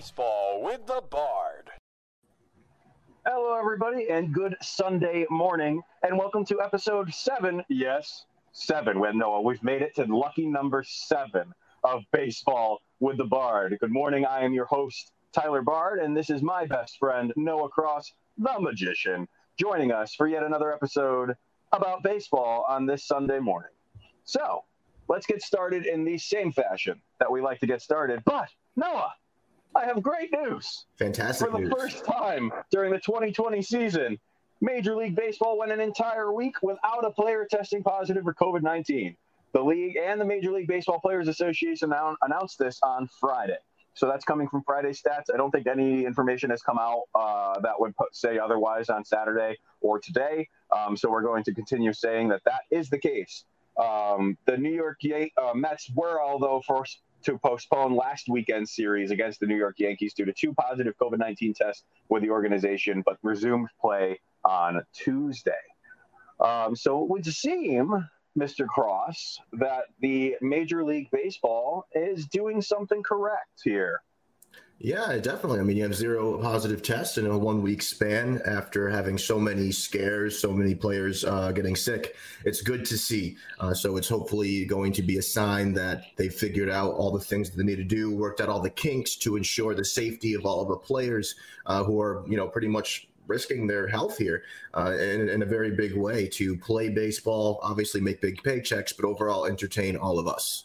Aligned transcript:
Baseball 0.00 0.62
with 0.62 0.86
the 0.86 1.02
Bard. 1.10 1.68
Hello, 3.26 3.54
everybody, 3.58 4.08
and 4.08 4.32
good 4.32 4.56
Sunday 4.62 5.26
morning, 5.28 5.82
and 6.02 6.16
welcome 6.16 6.42
to 6.46 6.62
episode 6.62 7.12
seven. 7.12 7.62
Yes, 7.68 8.24
seven. 8.52 8.98
With 8.98 9.14
Noah, 9.14 9.42
we've 9.42 9.62
made 9.62 9.82
it 9.82 9.94
to 9.96 10.04
lucky 10.04 10.46
number 10.46 10.82
seven 10.86 11.52
of 11.84 12.00
Baseball 12.12 12.80
with 13.00 13.18
the 13.18 13.26
Bard. 13.26 13.76
Good 13.78 13.92
morning. 13.92 14.24
I 14.24 14.42
am 14.42 14.54
your 14.54 14.64
host, 14.64 15.12
Tyler 15.32 15.60
Bard, 15.60 15.98
and 15.98 16.16
this 16.16 16.30
is 16.30 16.40
my 16.40 16.64
best 16.64 16.96
friend, 16.98 17.30
Noah 17.36 17.68
Cross, 17.68 18.14
the 18.38 18.58
magician, 18.58 19.28
joining 19.58 19.92
us 19.92 20.14
for 20.14 20.26
yet 20.26 20.42
another 20.42 20.72
episode 20.72 21.34
about 21.72 22.02
baseball 22.02 22.64
on 22.66 22.86
this 22.86 23.04
Sunday 23.04 23.38
morning. 23.38 23.72
So, 24.24 24.64
let's 25.08 25.26
get 25.26 25.42
started 25.42 25.84
in 25.84 26.06
the 26.06 26.16
same 26.16 26.52
fashion 26.52 27.02
that 27.18 27.30
we 27.30 27.42
like 27.42 27.60
to 27.60 27.66
get 27.66 27.82
started. 27.82 28.22
But, 28.24 28.48
Noah, 28.76 29.12
I 29.74 29.84
have 29.84 30.02
great 30.02 30.32
news. 30.32 30.86
Fantastic 30.98 31.48
For 31.48 31.52
the 31.52 31.64
news. 31.64 31.72
first 31.76 32.04
time 32.04 32.52
during 32.70 32.90
the 32.90 32.98
2020 32.98 33.62
season, 33.62 34.18
Major 34.60 34.94
League 34.94 35.16
Baseball 35.16 35.58
went 35.58 35.72
an 35.72 35.80
entire 35.80 36.32
week 36.32 36.56
without 36.62 37.04
a 37.04 37.10
player 37.10 37.46
testing 37.50 37.82
positive 37.82 38.24
for 38.24 38.34
COVID 38.34 38.62
19. 38.62 39.16
The 39.52 39.62
league 39.62 39.96
and 39.96 40.20
the 40.20 40.24
Major 40.24 40.52
League 40.52 40.68
Baseball 40.68 41.00
Players 41.00 41.28
Association 41.28 41.90
annou- 41.90 42.16
announced 42.22 42.58
this 42.58 42.78
on 42.82 43.08
Friday. 43.20 43.58
So 43.94 44.06
that's 44.06 44.24
coming 44.24 44.48
from 44.48 44.62
Friday 44.62 44.90
stats. 44.90 45.24
I 45.32 45.36
don't 45.36 45.50
think 45.50 45.66
any 45.66 46.04
information 46.04 46.50
has 46.50 46.62
come 46.62 46.78
out 46.78 47.02
uh, 47.14 47.58
that 47.60 47.78
would 47.78 47.96
put, 47.96 48.14
say 48.14 48.38
otherwise 48.38 48.88
on 48.88 49.04
Saturday 49.04 49.56
or 49.80 49.98
today. 49.98 50.48
Um, 50.76 50.96
so 50.96 51.10
we're 51.10 51.22
going 51.22 51.42
to 51.44 51.52
continue 51.52 51.92
saying 51.92 52.28
that 52.28 52.42
that 52.44 52.60
is 52.70 52.88
the 52.88 52.98
case. 52.98 53.44
Um, 53.76 54.36
the 54.46 54.56
New 54.56 54.72
York 54.72 55.00
uh, 55.36 55.54
Mets 55.54 55.90
were, 55.94 56.20
although, 56.20 56.62
forced 56.66 57.00
to 57.22 57.38
postpone 57.38 57.94
last 57.94 58.28
weekend's 58.28 58.74
series 58.74 59.10
against 59.10 59.40
the 59.40 59.46
New 59.46 59.56
York 59.56 59.76
Yankees 59.78 60.14
due 60.14 60.24
to 60.24 60.32
two 60.32 60.52
positive 60.54 60.94
COVID 61.00 61.18
19 61.18 61.54
tests 61.54 61.84
with 62.08 62.22
the 62.22 62.30
organization, 62.30 63.02
but 63.04 63.18
resumed 63.22 63.68
play 63.80 64.20
on 64.44 64.82
Tuesday. 64.92 65.52
Um, 66.40 66.74
so 66.74 67.02
it 67.02 67.10
would 67.10 67.26
seem, 67.26 68.08
Mr. 68.38 68.66
Cross, 68.66 69.38
that 69.54 69.84
the 70.00 70.36
Major 70.40 70.84
League 70.84 71.10
Baseball 71.10 71.86
is 71.94 72.26
doing 72.26 72.62
something 72.62 73.02
correct 73.02 73.60
here. 73.62 74.02
Yeah, 74.82 75.18
definitely. 75.18 75.60
I 75.60 75.62
mean, 75.62 75.76
you 75.76 75.82
have 75.82 75.94
zero 75.94 76.38
positive 76.38 76.82
tests 76.82 77.18
in 77.18 77.26
a 77.26 77.36
one 77.36 77.60
week 77.60 77.82
span 77.82 78.40
after 78.46 78.88
having 78.88 79.18
so 79.18 79.38
many 79.38 79.70
scares, 79.72 80.38
so 80.38 80.54
many 80.54 80.74
players 80.74 81.22
uh, 81.22 81.52
getting 81.52 81.76
sick. 81.76 82.16
It's 82.46 82.62
good 82.62 82.86
to 82.86 82.96
see. 82.96 83.36
Uh, 83.58 83.74
so 83.74 83.98
it's 83.98 84.08
hopefully 84.08 84.64
going 84.64 84.94
to 84.94 85.02
be 85.02 85.18
a 85.18 85.22
sign 85.22 85.74
that 85.74 86.04
they 86.16 86.30
figured 86.30 86.70
out 86.70 86.94
all 86.94 87.10
the 87.10 87.20
things 87.20 87.50
that 87.50 87.58
they 87.58 87.62
need 87.62 87.76
to 87.76 87.84
do, 87.84 88.10
worked 88.10 88.40
out 88.40 88.48
all 88.48 88.58
the 88.58 88.70
kinks 88.70 89.16
to 89.16 89.36
ensure 89.36 89.74
the 89.74 89.84
safety 89.84 90.32
of 90.32 90.46
all 90.46 90.62
of 90.62 90.68
the 90.68 90.76
players 90.76 91.34
uh, 91.66 91.84
who 91.84 92.00
are, 92.00 92.24
you 92.26 92.38
know, 92.38 92.48
pretty 92.48 92.68
much 92.68 93.06
risking 93.26 93.66
their 93.66 93.86
health 93.86 94.16
here 94.16 94.44
uh, 94.74 94.92
in, 94.92 95.28
in 95.28 95.42
a 95.42 95.46
very 95.46 95.72
big 95.72 95.94
way 95.94 96.26
to 96.26 96.56
play 96.56 96.88
baseball, 96.88 97.60
obviously 97.62 98.00
make 98.00 98.22
big 98.22 98.42
paychecks, 98.42 98.96
but 98.96 99.04
overall 99.04 99.44
entertain 99.44 99.94
all 99.94 100.18
of 100.18 100.26
us. 100.26 100.64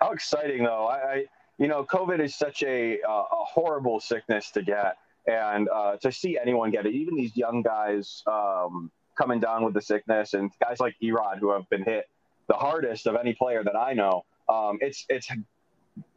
How 0.00 0.10
exciting, 0.12 0.64
though! 0.64 0.86
I, 0.86 1.14
I 1.14 1.24
you 1.62 1.68
know, 1.68 1.84
COVID 1.84 2.18
is 2.18 2.34
such 2.34 2.64
a 2.64 3.00
uh, 3.08 3.12
a 3.12 3.44
horrible 3.44 4.00
sickness 4.00 4.50
to 4.50 4.62
get, 4.62 4.96
and 5.28 5.68
uh, 5.68 5.96
to 5.98 6.10
see 6.10 6.36
anyone 6.36 6.72
get 6.72 6.86
it, 6.86 6.94
even 6.94 7.14
these 7.14 7.36
young 7.36 7.62
guys 7.62 8.24
um, 8.26 8.90
coming 9.16 9.38
down 9.38 9.64
with 9.64 9.72
the 9.72 9.80
sickness, 9.80 10.34
and 10.34 10.50
guys 10.60 10.80
like 10.80 10.96
E-Rod 11.00 11.38
who 11.38 11.52
have 11.52 11.70
been 11.70 11.84
hit 11.84 12.08
the 12.48 12.54
hardest 12.54 13.06
of 13.06 13.14
any 13.14 13.32
player 13.32 13.62
that 13.62 13.76
I 13.76 13.92
know. 13.92 14.24
Um, 14.48 14.78
it's 14.80 15.06
it's 15.08 15.28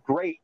great 0.03 0.39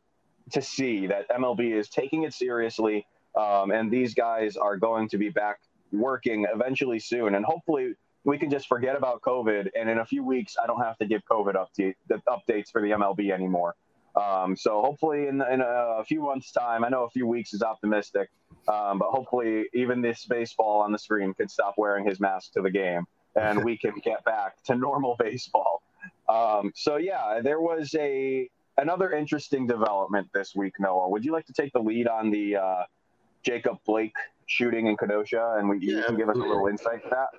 to 0.52 0.62
see 0.62 1.08
that 1.08 1.28
MLB 1.30 1.76
is 1.76 1.90
taking 1.90 2.22
it 2.22 2.34
seriously, 2.36 3.08
um, 3.36 3.72
and 3.72 3.90
these 3.90 4.14
guys 4.14 4.56
are 4.56 4.78
going 4.78 5.10
to 5.10 5.18
be 5.18 5.30
back 5.30 5.62
working 5.92 6.46
eventually 6.54 7.00
soon, 7.00 7.34
and 7.34 7.44
hopefully 7.44 7.96
we 8.24 8.38
can 8.38 8.52
just 8.52 8.68
forget 8.68 8.96
about 8.96 9.24
COVID, 9.24 9.70
and 9.76 9.90
in 9.90 9.98
a 9.98 10.06
few 10.06 10.24
weeks, 10.24 10.58
I 10.64 10.68
don't 10.68 10.82
have 10.82 11.00
to 11.00 11.08
give 11.08 11.24
COVID 11.26 11.56
update, 11.56 11.96
updates 12.30 12.70
for 12.72 12.84
the 12.84 12.92
MLB 12.92 13.32
anymore. 13.32 13.74
Um, 14.16 14.56
so 14.56 14.82
hopefully, 14.82 15.28
in, 15.28 15.42
in 15.42 15.62
a 15.62 16.04
few 16.06 16.22
months' 16.22 16.52
time, 16.52 16.84
I 16.84 16.90
know 16.90 17.04
a 17.04 17.10
few 17.10 17.26
weeks 17.28 17.54
is 17.54 17.62
optimistic, 17.62 18.30
um, 18.68 19.00
but 19.00 19.10
hopefully, 19.10 19.66
even 19.74 20.02
this 20.02 20.26
baseball 20.26 20.82
on 20.82 20.92
the 20.92 21.00
screen 21.00 21.34
can 21.34 21.48
stop 21.48 21.76
wearing 21.78 22.06
his 22.06 22.20
mask 22.20 22.52
to 22.54 22.62
the 22.62 22.72
game, 22.72 23.06
and 23.36 23.64
we 23.64 23.78
can 23.78 23.94
get 24.04 24.24
back 24.26 24.62
to 24.64 24.76
normal 24.76 25.16
baseball. 25.18 25.82
Um, 26.28 26.72
so 26.76 26.98
yeah, 26.98 27.40
there 27.42 27.62
was 27.62 27.96
a 27.98 28.50
another 28.78 29.12
interesting 29.12 29.68
development 29.68 30.28
this 30.34 30.56
week. 30.56 30.74
Noah, 30.80 31.10
would 31.10 31.24
you 31.24 31.32
like 31.32 31.46
to 31.46 31.54
take 31.54 31.72
the 31.74 31.80
lead 31.80 32.08
on 32.08 32.32
the 32.32 32.58
uh, 32.58 32.84
Jacob 33.44 33.78
Blake 33.86 34.16
shooting 34.48 34.88
in 34.88 34.98
Kenosha, 34.98 35.56
and 35.58 35.70
we, 35.70 35.80
you 35.80 36.04
can 36.04 36.18
give 36.18 36.30
us 36.30 36.36
a 36.36 36.40
little 36.40 36.68
insight 36.68 37.04
to 37.04 37.10
that? 37.10 37.30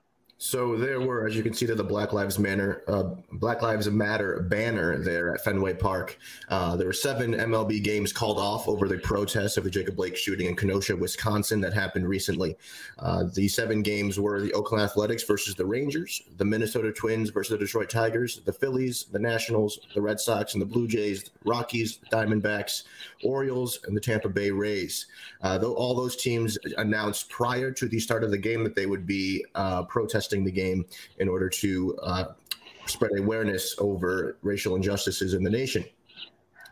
So 0.45 0.77
there 0.77 1.01
were, 1.01 1.25
as 1.25 1.37
you 1.37 1.45
can 1.45 1.55
see, 1.55 1.67
to 1.67 1.77
the 1.77 1.85
Black 1.85 2.13
Lives 2.13 2.37
Matter, 2.37 2.83
uh, 2.89 3.15
Black 3.35 3.63
Lives 3.63 3.89
Matter 3.89 4.41
banner 4.51 4.99
there 4.99 5.33
at 5.33 5.45
Fenway 5.45 5.75
Park. 5.75 6.19
Uh, 6.49 6.75
there 6.75 6.89
were 6.89 6.93
seven 6.93 7.33
MLB 7.33 7.81
games 7.81 8.13
called 8.13 8.39
off 8.39 8.67
over 8.67 8.89
the 8.89 8.99
protest 8.99 9.57
of 9.57 9.63
the 9.63 9.71
Jacob 9.71 9.95
Blake 9.95 10.17
shooting 10.17 10.49
in 10.49 10.57
Kenosha, 10.57 10.97
Wisconsin, 10.97 11.61
that 11.61 11.73
happened 11.73 12.09
recently. 12.09 12.57
Uh, 12.99 13.27
the 13.33 13.47
seven 13.47 13.83
games 13.83 14.19
were 14.19 14.41
the 14.41 14.53
Oakland 14.53 14.83
Athletics 14.83 15.23
versus 15.23 15.55
the 15.55 15.65
Rangers, 15.65 16.21
the 16.39 16.45
Minnesota 16.45 16.91
Twins 16.91 17.31
versus 17.31 17.53
the 17.53 17.65
Detroit 17.65 17.89
Tigers, 17.89 18.41
the 18.45 18.53
Phillies, 18.53 19.05
the 19.13 19.21
Nationals, 19.21 19.79
the 19.95 20.03
Red 20.03 20.19
Sox, 20.19 20.55
and 20.55 20.61
the 20.61 20.67
Blue 20.67 20.89
Jays, 20.89 21.31
Rockies, 21.45 22.01
Diamondbacks, 22.11 22.83
Orioles, 23.23 23.79
and 23.87 23.97
the 23.97 24.01
Tampa 24.01 24.29
Bay 24.29 24.51
Rays. 24.51 25.07
Uh, 25.41 25.57
though 25.57 25.75
all 25.75 25.95
those 25.95 26.17
teams 26.17 26.59
announced 26.79 27.31
prior 27.31 27.71
to 27.71 27.87
the 27.87 28.01
start 28.01 28.25
of 28.25 28.33
the 28.33 28.39
game 28.39 28.65
that 28.65 28.75
they 28.75 28.87
would 28.87 29.07
be 29.07 29.45
uh, 29.55 29.85
protesting 30.33 30.45
the 30.45 30.51
game 30.51 30.85
in 31.19 31.29
order 31.29 31.49
to 31.49 31.97
uh, 32.03 32.25
spread 32.87 33.13
awareness 33.19 33.75
over 33.79 34.37
racial 34.43 34.77
injustices 34.77 35.35
in 35.35 35.43
the 35.43 35.51
nation. 35.51 35.85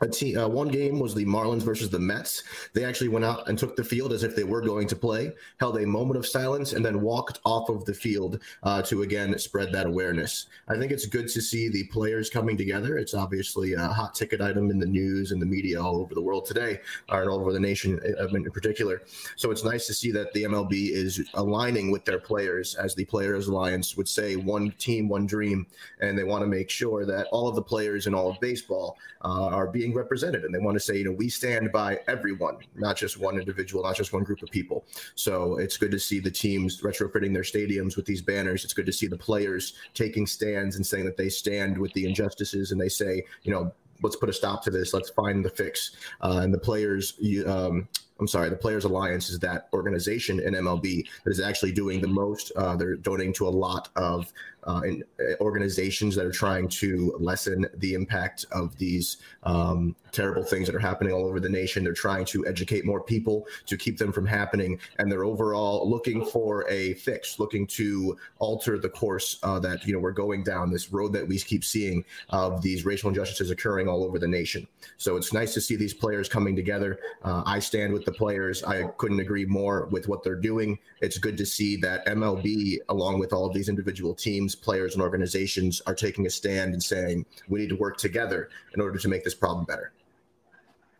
A 0.03 0.09
te- 0.09 0.37
uh, 0.37 0.49
one 0.49 0.69
game 0.69 0.99
was 0.99 1.15
the 1.15 1.27
Marlins 1.27 1.63
versus 1.63 1.91
the 1.91 1.99
Mets. 1.99 2.43
They 2.73 2.85
actually 2.85 3.09
went 3.09 3.25
out 3.25 3.49
and 3.49 3.59
took 3.59 3.77
the 3.77 3.85
field 3.85 4.13
as 4.13 4.23
if 4.23 4.35
they 4.35 4.45
were 4.45 4.63
going 4.63 4.89
to 4.89 4.97
play, 4.97 5.33
held 5.59 5.77
a 5.77 5.87
moment 5.87 6.17
of 6.17 6.27
silence, 6.27 6.73
and 6.73 6.83
then 6.85 7.03
walked 7.03 7.39
off 7.45 7.69
of 7.69 7.85
the 7.85 7.93
field 7.93 8.41
uh, 8.63 8.81
to 8.83 9.03
again 9.03 9.39
spread 9.39 9.73
that 9.73 9.87
awareness. 9.87 10.47
I 10.69 10.79
think 10.79 10.91
it's 10.91 11.05
good 11.05 11.29
to 11.29 11.43
see 11.43 11.69
the 11.69 11.85
players 11.85 12.31
coming 12.31 12.57
together. 12.57 12.97
It's 12.97 13.13
obviously 13.13 13.75
a 13.75 13.89
hot 13.89 14.15
ticket 14.15 14.41
item 14.41 14.71
in 14.71 14.79
the 14.79 14.87
news 14.87 15.33
and 15.33 15.43
the 15.43 15.47
media 15.47 15.83
all 15.83 15.97
over 15.97 16.15
the 16.15 16.23
world 16.23 16.47
today, 16.47 16.81
or 17.11 17.29
all 17.31 17.41
over 17.41 17.53
the 17.53 17.61
nation 17.61 18.01
uh, 18.19 18.29
in 18.29 18.51
particular. 18.51 19.03
So 19.37 19.51
it's 19.51 19.65
nice 19.65 19.87
to 19.87 19.95
see 19.95 20.13
that 20.13 20.33
the 20.33 20.45
MLB 20.45 20.93
is 20.93 21.29
aligning 21.35 21.91
with 21.91 22.07
their 22.07 22.19
players, 22.19 22.75
as 22.75 22.95
the 22.95 23.05
Players 23.05 23.49
Alliance 23.49 23.97
would 23.99 24.09
say, 24.09 24.37
one 24.37 24.71
team, 24.79 25.09
one 25.09 25.27
dream, 25.27 25.67
and 26.01 26.19
they 26.19 26.25
want 26.25 26.43
to 26.43 26.47
make 26.47 26.71
sure 26.71 27.05
that 27.05 27.27
all 27.33 27.49
of 27.49 27.55
the 27.55 27.63
players 27.63 28.07
in 28.07 28.15
all 28.15 28.31
of 28.31 28.41
baseball 28.41 28.97
uh, 29.23 29.49
are 29.49 29.67
being 29.67 29.90
represented. 29.95 30.45
And 30.45 30.55
they 30.55 30.59
want 30.59 30.77
to 30.77 30.81
say, 30.81 30.99
you 30.99 31.05
know, 31.05 31.13
we 31.13 31.29
stand 31.29 31.73
by 31.73 32.01
everyone, 32.09 32.57
not 32.75 32.97
just 32.97 33.19
one 33.19 33.39
individual, 33.39 33.83
not 33.83 33.97
just 33.97 34.13
one 34.13 34.25
group 34.25 34.43
of 34.43 34.51
people. 34.51 34.85
So 35.15 35.59
it's 35.59 35.77
good 35.77 35.91
to 35.91 35.99
see 35.99 36.21
the 36.21 36.31
teams 36.31 36.81
retrofitting 36.83 37.33
their 37.33 37.43
stadiums 37.43 37.97
with 37.97 38.07
these 38.07 38.23
banners. 38.23 38.65
It's 38.65 38.75
good 38.75 38.87
to 38.87 38.93
see 38.93 39.07
the 39.07 39.19
players 39.19 39.75
taking 39.95 40.27
stands 40.27 40.77
and 40.77 40.87
saying 40.87 41.05
that 41.07 41.17
they 41.17 41.29
stand 41.29 41.77
with 41.79 41.93
the 41.95 42.05
injustices 42.07 42.73
and 42.73 42.81
they 42.81 42.89
say, 42.89 43.25
you 43.43 43.53
know, 43.53 43.73
let's 44.03 44.17
put 44.17 44.29
a 44.29 44.33
stop 44.33 44.63
to 44.65 44.71
this. 44.71 44.95
Let's 44.95 45.11
find 45.11 45.45
the 45.45 45.51
fix. 45.51 45.97
Uh, 46.21 46.41
and 46.43 46.55
the 46.55 46.59
players, 46.59 47.19
um, 47.47 47.89
I'm 48.21 48.29
sorry, 48.29 48.51
the 48.51 48.57
Players 48.57 48.85
Alliance 48.85 49.31
is 49.31 49.39
that 49.41 49.69
organization 49.73 50.41
in 50.41 50.55
MLB 50.55 51.07
that 51.25 51.31
is 51.31 51.41
actually 51.41 51.73
doing 51.73 52.01
the 52.01 52.09
most. 52.09 52.53
Uh, 52.55 52.77
they're 52.77 52.97
donating 52.97 53.33
to 53.35 53.49
a 53.49 53.51
lot 53.51 53.89
of 53.97 54.31
uh, 54.65 54.81
in, 54.85 55.03
uh, 55.21 55.35
organizations 55.41 56.15
that 56.15 56.27
are 56.27 56.33
trying 56.33 56.69
to 56.69 57.15
lessen 57.19 57.67
the 57.79 57.95
impact 57.95 58.45
of 58.53 58.77
these 58.77 59.19
um, 59.45 59.97
terrible 60.13 60.43
things 60.43 60.67
that 60.67 60.75
are 60.75 60.81
happening 60.81 61.13
all 61.13 61.25
over 61.25 61.41
the 61.41 61.49
nation. 61.49 61.83
They're 61.83 61.95
trying 61.95 62.25
to 62.27 62.47
educate 62.47 62.85
more 62.85 63.03
people 63.03 63.47
to 63.67 63.77
keep 63.77 63.97
them 63.97 64.13
from 64.13 64.27
happening, 64.27 64.79
and 64.99 65.11
they're 65.11 65.25
overall 65.25 65.89
looking 65.89 66.25
for 66.27 66.69
a 66.69 66.95
fix, 66.95 67.39
looking 67.39 67.67
to 67.69 68.17
alter 68.39 68.79
the 68.79 68.89
course 68.89 69.39
uh, 69.43 69.59
that 69.61 69.87
you 69.87 69.93
know 69.93 69.99
we're 69.99 70.13
going 70.13 70.45
down 70.45 70.71
this 70.71 70.93
road 70.93 71.13
that 71.15 71.27
we 71.27 71.39
keep 71.39 71.65
seeing 71.65 72.05
of 72.29 72.61
these 72.61 72.85
racial 72.85 73.09
injustices 73.09 73.51
occurring 73.51 73.89
all 73.89 74.05
over 74.05 74.19
the 74.19 74.29
nation. 74.29 74.67
So 74.99 75.17
it's 75.17 75.33
nice 75.33 75.55
to 75.55 75.61
see 75.61 75.77
these 75.77 75.95
players 75.95 76.29
coming 76.29 76.55
together. 76.55 76.99
Uh, 77.23 77.43
I 77.47 77.61
stand 77.61 77.93
with 77.93 78.05
the 78.11 78.17
players. 78.19 78.63
I 78.65 78.85
couldn't 78.99 79.21
agree 79.21 79.45
more 79.45 79.87
with 79.87 80.09
what 80.09 80.23
they're 80.23 80.35
doing. 80.35 80.79
It's 81.01 81.19
good 81.19 81.37
to 81.39 81.47
see 81.47 81.77
that 81.77 82.07
MLB, 82.07 82.79
along 82.89 83.19
with 83.19 83.33
all 83.33 83.47
of 83.47 83.55
these 83.55 83.69
individual 83.69 84.15
teams, 84.15 84.55
players, 84.55 84.95
and 84.95 85.03
organizations, 85.03 85.81
are 85.87 85.95
taking 85.95 86.27
a 86.27 86.31
stand 86.31 86.73
and 86.73 86.83
saying 86.83 87.27
we 87.49 87.61
need 87.61 87.69
to 87.69 87.77
work 87.77 87.97
together 87.97 88.49
in 88.75 88.81
order 88.81 88.99
to 88.99 89.09
make 89.09 89.25
this 89.25 89.35
problem 89.35 89.65
better. 89.65 89.93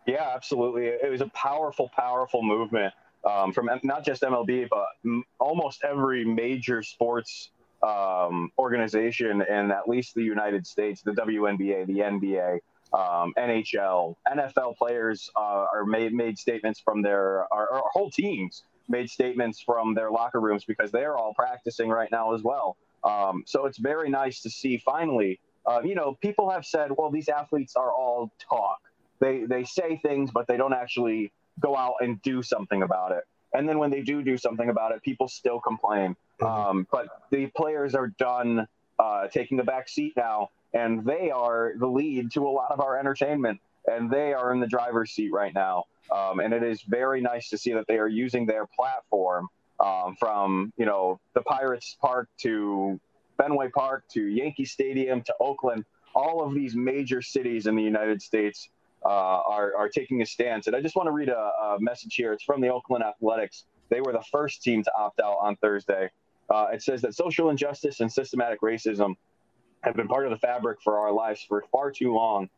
Yeah, 0.07 0.31
absolutely. 0.35 0.87
It 0.87 1.11
was 1.11 1.21
a 1.21 1.29
powerful, 1.29 1.91
powerful 1.95 2.43
movement 2.43 2.95
um, 3.29 3.53
from 3.53 3.69
not 3.83 4.05
just 4.05 4.23
MLB, 4.23 4.69
but 4.69 4.87
m- 5.05 5.25
almost 5.39 5.85
every 5.85 6.25
major 6.25 6.83
sports 6.83 7.51
um, 7.83 8.51
organization 8.59 9.43
in 9.43 9.71
at 9.71 9.89
least 9.89 10.15
the 10.15 10.23
United 10.23 10.67
States, 10.67 11.03
the 11.03 11.13
WNBA, 11.13 11.87
the 11.87 11.99
NBA, 11.99 12.59
um, 12.93 13.33
NHL, 13.39 14.17
NFL 14.27 14.77
players 14.77 15.31
uh, 15.37 15.67
are 15.73 15.85
made 15.85 16.13
made 16.13 16.39
statements 16.39 16.81
from 16.81 17.03
their 17.03 17.53
our, 17.53 17.71
our, 17.71 17.85
whole 17.93 18.11
teams 18.11 18.65
made 18.89 19.09
statements 19.09 19.61
from 19.61 19.95
their 19.95 20.11
locker 20.11 20.41
rooms 20.41 20.65
because 20.65 20.91
they're 20.91 21.17
all 21.17 21.33
practicing 21.35 21.89
right 21.89 22.11
now 22.11 22.35
as 22.35 22.43
well. 22.43 22.77
Um, 23.05 23.45
so 23.47 23.67
it's 23.67 23.79
very 23.79 24.11
nice 24.11 24.43
to 24.43 24.51
see 24.51 24.79
finally. 24.79 25.39
Uh, 25.65 25.81
you 25.85 25.95
know, 25.95 26.17
people 26.21 26.51
have 26.51 26.65
said, 26.65 26.91
well, 26.97 27.11
these 27.11 27.29
athletes 27.29 27.77
are 27.77 27.93
all 27.93 28.33
talk. 28.39 28.81
They 29.21 29.45
they 29.45 29.65
say 29.65 30.01
things, 30.03 30.31
but 30.33 30.47
they 30.49 30.57
don't 30.57 30.73
actually 30.73 31.33
go 31.61 31.77
out 31.77 31.97
and 32.01 32.21
do 32.23 32.43
something 32.43 32.83
about 32.83 33.13
it. 33.13 33.25
And 33.53 33.69
then 33.69 33.79
when 33.79 33.91
they 33.91 34.03
do 34.03 34.23
do 34.23 34.37
something 34.37 34.69
about 34.69 34.93
it, 34.93 35.03
people 35.03 35.29
still 35.29 35.61
complain. 35.61 36.17
Mm-hmm. 36.41 36.47
Um, 36.47 36.87
but 36.91 37.09
the 37.31 37.47
players 37.57 37.95
are 37.95 38.09
done 38.09 38.67
uh, 38.99 39.29
taking 39.29 39.57
the 39.57 39.65
back 39.65 39.89
seat 39.89 40.15
now 40.17 40.51
and 40.75 41.05
they 41.05 41.31
are 41.31 41.73
the 41.79 41.87
lead 41.87 42.33
to 42.33 42.47
a 42.47 42.51
lot 42.51 42.71
of 42.71 42.81
our 42.81 42.99
entertainment, 42.99 43.61
and 43.87 44.11
they 44.11 44.33
are 44.33 44.53
in 44.53 44.61
the 44.61 44.67
driver's 44.67 45.11
seat 45.11 45.33
right 45.33 45.55
now. 45.55 45.85
Um, 46.15 46.41
and 46.41 46.53
it 46.53 46.63
is 46.63 46.83
very 46.83 47.21
nice 47.21 47.51
to 47.51 47.59
see 47.59 47.73
that 47.73 47.87
they 47.87 47.99
are 47.99 48.09
using 48.09 48.47
their 48.47 48.67
platform 48.67 49.49
um, 49.79 50.17
from 50.19 50.73
you 50.77 50.87
know 50.87 51.21
the 51.35 51.43
Pirates 51.43 51.97
Park 52.01 52.29
to 52.43 53.01
Fenway 53.39 53.71
Park 53.71 54.05
to 54.13 54.27
Yankee 54.27 54.65
Stadium 54.65 55.23
to 55.23 55.35
Oakland. 55.41 55.85
All 56.15 56.45
of 56.45 56.55
these 56.55 56.75
major 56.75 57.23
cities 57.23 57.67
in 57.67 57.77
the 57.77 57.83
United 57.83 58.21
States 58.21 58.69
uh, 59.05 59.09
are, 59.09 59.75
are 59.77 59.89
taking 59.89 60.23
a 60.23 60.27
stance. 60.27 60.67
And 60.67 60.77
I 60.77 60.83
just 60.83 60.97
want 60.97 61.07
to 61.07 61.13
read 61.13 61.29
a, 61.29 61.39
a, 61.39 61.77
message 61.81 62.15
here. 62.15 62.33
It's 62.33 62.45
from 62.45 62.61
the 62.61 62.69
Oakland 62.69 63.05
Athletics. 63.05 63.65
They 63.89 64.01
were 64.01 64.13
the 64.13 64.25
first 64.31 64.63
team 64.63 64.83
to 64.83 64.93
opt 64.99 65.21
out 65.21 65.39
on 65.41 65.57
Thursday. 65.57 66.11
Uh, 66.51 66.67
it 66.73 66.83
says 66.83 67.01
that 67.03 67.15
social 67.15 67.49
injustice 67.51 68.01
and 68.01 68.13
systematic 68.13 68.61
racism 68.61 69.15
have 69.83 69.97
been 69.97 70.09
part 70.09 70.27
of 70.27 70.31
the 70.31 70.39
fabric 70.39 70.81
for 70.83 70.99
our 70.99 71.13
lives 71.13 71.43
for 71.43 71.65
far 71.73 71.91
too 71.91 72.13
long. 72.13 72.49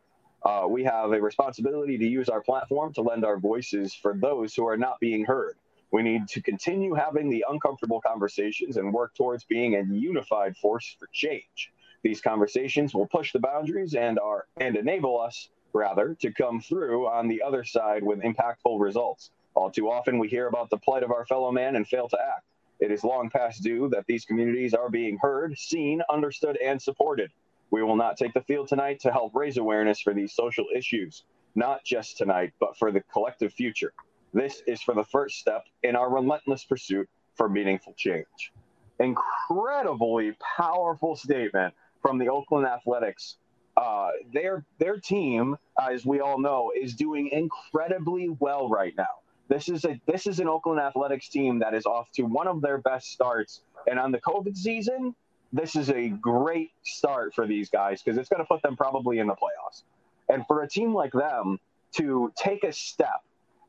Uh, 0.45 0.67
we 0.69 0.83
have 0.85 1.13
a 1.13 1.21
responsibility 1.21 1.97
to 1.99 2.07
use 2.07 2.29
our 2.29 2.41
platform 2.41 2.93
to 2.93 3.03
lend 3.03 3.25
our 3.25 3.39
voices 3.39 3.95
for 3.95 4.15
those 4.15 4.55
who 4.55 4.67
are 4.67 4.77
not 4.77 4.99
being 4.99 5.25
heard. 5.25 5.57
We 5.93 6.03
need 6.03 6.27
to 6.29 6.41
continue 6.41 6.95
having 6.95 7.29
the 7.29 7.45
uncomfortable 7.49 8.01
conversations 8.01 8.77
and 8.77 8.93
work 8.93 9.15
towards 9.15 9.45
being 9.45 9.77
a 9.77 9.85
unified 9.95 10.57
force 10.57 10.97
for 10.99 11.09
change. 11.13 11.73
These 12.03 12.21
conversations 12.21 12.95
will 12.95 13.07
push 13.07 13.33
the 13.33 13.39
boundaries 13.39 13.95
and 13.95 14.19
are 14.19 14.47
and 14.57 14.75
enable 14.75 15.21
us 15.21 15.51
rather 15.73 16.17
to 16.21 16.33
come 16.33 16.61
through 16.61 17.07
on 17.07 17.29
the 17.29 17.43
other 17.43 17.63
side 17.63 18.03
with 18.03 18.23
impactful 18.23 18.81
results. 18.81 19.31
All 19.55 19.71
too 19.71 19.91
often 19.91 20.19
we 20.19 20.29
hear 20.29 20.49
about 20.49 20.71
the 20.71 20.79
plight 20.79 21.03
of 21.03 21.13
our 21.13 21.27
fellow 21.27 21.53
man 21.53 21.77
and 21.77 21.87
fail 21.87 22.09
to 22.09 22.19
act. 22.19 22.47
It 22.83 22.91
is 22.91 23.05
long 23.05 23.31
past 23.31 23.63
due 23.63 23.89
that 23.91 24.07
these 24.09 24.25
communities 24.25 24.75
are 24.75 24.91
being 24.91 25.17
heard, 25.23 25.57
seen, 25.57 26.03
understood, 26.11 26.57
and 26.57 26.83
supported. 26.83 27.31
We 27.71 27.85
will 27.85 27.95
not 27.95 28.17
take 28.17 28.35
the 28.35 28.41
field 28.41 28.67
tonight 28.67 28.99
to 29.03 29.13
help 29.13 29.37
raise 29.37 29.57
awareness 29.57 30.01
for 30.01 30.13
these 30.13 30.35
social 30.35 30.67
issues, 30.75 31.23
not 31.55 31.85
just 31.85 32.19
tonight, 32.19 32.55
but 32.59 32.77
for 32.77 32.91
the 32.91 33.01
collective 33.03 33.53
future. 33.53 33.93
This 34.35 34.65
is 34.67 34.83
for 34.83 34.97
the 34.97 35.05
first 35.05 35.39
step 35.39 35.63
in 35.85 35.95
our 35.95 36.13
relentless 36.13 36.65
pursuit 36.65 37.09
for 37.37 37.49
meaningful 37.49 37.95
change. 37.97 38.53
Incredibly 38.99 40.37
powerful 40.57 41.15
statement 41.15 41.75
from 42.01 42.19
the 42.19 42.31
Oakland 42.31 42.67
Athletics. 42.67 43.37
Uh, 43.77 44.09
their 44.33 44.67
their 44.79 44.97
team, 44.99 45.57
as 45.81 46.05
we 46.05 46.19
all 46.19 46.41
know, 46.41 46.73
is 46.77 46.97
doing 46.97 47.29
incredibly 47.29 48.29
well 48.41 48.69
right 48.69 48.95
now. 48.99 49.22
This 49.53 49.69
is 49.69 49.85
a 49.85 50.01
this 50.07 50.27
is 50.27 50.41
an 50.41 50.49
Oakland 50.49 50.81
Athletics 50.81 51.29
team 51.29 51.59
that 51.59 51.75
is 51.75 51.85
off 51.85 52.11
to 52.13 52.23
one 52.23 52.49
of 52.49 52.63
their 52.63 52.79
best 52.79 53.13
starts. 53.13 53.61
And 53.87 53.99
on 53.99 54.11
the 54.11 54.19
COVID 54.19 54.57
season, 54.57 55.15
this 55.53 55.77
is 55.77 55.91
a 55.91 56.09
great 56.09 56.71
start 56.85 57.35
for 57.35 57.47
these 57.47 57.69
guys 57.69 58.01
because 58.01 58.17
it's 58.17 58.31
going 58.31 58.41
to 58.41 58.47
put 58.47 58.63
them 58.63 58.79
probably 58.79 59.19
in 59.19 59.27
the 59.27 59.35
playoffs. 59.35 59.83
And 60.31 60.47
for 60.47 60.63
a 60.63 60.69
team 60.69 60.95
like 60.95 61.13
them 61.13 61.59
to 61.97 62.33
take 62.35 62.65
a 62.65 62.73
step 62.73 63.23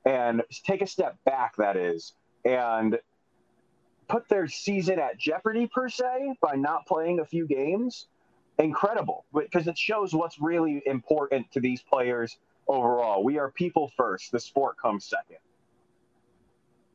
and 0.05 0.43
take 0.65 0.81
a 0.81 0.87
step 0.87 1.17
back, 1.25 1.57
that 1.57 1.75
is, 1.75 2.13
and 2.45 2.97
put 4.07 4.29
their 4.29 4.47
season 4.47 4.99
at 4.99 5.17
jeopardy 5.17 5.67
per 5.67 5.89
se 5.89 6.35
by 6.41 6.55
not 6.55 6.85
playing 6.85 7.19
a 7.19 7.25
few 7.25 7.45
games, 7.45 8.07
incredible 8.57 9.25
because 9.33 9.67
it 9.67 9.77
shows 9.77 10.13
what's 10.13 10.39
really 10.39 10.81
important 10.85 11.51
to 11.51 11.59
these 11.59 11.81
players 11.81 12.37
overall. 12.69 13.21
We 13.21 13.37
are 13.37 13.51
people 13.51 13.91
first. 13.97 14.31
The 14.31 14.39
sport 14.39 14.77
comes 14.81 15.03
second. 15.03 15.39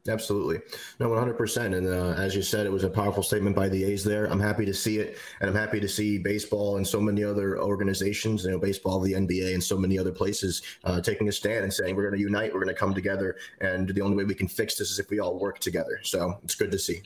Absolutely. 0.08 0.58
No, 0.98 1.10
100%. 1.10 1.76
And 1.76 1.86
uh, 1.86 2.20
as 2.20 2.34
you 2.34 2.42
said, 2.42 2.66
it 2.66 2.72
was 2.72 2.84
a 2.84 2.90
powerful 2.90 3.22
statement 3.22 3.54
by 3.54 3.68
the 3.68 3.84
A's 3.84 4.02
there. 4.02 4.26
I'm 4.26 4.40
happy 4.40 4.64
to 4.64 4.74
see 4.74 4.98
it. 4.98 5.18
And 5.40 5.50
I'm 5.50 5.56
happy 5.56 5.80
to 5.80 5.88
see 5.88 6.18
baseball 6.18 6.76
and 6.76 6.86
so 6.86 7.00
many 7.00 7.22
other 7.22 7.60
organizations, 7.60 8.44
you 8.44 8.50
know, 8.50 8.58
baseball, 8.58 9.00
the 9.00 9.12
NBA, 9.12 9.54
and 9.54 9.62
so 9.62 9.76
many 9.76 9.98
other 9.98 10.12
places 10.12 10.62
uh, 10.84 11.00
taking 11.00 11.28
a 11.28 11.32
stand 11.32 11.64
and 11.64 11.72
saying, 11.72 11.94
we're 11.94 12.08
going 12.08 12.14
to 12.14 12.20
unite, 12.20 12.52
we're 12.52 12.64
going 12.64 12.74
to 12.74 12.78
come 12.78 12.94
together. 12.94 13.36
And 13.60 13.88
the 13.88 14.00
only 14.00 14.16
way 14.16 14.24
we 14.24 14.34
can 14.34 14.48
fix 14.48 14.76
this 14.76 14.90
is 14.90 14.98
if 14.98 15.10
we 15.10 15.20
all 15.20 15.38
work 15.38 15.58
together. 15.58 16.00
So 16.02 16.38
it's 16.42 16.54
good 16.54 16.70
to 16.72 16.78
see. 16.78 17.02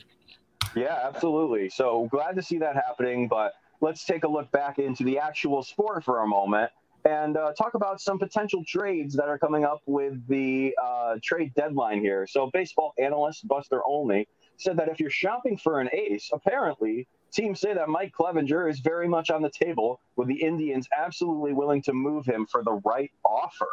Yeah, 0.75 0.97
absolutely. 1.03 1.69
So 1.69 2.07
glad 2.09 2.35
to 2.35 2.41
see 2.41 2.57
that 2.59 2.75
happening. 2.75 3.27
But 3.27 3.53
let's 3.81 4.05
take 4.05 4.23
a 4.23 4.27
look 4.27 4.51
back 4.51 4.79
into 4.79 5.03
the 5.03 5.19
actual 5.19 5.61
sport 5.61 6.03
for 6.03 6.21
a 6.21 6.27
moment 6.27 6.71
and 7.05 7.35
uh, 7.35 7.51
talk 7.53 7.73
about 7.73 7.99
some 7.99 8.17
potential 8.17 8.63
trades 8.65 9.15
that 9.15 9.27
are 9.27 9.37
coming 9.37 9.65
up 9.65 9.81
with 9.85 10.25
the 10.27 10.75
uh, 10.81 11.15
trade 11.21 11.53
deadline 11.55 11.99
here. 11.99 12.25
So, 12.27 12.49
baseball 12.53 12.93
analyst 12.97 13.47
Buster 13.47 13.83
Olney 13.85 14.27
said 14.57 14.77
that 14.77 14.87
if 14.87 14.99
you're 14.99 15.09
shopping 15.09 15.57
for 15.57 15.79
an 15.79 15.89
ace, 15.91 16.29
apparently 16.31 17.07
teams 17.33 17.59
say 17.59 17.73
that 17.73 17.89
Mike 17.89 18.13
Clevinger 18.17 18.69
is 18.69 18.79
very 18.79 19.07
much 19.07 19.29
on 19.29 19.41
the 19.41 19.49
table, 19.49 19.99
with 20.15 20.27
the 20.27 20.41
Indians 20.41 20.87
absolutely 20.97 21.53
willing 21.53 21.81
to 21.83 21.93
move 21.93 22.25
him 22.25 22.45
for 22.45 22.63
the 22.63 22.79
right 22.85 23.11
offer. 23.25 23.67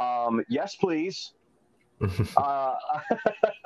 Um, 0.00 0.42
yes, 0.48 0.74
please. 0.74 1.32
uh, 2.36 2.74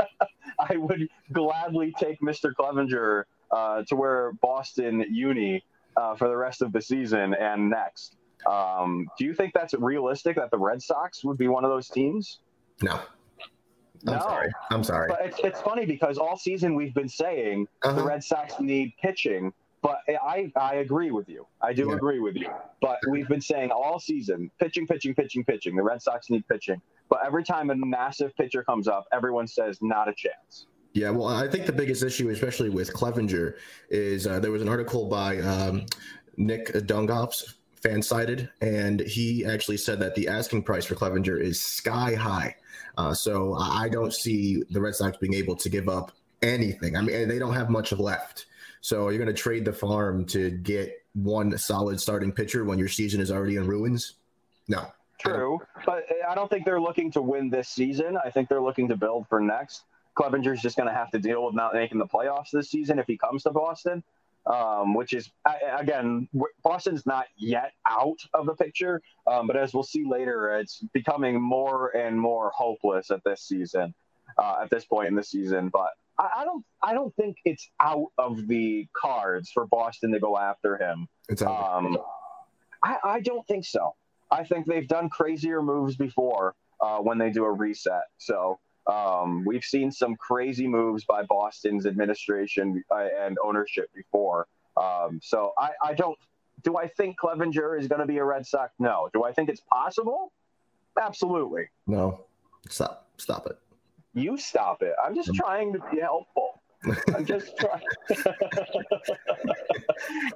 I 0.59 0.77
would 0.77 1.09
gladly 1.33 1.95
take 1.99 2.21
Mr. 2.21 2.53
Clevinger 2.59 3.25
uh, 3.51 3.85
to 3.89 3.97
wear 3.97 4.33
Boston 4.43 5.05
uni 5.11 5.63
uh, 5.97 6.17
for 6.17 6.29
the 6.29 6.37
rest 6.37 6.61
of 6.63 6.73
the 6.73 6.83
season 6.83 7.35
and 7.35 7.71
next. 7.71 8.17
Um, 8.51 9.09
do 9.19 9.25
you 9.25 9.35
think 9.35 9.53
that's 9.55 9.75
realistic 9.75 10.37
that 10.37 10.51
the 10.51 10.59
Red 10.59 10.83
Sox 10.83 11.25
would 11.25 11.39
be 11.39 11.49
one 11.49 11.65
of 11.65 11.71
those 11.71 11.89
teams? 11.89 12.41
No. 12.83 13.01
I'm 14.07 14.15
no. 14.15 14.21
sorry. 14.21 14.53
I'm 14.71 14.85
sorry. 14.85 15.09
But 15.09 15.21
it's, 15.23 15.39
it's 15.43 15.61
funny 15.61 15.87
because 15.87 16.19
all 16.19 16.37
season 16.37 16.75
we've 16.75 16.95
been 16.95 17.09
saying 17.09 17.67
uh-huh. 17.83 17.97
the 17.97 18.05
Red 18.05 18.23
Sox 18.23 18.61
need 18.61 18.93
pitching, 19.01 19.53
but 19.83 19.99
I, 20.09 20.53
I 20.57 20.77
agree 20.77 21.11
with 21.11 21.29
you. 21.29 21.47
I 21.63 21.73
do 21.73 21.89
yeah. 21.89 21.95
agree 21.95 22.21
with 22.21 22.37
you. 22.37 22.51
But 22.81 22.99
we've 23.11 23.29
been 23.29 23.41
saying 23.41 23.71
all 23.71 23.99
season 23.99 24.51
pitching, 24.61 24.87
pitching, 24.87 25.15
pitching, 25.15 25.45
pitching. 25.45 25.77
The 25.77 25.83
Red 25.83 26.03
Sox 26.03 26.29
need 26.31 26.47
pitching. 26.49 26.81
But 27.09 27.21
every 27.25 27.45
time 27.45 27.71
a 27.71 27.77
massive 27.77 28.35
pitcher 28.37 28.63
comes 28.63 28.89
up, 28.89 29.07
everyone 29.13 29.47
says 29.47 29.79
not 29.81 30.09
a 30.09 30.15
chance. 30.15 30.67
Yeah, 30.95 31.11
well, 31.11 31.29
I 31.29 31.49
think 31.49 31.67
the 31.67 31.73
biggest 31.73 32.05
issue, 32.05 32.29
especially 32.31 32.71
with 32.71 32.93
Clevinger, 32.93 33.57
is 33.91 34.27
uh, 34.29 34.39
there 34.39 34.53
was 34.53 34.63
an 34.63 34.69
article 34.69 35.07
by 35.09 35.39
um, 35.41 35.87
Nick 36.37 36.73
Dungoffs 36.73 37.55
FanSided, 37.85 38.49
and 38.61 39.01
he 39.01 39.45
actually 39.45 39.77
said 39.77 40.01
that 40.01 40.15
the 40.15 40.29
asking 40.29 40.63
price 40.63 40.87
for 40.87 40.95
Clevinger 40.95 41.39
is 41.39 41.61
sky 41.61 42.15
high. 42.15 42.57
Uh, 42.97 43.13
so 43.13 43.55
I 43.55 43.89
don't 43.89 44.13
see 44.13 44.63
the 44.71 44.81
Red 44.81 44.95
Sox 44.95 45.17
being 45.19 45.35
able 45.35 45.57
to 45.57 45.69
give 45.69 45.89
up 45.89 46.13
anything. 46.43 46.97
I 46.97 47.03
mean, 47.03 47.29
they 47.29 47.39
don't 47.39 47.55
have 47.55 47.71
much 47.71 47.93
left. 47.93 48.47
So 48.81 49.09
you're 49.09 49.23
going 49.23 49.35
to 49.35 49.41
trade 49.41 49.65
the 49.65 49.73
farm 49.73 50.25
to 50.27 50.51
get 50.51 51.05
one 51.15 51.57
solid 51.59 52.01
starting 52.01 52.33
pitcher 52.33 52.65
when 52.65 52.79
your 52.79 52.89
season 52.89 53.21
is 53.21 53.31
already 53.31 53.57
in 53.57 53.67
ruins? 53.67 54.15
No. 54.69 54.87
True, 55.19 55.61
but 55.87 56.05
I 56.29 56.35
don't 56.35 56.51
think 56.51 56.65
they're 56.65 56.81
looking 56.81 57.11
to 57.13 57.23
win 57.23 57.49
this 57.49 57.69
season. 57.69 58.19
I 58.23 58.31
think 58.31 58.49
they're 58.49 58.61
looking 58.61 58.89
to 58.89 58.97
build 58.97 59.27
for 59.29 59.41
next. 59.41 59.85
Clevinger's 60.17 60.61
just 60.61 60.77
going 60.77 60.89
to 60.89 60.95
have 60.95 61.11
to 61.13 61.19
deal 61.19 61.45
with 61.45 61.55
not 61.55 61.73
making 61.73 61.99
the 61.99 62.07
playoffs 62.07 62.51
this 62.53 62.71
season 62.71 62.99
if 62.99 63.07
he 63.07 63.17
comes 63.17 63.43
to 63.45 63.51
Boston 63.51 64.03
um, 64.47 64.95
which 64.95 65.13
is 65.13 65.31
again 65.79 66.29
Boston's 66.63 67.07
not 67.07 67.27
yet 67.37 67.73
out 67.89 68.19
of 68.35 68.47
the 68.47 68.55
picture, 68.55 69.01
um, 69.27 69.47
but 69.47 69.57
as 69.57 69.73
we'll 69.73 69.83
see 69.83 70.05
later, 70.07 70.57
it's 70.57 70.85
becoming 70.93 71.41
more 71.41 71.97
and 71.97 72.19
more 72.19 72.51
hopeless 72.55 73.11
at 73.11 73.23
this 73.25 73.43
season, 73.43 73.95
uh, 74.39 74.57
at 74.63 74.71
this 74.71 74.85
point 74.85 75.09
in 75.09 75.15
the 75.15 75.23
season. 75.23 75.69
But 75.69 75.91
I, 76.19 76.29
I, 76.39 76.45
don't, 76.45 76.65
I 76.83 76.95
don't 76.95 77.15
think 77.17 77.37
it's 77.45 77.69
out 77.81 78.09
of 78.19 78.47
the 78.47 78.87
cards 78.95 79.51
for 79.51 79.67
Boston 79.67 80.13
to 80.13 80.21
go 80.21 80.39
after 80.39 80.77
him. 80.77 81.09
It's 81.29 81.43
out. 81.43 81.77
Um, 81.77 81.99
I, 82.83 82.99
I 83.03 83.21
don't 83.21 83.47
think 83.47 83.65
so. 83.65 83.95
I 84.31 84.45
think 84.45 84.67
they've 84.67 84.89
done 84.89 85.09
crazier 85.09 85.63
moves 85.63 85.97
before 85.97 86.55
uh, 86.81 86.99
when 86.99 87.19
they 87.19 87.31
do 87.31 87.45
a 87.45 87.53
reset. 87.53 88.03
So 88.19 88.59
um, 88.87 89.45
we've 89.45 89.65
seen 89.65 89.91
some 89.91 90.17
crazy 90.17 90.67
moves 90.67 91.05
by 91.05 91.23
Boston's 91.23 91.87
administration 91.87 92.85
uh, 92.91 93.07
and 93.21 93.39
ownership 93.43 93.91
before. 93.95 94.47
Um, 94.77 95.21
so 95.23 95.53
I, 95.59 95.71
I, 95.83 95.95
don't. 95.95 96.19
Do 96.63 96.77
I 96.77 96.89
think 96.89 97.19
Clevinger 97.19 97.79
is 97.79 97.89
going 97.89 98.01
to 98.01 98.07
be 98.07 98.19
a 98.19 98.25
Red 98.25 98.47
Sox? 98.47 98.75
No. 98.79 99.09
Do 99.15 99.25
I 99.25 99.33
think 99.33 99.49
it's 99.49 99.63
possible? 99.73 100.33
Absolutely. 101.01 101.69
No. 101.87 102.27
Stop. 102.69 103.09
Stop 103.17 103.47
it. 103.47 103.59
You 104.13 104.37
stop 104.37 104.83
it. 104.83 104.95
I'm 105.03 105.15
just 105.15 105.35
trying 105.35 105.73
to 105.73 105.79
be 105.91 106.01
helpful. 106.01 106.61
I'm 107.15 107.25
just 107.25 107.57
trying. 107.59 107.83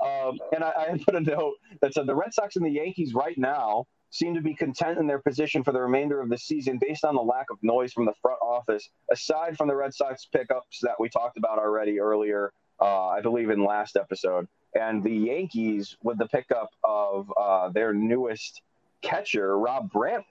um, 0.00 0.38
and 0.54 0.64
I, 0.64 0.70
I 0.70 1.00
put 1.04 1.14
a 1.14 1.20
note 1.20 1.54
that 1.80 1.92
said 1.94 2.06
the 2.06 2.14
Red 2.14 2.32
Sox 2.32 2.56
and 2.56 2.64
the 2.64 2.70
Yankees 2.70 3.14
right 3.14 3.36
now 3.36 3.86
seem 4.10 4.34
to 4.34 4.40
be 4.40 4.54
content 4.54 4.98
in 4.98 5.06
their 5.06 5.18
position 5.18 5.62
for 5.62 5.72
the 5.72 5.80
remainder 5.80 6.20
of 6.20 6.28
the 6.28 6.38
season 6.38 6.78
based 6.80 7.04
on 7.04 7.14
the 7.14 7.22
lack 7.22 7.50
of 7.50 7.58
noise 7.62 7.92
from 7.92 8.06
the 8.06 8.14
front 8.22 8.38
office, 8.40 8.88
aside 9.10 9.56
from 9.56 9.68
the 9.68 9.76
Red 9.76 9.94
Sox 9.94 10.26
pickups 10.26 10.80
that 10.82 10.98
we 10.98 11.08
talked 11.08 11.36
about 11.36 11.58
already 11.58 12.00
earlier, 12.00 12.52
uh, 12.80 13.08
I 13.08 13.20
believe 13.20 13.50
in 13.50 13.64
last 13.64 13.96
episode, 13.96 14.48
and 14.74 15.02
the 15.02 15.14
Yankees 15.14 15.96
with 16.02 16.18
the 16.18 16.26
pickup 16.28 16.70
of 16.84 17.32
uh, 17.36 17.68
their 17.70 17.92
newest 17.92 18.62
catcher, 19.02 19.58
Rob 19.58 19.92
Brantley. 19.92 20.24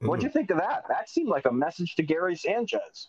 What'd 0.00 0.22
you 0.22 0.30
think 0.30 0.50
of 0.50 0.58
that? 0.58 0.84
That 0.88 1.08
seemed 1.08 1.28
like 1.28 1.46
a 1.46 1.52
message 1.52 1.94
to 1.96 2.02
Gary 2.02 2.36
Sanchez. 2.36 3.08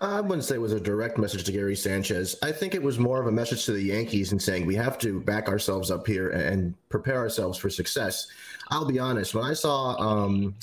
I 0.00 0.20
wouldn't 0.20 0.44
say 0.44 0.54
it 0.54 0.60
was 0.60 0.72
a 0.72 0.80
direct 0.80 1.18
message 1.18 1.44
to 1.44 1.52
Gary 1.52 1.76
Sanchez. 1.76 2.36
I 2.42 2.52
think 2.52 2.74
it 2.74 2.82
was 2.82 2.98
more 2.98 3.20
of 3.20 3.26
a 3.26 3.32
message 3.32 3.66
to 3.66 3.72
the 3.72 3.82
Yankees 3.82 4.32
and 4.32 4.40
saying 4.40 4.66
we 4.66 4.74
have 4.76 4.98
to 4.98 5.20
back 5.20 5.48
ourselves 5.48 5.90
up 5.90 6.06
here 6.06 6.30
and 6.30 6.74
prepare 6.88 7.18
ourselves 7.18 7.58
for 7.58 7.68
success. 7.68 8.28
I'll 8.70 8.86
be 8.86 8.98
honest, 8.98 9.34
when 9.34 9.44
I 9.44 9.52
saw, 9.52 9.96
um, 9.98 10.54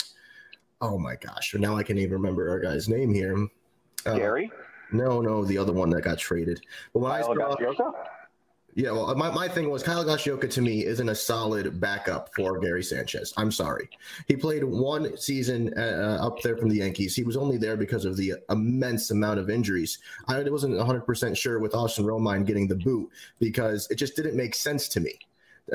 oh 0.81 0.97
my 0.97 1.15
gosh, 1.15 1.53
now 1.55 1.75
I 1.75 1.83
can't 1.83 1.99
even 1.99 2.13
remember 2.13 2.49
our 2.49 2.59
guy's 2.59 2.89
name 2.89 3.13
here. 3.13 3.47
Uh, 4.05 4.15
Gary? 4.17 4.51
No, 4.91 5.21
no, 5.21 5.45
the 5.45 5.57
other 5.57 5.73
one 5.73 5.89
that 5.91 6.01
got 6.01 6.17
traded. 6.17 6.61
But 6.93 6.99
when 7.01 7.11
I 7.11 7.21
saw, 7.21 7.33
yeah, 8.77 8.91
well, 8.91 9.15
my, 9.15 9.31
my 9.31 9.47
thing 9.47 9.71
was 9.71 9.81
Kyle 9.81 10.05
Higashioka 10.05 10.47
to 10.51 10.61
me 10.61 10.85
isn't 10.85 11.09
a 11.09 11.15
solid 11.15 11.79
backup 11.79 12.29
for 12.35 12.59
Gary 12.59 12.83
Sanchez. 12.83 13.33
I'm 13.35 13.51
sorry. 13.51 13.89
He 14.27 14.35
played 14.35 14.63
one 14.63 15.17
season 15.17 15.73
uh, 15.75 16.19
up 16.21 16.43
there 16.43 16.55
from 16.55 16.69
the 16.69 16.75
Yankees. 16.75 17.15
He 17.15 17.23
was 17.23 17.35
only 17.35 17.57
there 17.57 17.75
because 17.75 18.05
of 18.05 18.15
the 18.17 18.35
immense 18.51 19.09
amount 19.09 19.39
of 19.39 19.49
injuries. 19.49 19.97
I 20.27 20.43
wasn't 20.43 20.75
100% 20.75 21.35
sure 21.35 21.57
with 21.57 21.73
Austin 21.73 22.05
Romine 22.05 22.45
getting 22.45 22.67
the 22.67 22.75
boot 22.75 23.09
because 23.39 23.87
it 23.89 23.95
just 23.95 24.15
didn't 24.15 24.37
make 24.37 24.53
sense 24.53 24.87
to 24.89 24.99
me. 24.99 25.17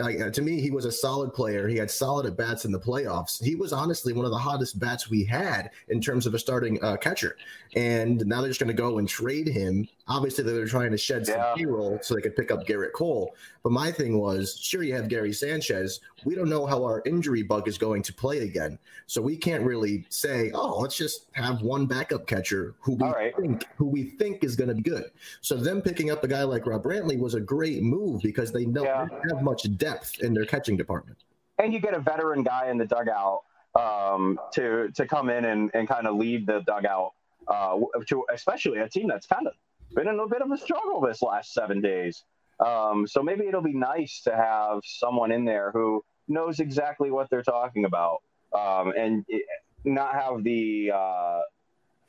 Uh, 0.00 0.30
to 0.30 0.40
me, 0.40 0.60
he 0.60 0.70
was 0.70 0.84
a 0.84 0.92
solid 0.92 1.34
player. 1.34 1.68
He 1.68 1.76
had 1.76 1.90
solid 1.90 2.24
at 2.24 2.36
bats 2.36 2.64
in 2.64 2.72
the 2.72 2.80
playoffs. 2.80 3.42
He 3.42 3.56
was 3.56 3.72
honestly 3.72 4.12
one 4.12 4.24
of 4.24 4.30
the 4.30 4.38
hottest 4.38 4.78
bats 4.78 5.10
we 5.10 5.24
had 5.24 5.70
in 5.88 6.00
terms 6.00 6.24
of 6.24 6.34
a 6.34 6.38
starting 6.38 6.82
uh, 6.82 6.96
catcher. 6.96 7.36
And 7.76 8.24
now 8.26 8.40
they're 8.40 8.50
just 8.50 8.60
going 8.60 8.74
to 8.74 8.80
go 8.80 8.98
and 8.98 9.08
trade 9.08 9.48
him. 9.48 9.88
Obviously, 10.12 10.44
they 10.44 10.52
were 10.52 10.66
trying 10.66 10.90
to 10.90 10.98
shed 10.98 11.26
some 11.26 11.36
yeah. 11.36 11.54
payroll 11.56 11.98
so 12.02 12.14
they 12.14 12.20
could 12.20 12.36
pick 12.36 12.50
up 12.50 12.66
Gerrit 12.66 12.92
Cole. 12.92 13.34
But 13.62 13.72
my 13.72 13.90
thing 13.90 14.18
was, 14.18 14.58
sure, 14.60 14.82
you 14.82 14.92
have 14.94 15.08
Gary 15.08 15.32
Sanchez. 15.32 16.00
We 16.26 16.34
don't 16.34 16.50
know 16.50 16.66
how 16.66 16.84
our 16.84 17.02
injury 17.06 17.42
bug 17.42 17.66
is 17.66 17.78
going 17.78 18.02
to 18.02 18.12
play 18.12 18.40
again, 18.40 18.78
so 19.06 19.22
we 19.22 19.38
can't 19.38 19.64
really 19.64 20.04
say, 20.10 20.50
oh, 20.52 20.80
let's 20.80 20.98
just 20.98 21.28
have 21.32 21.62
one 21.62 21.86
backup 21.86 22.26
catcher 22.26 22.74
who 22.80 22.92
we 22.96 23.08
right. 23.08 23.34
think 23.40 23.64
who 23.76 23.86
we 23.86 24.04
think 24.04 24.44
is 24.44 24.54
going 24.54 24.68
to 24.68 24.74
be 24.74 24.82
good. 24.82 25.10
So 25.40 25.56
them 25.56 25.80
picking 25.80 26.10
up 26.10 26.22
a 26.24 26.28
guy 26.28 26.42
like 26.42 26.66
Rob 26.66 26.84
Brantley 26.84 27.18
was 27.18 27.32
a 27.32 27.40
great 27.40 27.82
move 27.82 28.20
because 28.20 28.52
they 28.52 28.66
know 28.66 28.84
yeah. 28.84 29.04
they 29.04 29.16
don't 29.16 29.36
have 29.36 29.42
much 29.42 29.62
depth 29.78 30.20
in 30.20 30.34
their 30.34 30.44
catching 30.44 30.76
department. 30.76 31.24
And 31.58 31.72
you 31.72 31.80
get 31.80 31.94
a 31.94 32.00
veteran 32.00 32.42
guy 32.42 32.68
in 32.70 32.76
the 32.76 32.86
dugout 32.86 33.44
um, 33.74 34.38
to 34.52 34.90
to 34.94 35.06
come 35.06 35.30
in 35.30 35.46
and, 35.46 35.70
and 35.72 35.88
kind 35.88 36.06
of 36.06 36.16
lead 36.16 36.46
the 36.46 36.60
dugout 36.66 37.12
uh, 37.48 37.78
to 38.06 38.24
especially 38.32 38.80
a 38.80 38.88
team 38.88 39.08
that's 39.08 39.26
kind 39.26 39.46
of 39.46 39.54
been 39.94 40.08
in 40.08 40.18
a 40.18 40.26
bit 40.26 40.42
of 40.42 40.50
a 40.50 40.58
struggle 40.58 41.00
this 41.00 41.22
last 41.22 41.52
seven 41.52 41.80
days. 41.80 42.24
Um, 42.64 43.06
so 43.06 43.22
maybe 43.22 43.46
it'll 43.46 43.62
be 43.62 43.74
nice 43.74 44.22
to 44.22 44.34
have 44.34 44.80
someone 44.84 45.32
in 45.32 45.44
there 45.44 45.70
who 45.72 46.04
knows 46.28 46.60
exactly 46.60 47.10
what 47.10 47.28
they're 47.30 47.42
talking 47.42 47.84
about 47.84 48.22
um, 48.54 48.92
and 48.96 49.24
it, 49.28 49.44
not 49.84 50.14
have 50.14 50.44
the 50.44 50.92
uh, 50.94 51.40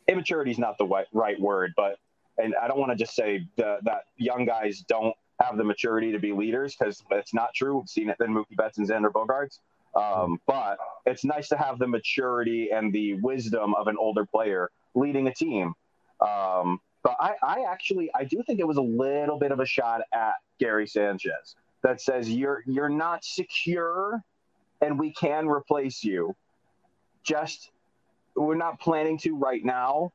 immaturity 0.08 0.52
is 0.52 0.60
not 0.60 0.78
the 0.78 0.86
right, 0.86 1.08
right 1.14 1.40
word, 1.40 1.74
but 1.76 1.98
and 2.38 2.56
I 2.62 2.68
don't 2.68 2.80
want 2.80 2.92
to 2.92 2.96
just 2.96 3.16
say 3.16 3.48
the, 3.58 3.78
that 3.84 4.06
young 4.18 4.46
guys 4.46 4.84
don't 4.88 5.16
have 5.40 5.58
the 5.58 5.64
maturity 5.64 6.12
to 6.12 6.20
be 6.20 6.32
leaders 6.32 6.76
because 6.76 7.04
it's 7.12 7.34
not 7.34 7.54
true. 7.54 7.78
We've 7.78 7.90
seen 7.90 8.10
it 8.10 8.18
in 8.20 8.34
Mookie 8.34 8.56
Betts 8.58 8.80
and 8.80 8.88
Xander 8.88 9.12
Bogaerts. 9.12 9.60
Um, 9.96 10.40
but 10.48 10.78
it's 11.06 11.24
nice 11.24 11.48
to 11.50 11.58
have 11.58 11.78
the 11.78 11.88
maturity 11.88 12.72
and 12.72 12.92
the 12.92 13.14
wisdom 13.16 13.76
of 13.76 13.88
an 13.88 13.98
older 14.00 14.26
player 14.26 14.72
leading 14.96 15.28
a 15.28 15.34
team. 15.34 15.76
Um, 16.20 16.80
but 17.04 17.16
I, 17.20 17.34
I 17.44 17.66
actually 17.70 18.10
I 18.16 18.24
do 18.24 18.42
think 18.48 18.60
it 18.60 18.68
was 18.68 18.78
a 18.78 18.82
little 18.82 19.38
bit 19.38 19.52
of 19.52 19.60
a 19.60 19.66
shot 19.66 20.02
at 20.14 20.36
Gary 20.60 20.88
Sanchez 20.88 21.56
that 21.84 22.02
says 22.02 22.30
you're 22.30 22.64
you're 22.66 22.90
not 22.90 23.24
secure 23.24 24.24
and 24.82 24.98
we 24.98 25.14
can 25.14 25.48
replace 25.48 26.04
you. 26.04 26.36
Just 27.24 27.72
we're 28.36 28.56
not 28.56 28.80
planning 28.80 29.18
to 29.20 29.36
right 29.36 29.64
now, 29.64 30.12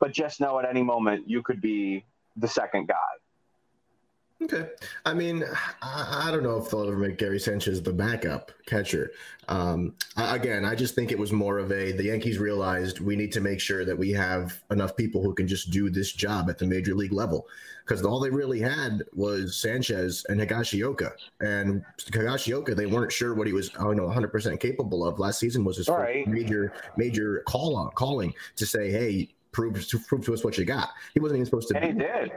but 0.00 0.12
just 0.12 0.40
know 0.40 0.58
at 0.58 0.68
any 0.68 0.82
moment 0.82 1.28
you 1.28 1.42
could 1.42 1.60
be 1.60 2.04
the 2.36 2.48
second 2.48 2.88
guy. 2.88 2.94
Okay. 4.42 4.68
I 5.06 5.14
mean, 5.14 5.44
I, 5.80 6.24
I, 6.26 6.30
don't 6.30 6.42
know 6.42 6.58
if 6.58 6.68
they'll 6.68 6.86
ever 6.86 6.98
make 6.98 7.18
Gary 7.18 7.38
Sanchez 7.38 7.80
the 7.80 7.92
backup 7.92 8.50
catcher. 8.66 9.12
Um, 9.48 9.94
I, 10.16 10.36
again, 10.36 10.64
I 10.64 10.74
just 10.74 10.94
think 10.94 11.12
it 11.12 11.18
was 11.18 11.32
more 11.32 11.58
of 11.58 11.70
a 11.70 11.92
the 11.92 12.04
Yankees 12.04 12.38
realized 12.38 13.00
we 13.00 13.16
need 13.16 13.32
to 13.32 13.40
make 13.40 13.60
sure 13.60 13.84
that 13.84 13.96
we 13.96 14.10
have 14.10 14.60
enough 14.70 14.96
people 14.96 15.22
who 15.22 15.34
can 15.34 15.46
just 15.46 15.70
do 15.70 15.88
this 15.88 16.12
job 16.12 16.50
at 16.50 16.58
the 16.58 16.66
major 16.66 16.94
league 16.94 17.12
level 17.12 17.46
because 17.86 18.04
all 18.04 18.18
they 18.18 18.28
really 18.28 18.60
had 18.60 19.02
was 19.14 19.56
Sanchez 19.56 20.26
and 20.28 20.40
Higashioka. 20.40 21.12
And 21.40 21.84
Higashioka, 21.98 22.74
they 22.74 22.86
weren't 22.86 23.12
sure 23.12 23.34
what 23.34 23.46
he 23.46 23.52
was, 23.52 23.70
I 23.78 23.84
don't 23.84 23.96
know, 23.96 24.08
100% 24.08 24.58
capable 24.58 25.06
of. 25.06 25.18
Last 25.18 25.38
season 25.38 25.64
was 25.64 25.76
his 25.76 25.88
right. 25.88 26.26
major 26.26 26.72
major 26.96 27.42
call 27.46 27.76
on 27.76 27.92
calling 27.92 28.34
to 28.56 28.66
say, 28.66 28.90
hey, 28.90 29.34
prove 29.52 29.86
to, 29.86 29.98
prove 30.00 30.24
to 30.26 30.34
us 30.34 30.44
what 30.44 30.58
you 30.58 30.64
got. 30.64 30.90
He 31.14 31.20
wasn't 31.20 31.38
even 31.38 31.46
supposed 31.46 31.68
to. 31.68 31.76
And 31.76 31.84
he 31.84 31.92
did. 31.92 32.32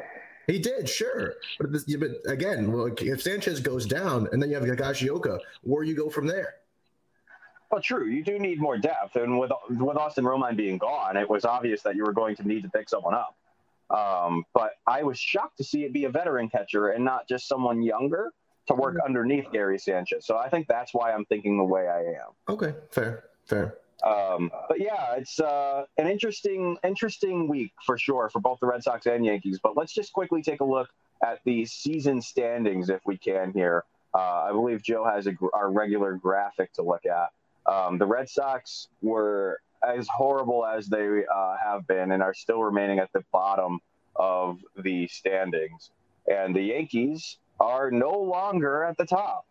He 0.47 0.59
did, 0.59 0.87
sure. 0.87 1.35
But, 1.59 1.73
this, 1.73 1.83
but 1.83 2.11
again, 2.25 2.71
well, 2.71 2.89
if 2.97 3.21
Sanchez 3.21 3.59
goes 3.59 3.85
down 3.85 4.29
and 4.31 4.41
then 4.41 4.49
you 4.49 4.55
have 4.55 4.63
Higashioka, 4.63 5.39
where 5.61 5.83
you 5.83 5.93
go 5.93 6.09
from 6.09 6.25
there? 6.25 6.55
Well, 7.69 7.81
true. 7.81 8.05
You 8.05 8.23
do 8.23 8.39
need 8.39 8.61
more 8.61 8.77
depth, 8.77 9.17
and 9.17 9.37
with 9.37 9.51
with 9.69 9.97
Austin 9.97 10.23
Romine 10.23 10.55
being 10.55 10.77
gone, 10.77 11.17
it 11.17 11.29
was 11.29 11.43
obvious 11.43 11.81
that 11.81 11.97
you 11.97 12.05
were 12.05 12.13
going 12.13 12.37
to 12.37 12.47
need 12.47 12.63
to 12.63 12.69
pick 12.69 12.87
someone 12.87 13.13
up. 13.13 13.35
Um, 13.89 14.45
but 14.53 14.71
I 14.85 15.03
was 15.03 15.19
shocked 15.19 15.57
to 15.57 15.65
see 15.65 15.83
it 15.83 15.91
be 15.91 16.05
a 16.05 16.09
veteran 16.09 16.49
catcher 16.49 16.89
and 16.89 17.03
not 17.03 17.27
just 17.27 17.47
someone 17.47 17.81
younger 17.81 18.31
to 18.67 18.73
work 18.73 18.95
mm-hmm. 18.95 19.05
underneath 19.05 19.51
Gary 19.51 19.79
Sanchez. 19.79 20.25
So 20.25 20.37
I 20.37 20.49
think 20.49 20.67
that's 20.67 20.93
why 20.93 21.11
I'm 21.11 21.25
thinking 21.25 21.57
the 21.57 21.65
way 21.65 21.87
I 21.87 21.99
am. 21.99 22.31
Okay, 22.47 22.73
fair, 22.91 23.25
fair. 23.45 23.75
Um, 24.03 24.51
but 24.67 24.79
yeah, 24.79 25.15
it's 25.15 25.39
uh, 25.39 25.85
an 25.97 26.07
interesting, 26.07 26.77
interesting 26.83 27.47
week 27.47 27.73
for 27.85 27.97
sure 27.97 28.29
for 28.29 28.39
both 28.39 28.59
the 28.59 28.67
Red 28.67 28.83
Sox 28.83 29.05
and 29.05 29.25
Yankees. 29.25 29.59
But 29.61 29.75
let's 29.75 29.93
just 29.93 30.13
quickly 30.13 30.41
take 30.41 30.61
a 30.61 30.65
look 30.65 30.89
at 31.23 31.39
the 31.45 31.65
season 31.65 32.21
standings 32.21 32.89
if 32.89 33.01
we 33.05 33.17
can 33.17 33.51
here. 33.53 33.83
Uh, 34.13 34.45
I 34.49 34.51
believe 34.51 34.81
Joe 34.83 35.03
has 35.03 35.27
a, 35.27 35.33
our 35.53 35.71
regular 35.71 36.13
graphic 36.13 36.73
to 36.73 36.83
look 36.83 37.05
at. 37.05 37.31
Um, 37.71 37.97
the 37.97 38.05
Red 38.05 38.29
Sox 38.29 38.87
were 39.01 39.59
as 39.87 40.07
horrible 40.07 40.65
as 40.65 40.87
they 40.87 41.23
uh, 41.33 41.55
have 41.63 41.85
been 41.87 42.11
and 42.11 42.23
are 42.23 42.33
still 42.33 42.63
remaining 42.63 42.99
at 42.99 43.11
the 43.13 43.23
bottom 43.31 43.79
of 44.15 44.59
the 44.77 45.07
standings. 45.07 45.91
And 46.27 46.55
the 46.55 46.61
Yankees 46.61 47.37
are 47.59 47.91
no 47.91 48.11
longer 48.11 48.83
at 48.83 48.97
the 48.97 49.05
top. 49.05 49.45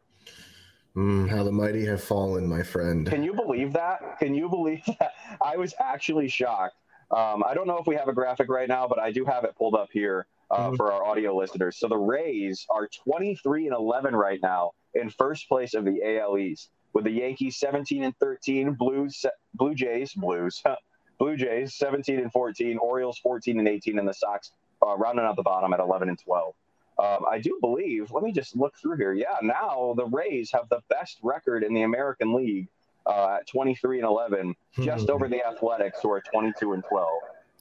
Mm, 0.96 1.28
how 1.28 1.44
the 1.44 1.52
mighty 1.52 1.84
have 1.84 2.02
fallen, 2.02 2.48
my 2.48 2.62
friend. 2.62 3.06
Can 3.06 3.22
you 3.22 3.34
believe 3.34 3.74
that? 3.74 4.18
Can 4.18 4.34
you 4.34 4.48
believe 4.48 4.82
that? 4.98 5.12
I 5.44 5.56
was 5.56 5.74
actually 5.78 6.28
shocked. 6.28 6.76
Um, 7.14 7.44
I 7.46 7.54
don't 7.54 7.66
know 7.66 7.78
if 7.78 7.86
we 7.86 7.94
have 7.96 8.08
a 8.08 8.12
graphic 8.12 8.48
right 8.48 8.68
now, 8.68 8.88
but 8.88 8.98
I 8.98 9.12
do 9.12 9.24
have 9.26 9.44
it 9.44 9.54
pulled 9.56 9.74
up 9.74 9.90
here 9.92 10.26
uh, 10.50 10.68
mm-hmm. 10.68 10.76
for 10.76 10.92
our 10.92 11.04
audio 11.04 11.36
listeners. 11.36 11.76
So 11.76 11.86
the 11.86 11.98
Rays 11.98 12.66
are 12.70 12.88
23 12.88 13.66
and 13.66 13.76
11 13.76 14.16
right 14.16 14.40
now 14.42 14.72
in 14.94 15.10
first 15.10 15.48
place 15.48 15.74
of 15.74 15.84
the 15.84 16.18
AL 16.18 16.38
East, 16.38 16.70
with 16.94 17.04
the 17.04 17.10
Yankees 17.10 17.56
17 17.58 18.02
and 18.02 18.16
13, 18.18 18.72
Blues, 18.72 19.24
Blue 19.54 19.74
Jays, 19.74 20.14
Blues, 20.14 20.62
Blue 21.18 21.36
Jays 21.36 21.74
17 21.74 22.18
and 22.18 22.32
14, 22.32 22.78
Orioles 22.78 23.18
14 23.18 23.58
and 23.58 23.68
18, 23.68 23.98
and 23.98 24.08
the 24.08 24.14
Sox 24.14 24.50
uh, 24.84 24.96
rounding 24.96 25.24
out 25.24 25.36
the 25.36 25.42
bottom 25.42 25.72
at 25.72 25.80
11 25.80 26.08
and 26.08 26.18
12. 26.18 26.54
Um, 26.98 27.24
I 27.30 27.38
do 27.38 27.58
believe, 27.60 28.10
let 28.10 28.22
me 28.22 28.32
just 28.32 28.56
look 28.56 28.74
through 28.76 28.96
here. 28.96 29.12
Yeah, 29.12 29.36
now 29.42 29.94
the 29.96 30.06
Rays 30.06 30.50
have 30.52 30.68
the 30.70 30.80
best 30.88 31.18
record 31.22 31.62
in 31.62 31.74
the 31.74 31.82
American 31.82 32.32
League 32.34 32.68
uh, 33.06 33.36
at 33.40 33.46
23 33.46 33.98
and 33.98 34.06
11, 34.06 34.54
just 34.82 35.10
over 35.10 35.28
the 35.28 35.46
Athletics, 35.46 35.98
who 36.02 36.10
are 36.10 36.22
22 36.32 36.72
and 36.72 36.82
12. 36.88 37.08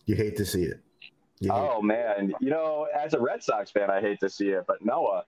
You 0.05 0.15
hate 0.15 0.37
to 0.37 0.45
see 0.45 0.63
it. 0.63 0.79
Oh, 1.49 1.81
man. 1.81 2.33
You 2.39 2.49
know, 2.49 2.87
as 2.97 3.13
a 3.13 3.19
Red 3.19 3.43
Sox 3.43 3.69
fan, 3.71 3.89
I 3.89 3.99
hate 3.99 4.19
to 4.21 4.29
see 4.29 4.49
it. 4.49 4.63
But 4.67 4.83
Noah, 4.85 5.25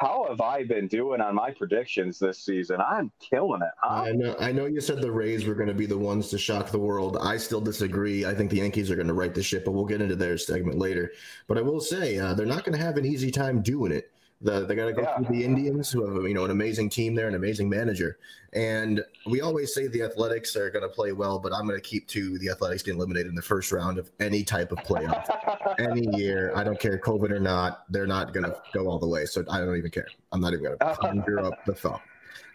how 0.00 0.24
have 0.30 0.40
I 0.40 0.64
been 0.64 0.88
doing 0.88 1.20
on 1.20 1.34
my 1.34 1.50
predictions 1.50 2.18
this 2.18 2.38
season? 2.38 2.80
I'm 2.80 3.12
killing 3.20 3.60
it. 3.60 3.68
Huh? 3.76 4.04
I 4.04 4.12
know. 4.12 4.34
I 4.40 4.50
know 4.50 4.64
you 4.64 4.80
said 4.80 5.02
the 5.02 5.12
Rays 5.12 5.44
were 5.44 5.54
going 5.54 5.68
to 5.68 5.74
be 5.74 5.84
the 5.84 5.98
ones 5.98 6.30
to 6.30 6.38
shock 6.38 6.70
the 6.70 6.78
world. 6.78 7.18
I 7.20 7.36
still 7.36 7.60
disagree. 7.60 8.24
I 8.24 8.34
think 8.34 8.50
the 8.50 8.56
Yankees 8.56 8.90
are 8.90 8.94
going 8.96 9.08
to 9.08 9.12
right 9.12 9.34
the 9.34 9.42
ship, 9.42 9.66
but 9.66 9.72
we'll 9.72 9.84
get 9.84 10.00
into 10.00 10.16
their 10.16 10.38
segment 10.38 10.78
later. 10.78 11.12
But 11.48 11.58
I 11.58 11.60
will 11.60 11.80
say 11.80 12.18
uh, 12.18 12.32
they're 12.32 12.46
not 12.46 12.64
going 12.64 12.78
to 12.78 12.82
have 12.82 12.96
an 12.96 13.04
easy 13.04 13.30
time 13.30 13.60
doing 13.60 13.92
it. 13.92 14.10
The, 14.42 14.64
they 14.64 14.74
got 14.74 14.86
to 14.86 14.92
go 14.94 15.02
yeah. 15.02 15.16
through 15.16 15.36
the 15.36 15.44
Indians, 15.44 15.90
who 15.90 16.06
have 16.06 16.26
you 16.26 16.32
know 16.32 16.46
an 16.46 16.50
amazing 16.50 16.88
team 16.88 17.14
there, 17.14 17.28
an 17.28 17.34
amazing 17.34 17.68
manager. 17.68 18.18
And 18.52 19.04
we 19.26 19.42
always 19.42 19.74
say 19.74 19.86
the 19.86 20.02
Athletics 20.02 20.56
are 20.56 20.70
going 20.70 20.82
to 20.82 20.88
play 20.88 21.12
well, 21.12 21.38
but 21.38 21.52
I'm 21.52 21.66
going 21.66 21.78
to 21.78 21.86
keep 21.86 22.08
to 22.08 22.38
the 22.38 22.48
Athletics 22.48 22.82
getting 22.82 22.98
eliminated 22.98 23.28
in 23.28 23.34
the 23.34 23.42
first 23.42 23.70
round 23.70 23.98
of 23.98 24.10
any 24.18 24.42
type 24.42 24.72
of 24.72 24.78
playoff, 24.78 25.28
any 25.78 26.08
year. 26.16 26.52
I 26.56 26.64
don't 26.64 26.80
care 26.80 26.98
COVID 26.98 27.30
or 27.30 27.38
not. 27.38 27.84
They're 27.90 28.06
not 28.06 28.32
going 28.32 28.44
to 28.44 28.56
go 28.72 28.88
all 28.88 28.98
the 28.98 29.06
way, 29.06 29.26
so 29.26 29.44
I 29.50 29.60
don't 29.60 29.76
even 29.76 29.90
care. 29.90 30.06
I'm 30.32 30.40
not 30.40 30.54
even 30.54 30.64
going 30.64 30.78
to 30.80 30.96
conjure 30.96 31.40
up 31.40 31.64
the 31.66 31.74
thought. 31.74 32.02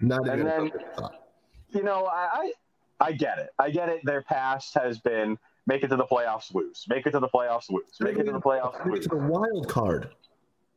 Not 0.01 0.25
even 0.27 0.45
then, 0.45 0.71
you 1.69 1.83
know, 1.83 2.05
I, 2.05 2.29
I, 2.33 2.51
I 2.99 3.11
get 3.11 3.37
it. 3.39 3.49
I 3.59 3.69
get 3.69 3.89
it. 3.89 4.01
Their 4.03 4.21
past 4.21 4.73
has 4.75 4.99
been 4.99 5.37
make 5.67 5.83
it 5.83 5.89
to 5.89 5.95
the 5.95 6.05
playoffs, 6.05 6.53
lose. 6.53 6.85
Make 6.89 7.05
it 7.05 7.11
to 7.11 7.19
the 7.19 7.27
playoffs, 7.27 7.69
lose. 7.69 7.85
Make 7.99 8.17
it 8.17 8.23
to 8.23 8.31
the 8.31 8.41
playoffs, 8.41 8.85
lose. 8.85 9.03
to 9.03 9.09
the 9.09 9.17
wild 9.17 9.67
card. 9.67 10.09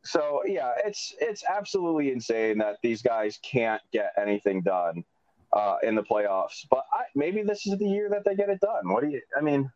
So 0.03 0.41
yeah, 0.45 0.73
it's 0.85 1.13
it's 1.19 1.43
absolutely 1.43 2.11
insane 2.11 2.57
that 2.59 2.77
these 2.81 3.01
guys 3.01 3.39
can't 3.43 3.81
get 3.91 4.13
anything 4.17 4.61
done 4.61 5.03
uh, 5.53 5.77
in 5.83 5.95
the 5.95 6.03
playoffs. 6.03 6.65
But 6.69 6.85
I, 6.93 7.03
maybe 7.15 7.43
this 7.43 7.67
is 7.67 7.77
the 7.77 7.87
year 7.87 8.09
that 8.09 8.23
they 8.25 8.35
get 8.35 8.49
it 8.49 8.61
done. 8.61 8.91
What 8.91 9.03
do 9.03 9.09
you? 9.09 9.21
I 9.37 9.41
mean, 9.41 9.69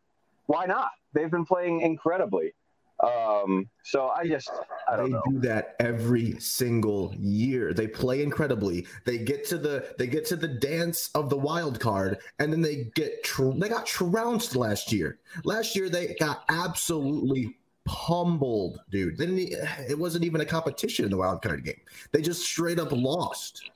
why 0.46 0.66
not? 0.66 0.90
They've 1.12 1.30
been 1.30 1.44
playing 1.44 1.80
incredibly. 1.82 2.54
Um, 3.02 3.68
so 3.82 4.08
I 4.08 4.26
just 4.26 4.50
I 4.88 4.96
don't 4.96 5.06
they 5.06 5.12
know. 5.12 5.22
do 5.28 5.40
that 5.40 5.74
every 5.80 6.38
single 6.38 7.12
year. 7.18 7.74
They 7.74 7.88
play 7.88 8.22
incredibly. 8.22 8.86
They 9.04 9.18
get 9.18 9.44
to 9.46 9.58
the 9.58 9.94
they 9.98 10.06
get 10.06 10.24
to 10.26 10.36
the 10.36 10.48
dance 10.48 11.10
of 11.14 11.28
the 11.28 11.36
wild 11.36 11.80
card, 11.80 12.18
and 12.38 12.52
then 12.52 12.62
they 12.62 12.90
get 12.94 13.24
tr- 13.24 13.50
they 13.56 13.68
got 13.68 13.84
trounced 13.84 14.54
last 14.54 14.92
year. 14.92 15.18
Last 15.44 15.74
year 15.74 15.88
they 15.88 16.14
got 16.20 16.44
absolutely 16.48 17.56
pummeled, 17.84 18.80
dude. 18.90 19.20
E- 19.20 19.54
it 19.88 19.98
wasn't 19.98 20.24
even 20.24 20.40
a 20.40 20.44
competition 20.44 21.04
in 21.04 21.10
the 21.10 21.16
wild 21.16 21.42
card 21.42 21.64
game. 21.64 21.80
They 22.12 22.22
just 22.22 22.42
straight 22.42 22.78
up 22.78 22.92
lost. 22.92 23.70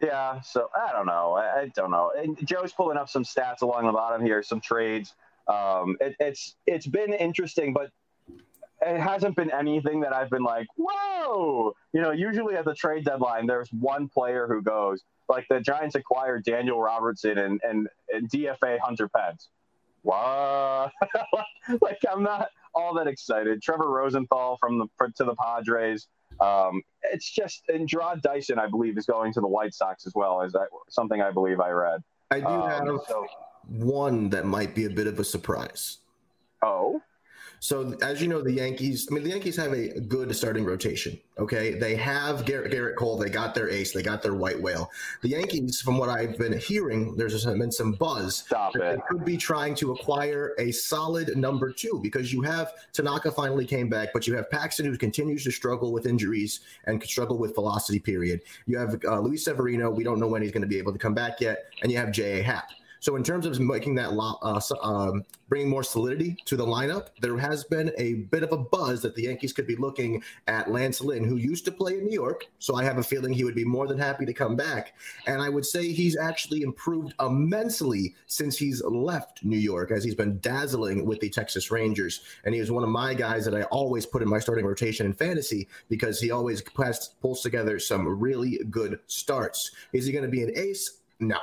Yeah, 0.00 0.40
so 0.42 0.68
I 0.74 0.92
don't 0.92 1.06
know. 1.06 1.32
I, 1.32 1.60
I 1.60 1.72
don't 1.74 1.90
know. 1.90 2.12
And 2.16 2.36
Joe's 2.46 2.72
pulling 2.72 2.98
up 2.98 3.08
some 3.08 3.24
stats 3.24 3.62
along 3.62 3.86
the 3.86 3.92
bottom 3.92 4.24
here, 4.24 4.42
some 4.42 4.60
trades. 4.60 5.14
Um, 5.48 5.96
it, 6.00 6.16
it's 6.20 6.56
it's 6.66 6.86
been 6.86 7.14
interesting, 7.14 7.72
but 7.72 7.90
it 8.82 9.00
hasn't 9.00 9.36
been 9.36 9.50
anything 9.52 10.00
that 10.00 10.12
I've 10.12 10.28
been 10.28 10.42
like, 10.42 10.66
whoa. 10.76 11.74
You 11.92 12.02
know, 12.02 12.10
usually 12.10 12.56
at 12.56 12.66
the 12.66 12.74
trade 12.74 13.04
deadline, 13.04 13.46
there's 13.46 13.72
one 13.72 14.08
player 14.08 14.46
who 14.46 14.60
goes. 14.60 15.02
Like 15.28 15.46
the 15.48 15.60
Giants 15.60 15.94
acquired 15.94 16.44
Daniel 16.44 16.80
Robertson 16.80 17.38
and 17.38 17.60
and, 17.64 17.88
and 18.12 18.28
DFA 18.30 18.78
Hunter 18.80 19.08
Pence. 19.08 19.48
What? 20.02 20.92
like 21.80 21.98
I'm 22.10 22.22
not 22.22 22.50
all 22.76 22.94
that 22.94 23.06
excited. 23.08 23.62
Trevor 23.62 23.88
Rosenthal 23.90 24.56
from 24.58 24.78
the 24.78 24.86
to 25.16 25.24
the 25.24 25.34
Padres. 25.34 26.06
Um, 26.40 26.82
it's 27.12 27.30
just 27.30 27.62
and 27.68 27.88
Jarrod 27.88 28.20
Dyson, 28.22 28.58
I 28.58 28.68
believe, 28.68 28.98
is 28.98 29.06
going 29.06 29.32
to 29.32 29.40
the 29.40 29.48
White 29.48 29.74
Sox 29.74 30.06
as 30.06 30.12
well. 30.14 30.42
Is 30.42 30.52
that 30.52 30.68
something 30.90 31.20
I 31.22 31.30
believe 31.30 31.60
I 31.60 31.70
read? 31.70 32.00
I 32.30 32.40
do 32.40 32.46
Um, 32.46 32.68
have 32.68 33.00
so, 33.08 33.26
one 33.68 34.28
that 34.30 34.44
might 34.44 34.74
be 34.74 34.84
a 34.84 34.90
bit 34.90 35.06
of 35.06 35.18
a 35.18 35.24
surprise. 35.24 35.98
oh, 36.62 37.00
So 37.60 37.96
as 38.02 38.20
you 38.20 38.28
know, 38.28 38.42
the 38.42 38.52
Yankees. 38.52 39.08
I 39.10 39.14
mean, 39.14 39.24
the 39.24 39.30
Yankees 39.30 39.56
have 39.56 39.72
a 39.72 40.00
good 40.00 40.34
starting 40.36 40.64
rotation. 40.64 41.18
Okay, 41.38 41.74
they 41.74 41.96
have 41.96 42.44
Gerrit, 42.44 42.72
Gerrit 42.72 42.96
Cole. 42.96 43.18
They 43.18 43.28
got 43.28 43.54
their 43.54 43.68
ace. 43.68 43.92
They 43.92 44.02
got 44.02 44.22
their 44.22 44.34
white 44.34 44.60
whale. 44.60 44.90
The 45.22 45.28
Yankees, 45.28 45.80
from 45.80 45.98
what 45.98 46.08
I've 46.08 46.38
been 46.38 46.58
hearing, 46.58 47.16
there's 47.16 47.44
been 47.44 47.72
some 47.72 47.92
buzz 47.92 48.44
stop 48.46 48.72
that 48.74 48.80
it. 48.82 48.96
they 48.96 49.02
could 49.08 49.24
be 49.24 49.36
trying 49.36 49.74
to 49.76 49.92
acquire 49.92 50.54
a 50.58 50.72
solid 50.72 51.36
number 51.36 51.72
two 51.72 52.00
because 52.02 52.32
you 52.32 52.42
have 52.42 52.72
Tanaka 52.92 53.30
finally 53.30 53.66
came 53.66 53.88
back, 53.88 54.10
but 54.12 54.26
you 54.26 54.34
have 54.34 54.50
Paxton 54.50 54.86
who 54.86 54.96
continues 54.96 55.44
to 55.44 55.50
struggle 55.50 55.92
with 55.92 56.06
injuries 56.06 56.60
and 56.84 57.00
could 57.00 57.10
struggle 57.10 57.38
with 57.38 57.54
velocity. 57.54 57.98
Period. 57.98 58.40
You 58.66 58.78
have 58.78 59.00
uh, 59.04 59.20
Luis 59.20 59.44
Severino. 59.44 59.90
We 59.90 60.04
don't 60.04 60.18
know 60.18 60.28
when 60.28 60.42
he's 60.42 60.52
going 60.52 60.62
to 60.62 60.68
be 60.68 60.78
able 60.78 60.92
to 60.92 60.98
come 60.98 61.14
back 61.14 61.40
yet, 61.40 61.64
and 61.82 61.90
you 61.90 61.98
have 61.98 62.12
J.A. 62.12 62.42
Happ. 62.42 62.70
So 63.06 63.14
in 63.14 63.22
terms 63.22 63.46
of 63.46 63.60
making 63.60 63.94
that 63.94 64.14
lo- 64.14 64.36
uh, 64.42 64.60
um, 64.82 65.24
bringing 65.48 65.70
more 65.70 65.84
solidity 65.84 66.36
to 66.44 66.56
the 66.56 66.66
lineup, 66.66 67.10
there 67.20 67.38
has 67.38 67.62
been 67.62 67.92
a 67.98 68.14
bit 68.14 68.42
of 68.42 68.50
a 68.50 68.56
buzz 68.56 69.00
that 69.02 69.14
the 69.14 69.22
Yankees 69.22 69.52
could 69.52 69.68
be 69.68 69.76
looking 69.76 70.24
at 70.48 70.72
Lance 70.72 71.00
Lynn, 71.00 71.22
who 71.22 71.36
used 71.36 71.64
to 71.66 71.70
play 71.70 71.98
in 71.98 72.06
New 72.06 72.12
York. 72.12 72.48
So 72.58 72.74
I 72.74 72.82
have 72.82 72.98
a 72.98 73.04
feeling 73.04 73.32
he 73.32 73.44
would 73.44 73.54
be 73.54 73.64
more 73.64 73.86
than 73.86 73.96
happy 73.96 74.26
to 74.26 74.32
come 74.32 74.56
back. 74.56 74.94
And 75.28 75.40
I 75.40 75.48
would 75.48 75.64
say 75.64 75.92
he's 75.92 76.16
actually 76.16 76.62
improved 76.62 77.14
immensely 77.20 78.16
since 78.26 78.58
he's 78.58 78.82
left 78.82 79.44
New 79.44 79.56
York, 79.56 79.92
as 79.92 80.02
he's 80.02 80.16
been 80.16 80.40
dazzling 80.40 81.06
with 81.06 81.20
the 81.20 81.30
Texas 81.30 81.70
Rangers. 81.70 82.22
And 82.44 82.56
he 82.56 82.60
is 82.60 82.72
one 82.72 82.82
of 82.82 82.90
my 82.90 83.14
guys 83.14 83.44
that 83.44 83.54
I 83.54 83.62
always 83.70 84.04
put 84.04 84.20
in 84.20 84.28
my 84.28 84.40
starting 84.40 84.66
rotation 84.66 85.06
in 85.06 85.12
fantasy 85.12 85.68
because 85.88 86.20
he 86.20 86.32
always 86.32 86.60
pulls 86.60 87.40
together 87.40 87.78
some 87.78 88.18
really 88.18 88.58
good 88.68 88.98
starts. 89.06 89.70
Is 89.92 90.06
he 90.06 90.12
going 90.12 90.24
to 90.24 90.28
be 90.28 90.42
an 90.42 90.50
ace? 90.56 91.02
No. 91.20 91.38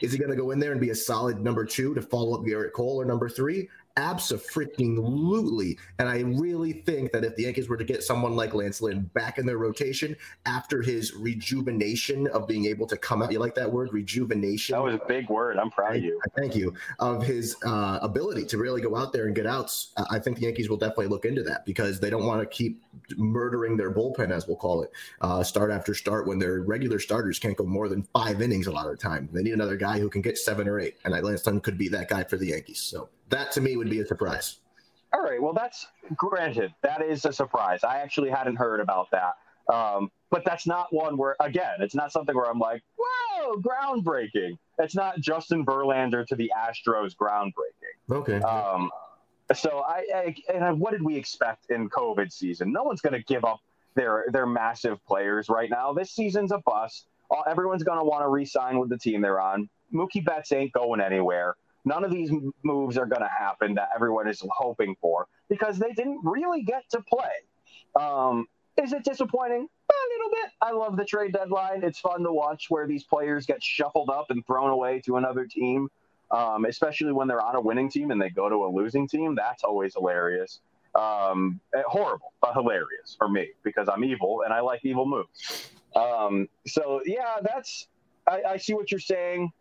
Is 0.00 0.12
he 0.12 0.18
going 0.18 0.30
to 0.30 0.36
go 0.36 0.50
in 0.50 0.58
there 0.58 0.72
and 0.72 0.80
be 0.80 0.90
a 0.90 0.94
solid 0.94 1.40
number 1.40 1.64
two 1.64 1.94
to 1.94 2.02
follow 2.02 2.38
up 2.38 2.44
Gerrit 2.44 2.72
Cole 2.72 3.00
or 3.00 3.04
number 3.04 3.28
three? 3.28 3.68
Absolutely. 3.98 5.76
And 5.98 6.08
I 6.08 6.20
really 6.20 6.72
think 6.72 7.10
that 7.10 7.24
if 7.24 7.34
the 7.34 7.42
Yankees 7.42 7.68
were 7.68 7.76
to 7.76 7.84
get 7.84 8.04
someone 8.04 8.36
like 8.36 8.54
Lance 8.54 8.80
Lynn 8.80 9.10
back 9.12 9.38
in 9.38 9.44
their 9.44 9.58
rotation 9.58 10.16
after 10.46 10.82
his 10.82 11.14
rejuvenation 11.14 12.28
of 12.28 12.46
being 12.46 12.66
able 12.66 12.86
to 12.86 12.96
come 12.96 13.22
out, 13.22 13.32
you 13.32 13.40
like 13.40 13.56
that 13.56 13.70
word, 13.72 13.92
rejuvenation? 13.92 14.74
That 14.74 14.82
was 14.84 14.94
a 14.94 15.00
big 15.08 15.28
word. 15.28 15.58
I'm 15.58 15.70
proud 15.70 15.96
of 15.96 16.04
you. 16.04 16.20
Thank 16.36 16.54
you. 16.54 16.74
Of 17.00 17.24
his 17.24 17.56
uh, 17.66 17.98
ability 18.00 18.44
to 18.46 18.58
really 18.58 18.80
go 18.80 18.94
out 18.94 19.12
there 19.12 19.26
and 19.26 19.34
get 19.34 19.46
outs, 19.46 19.92
I- 19.96 20.06
I 20.12 20.18
think 20.20 20.36
the 20.36 20.44
Yankees 20.44 20.68
will 20.70 20.76
definitely 20.76 21.08
look 21.08 21.24
into 21.24 21.42
that 21.42 21.66
because 21.66 21.98
they 21.98 22.08
don't 22.08 22.24
want 22.24 22.40
to 22.40 22.46
keep 22.46 22.80
murdering 23.16 23.76
their 23.76 23.90
bullpen, 23.90 24.30
as 24.30 24.46
we'll 24.46 24.56
call 24.56 24.82
it, 24.82 24.92
uh, 25.22 25.42
start 25.42 25.72
after 25.72 25.92
start 25.92 26.26
when 26.28 26.38
their 26.38 26.60
regular 26.60 27.00
starters 27.00 27.40
can't 27.40 27.56
go 27.56 27.64
more 27.64 27.88
than 27.88 28.06
five 28.12 28.40
innings 28.40 28.68
a 28.68 28.72
lot 28.72 28.86
of 28.86 28.92
the 28.92 28.96
time. 28.96 29.28
They 29.32 29.42
need 29.42 29.54
another 29.54 29.76
guy 29.76 29.98
who 29.98 30.08
can 30.08 30.22
get 30.22 30.38
seven 30.38 30.68
or 30.68 30.78
eight, 30.78 30.98
and 31.04 31.12
Lance 31.24 31.44
Lynn 31.46 31.60
could 31.60 31.76
be 31.76 31.88
that 31.88 32.08
guy 32.08 32.22
for 32.22 32.36
the 32.36 32.46
Yankees. 32.46 32.80
So 32.80 33.08
that 33.30 33.52
to 33.52 33.60
me 33.60 33.76
would 33.76 33.90
be 33.90 34.00
a 34.00 34.06
surprise. 34.06 34.60
All 35.12 35.22
right. 35.22 35.40
Well, 35.40 35.54
that's 35.54 35.86
granted. 36.16 36.74
That 36.82 37.02
is 37.02 37.24
a 37.24 37.32
surprise. 37.32 37.82
I 37.82 37.98
actually 37.98 38.30
hadn't 38.30 38.56
heard 38.56 38.80
about 38.80 39.08
that. 39.10 39.34
Um, 39.72 40.10
but 40.30 40.44
that's 40.44 40.66
not 40.66 40.92
one 40.92 41.16
where, 41.16 41.36
again, 41.40 41.76
it's 41.80 41.94
not 41.94 42.12
something 42.12 42.36
where 42.36 42.50
I'm 42.50 42.58
like, 42.58 42.82
whoa, 42.98 43.56
groundbreaking. 43.60 44.58
It's 44.78 44.94
not 44.94 45.20
Justin 45.20 45.64
Verlander 45.64 46.26
to 46.26 46.36
the 46.36 46.52
Astros 46.56 47.14
groundbreaking. 47.16 48.10
Okay. 48.10 48.40
Um, 48.40 48.90
so 49.54 49.82
I, 49.86 50.04
I 50.14 50.34
and 50.52 50.78
what 50.78 50.92
did 50.92 51.02
we 51.02 51.16
expect 51.16 51.70
in 51.70 51.88
COVID 51.88 52.30
season? 52.30 52.72
No 52.72 52.82
one's 52.82 53.00
going 53.00 53.14
to 53.14 53.22
give 53.22 53.44
up 53.44 53.60
their 53.94 54.26
their 54.30 54.46
massive 54.46 55.04
players 55.06 55.48
right 55.48 55.70
now. 55.70 55.92
This 55.92 56.12
season's 56.12 56.52
a 56.52 56.58
bust. 56.66 57.06
All, 57.30 57.44
everyone's 57.46 57.82
going 57.82 57.98
to 57.98 58.04
want 58.04 58.24
to 58.24 58.28
re-sign 58.28 58.78
with 58.78 58.90
the 58.90 58.98
team 58.98 59.22
they're 59.22 59.40
on. 59.40 59.68
Mookie 59.92 60.24
Betts 60.24 60.52
ain't 60.52 60.72
going 60.72 61.00
anywhere. 61.00 61.56
None 61.88 62.04
of 62.04 62.10
these 62.10 62.30
moves 62.62 62.96
are 62.96 63.06
going 63.06 63.22
to 63.22 63.28
happen 63.28 63.74
that 63.74 63.88
everyone 63.94 64.28
is 64.28 64.42
hoping 64.50 64.96
for 65.00 65.26
because 65.48 65.78
they 65.78 65.92
didn't 65.92 66.20
really 66.22 66.62
get 66.62 66.88
to 66.90 67.02
play. 67.02 67.30
Um, 67.98 68.46
is 68.76 68.92
it 68.92 69.04
disappointing? 69.04 69.66
A 69.90 69.94
little 70.16 70.30
bit. 70.30 70.50
I 70.60 70.72
love 70.72 70.96
the 70.96 71.04
trade 71.04 71.32
deadline. 71.32 71.82
It's 71.82 71.98
fun 71.98 72.22
to 72.22 72.32
watch 72.32 72.66
where 72.68 72.86
these 72.86 73.04
players 73.04 73.46
get 73.46 73.62
shuffled 73.62 74.10
up 74.10 74.26
and 74.30 74.46
thrown 74.46 74.70
away 74.70 75.00
to 75.06 75.16
another 75.16 75.46
team 75.46 75.88
um, 76.30 76.64
especially 76.66 77.12
when 77.12 77.28
they're 77.28 77.40
on 77.40 77.56
a 77.56 77.60
winning 77.60 77.90
team 77.90 78.10
and 78.10 78.20
they 78.20 78.30
go 78.30 78.48
to 78.48 78.66
a 78.66 78.68
losing 78.68 79.08
team. 79.08 79.34
That's 79.34 79.64
always 79.64 79.94
hilarious. 79.94 80.60
Um, 80.94 81.60
eh, 81.74 81.82
horrible, 81.86 82.32
but 82.40 82.54
hilarious 82.54 83.14
for 83.16 83.28
me 83.28 83.50
because 83.62 83.88
I'm 83.88 84.04
evil 84.04 84.42
and 84.44 84.52
I 84.52 84.60
like 84.60 84.80
evil 84.84 85.06
moves. 85.06 85.70
Um, 85.94 86.48
so 86.66 87.00
yeah, 87.04 87.36
that's 87.42 87.88
I, 88.26 88.42
I 88.42 88.56
see 88.56 88.74
what 88.74 88.90
you're 88.90 89.00
saying. 89.00 89.52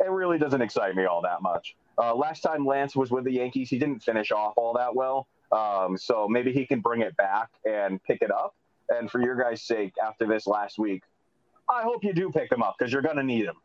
It 0.00 0.10
really 0.10 0.38
doesn't 0.38 0.62
excite 0.62 0.94
me 0.94 1.04
all 1.04 1.22
that 1.22 1.42
much. 1.42 1.76
Uh, 2.00 2.14
last 2.14 2.40
time 2.40 2.64
Lance 2.64 2.94
was 2.94 3.10
with 3.10 3.24
the 3.24 3.32
Yankees, 3.32 3.68
he 3.68 3.78
didn't 3.78 4.00
finish 4.00 4.30
off 4.30 4.54
all 4.56 4.74
that 4.74 4.94
well. 4.94 5.26
Um, 5.50 5.96
so 5.96 6.28
maybe 6.28 6.52
he 6.52 6.66
can 6.66 6.80
bring 6.80 7.00
it 7.00 7.16
back 7.16 7.48
and 7.64 8.02
pick 8.04 8.22
it 8.22 8.30
up. 8.30 8.54
And 8.90 9.10
for 9.10 9.20
your 9.20 9.36
guys' 9.36 9.62
sake, 9.62 9.94
after 10.02 10.26
this 10.26 10.46
last 10.46 10.78
week, 10.78 11.02
I 11.68 11.82
hope 11.82 12.04
you 12.04 12.12
do 12.12 12.30
pick 12.30 12.50
him 12.50 12.62
up 12.62 12.76
because 12.78 12.92
you're 12.92 13.02
going 13.02 13.16
to 13.16 13.22
need 13.22 13.44
him. 13.44 13.56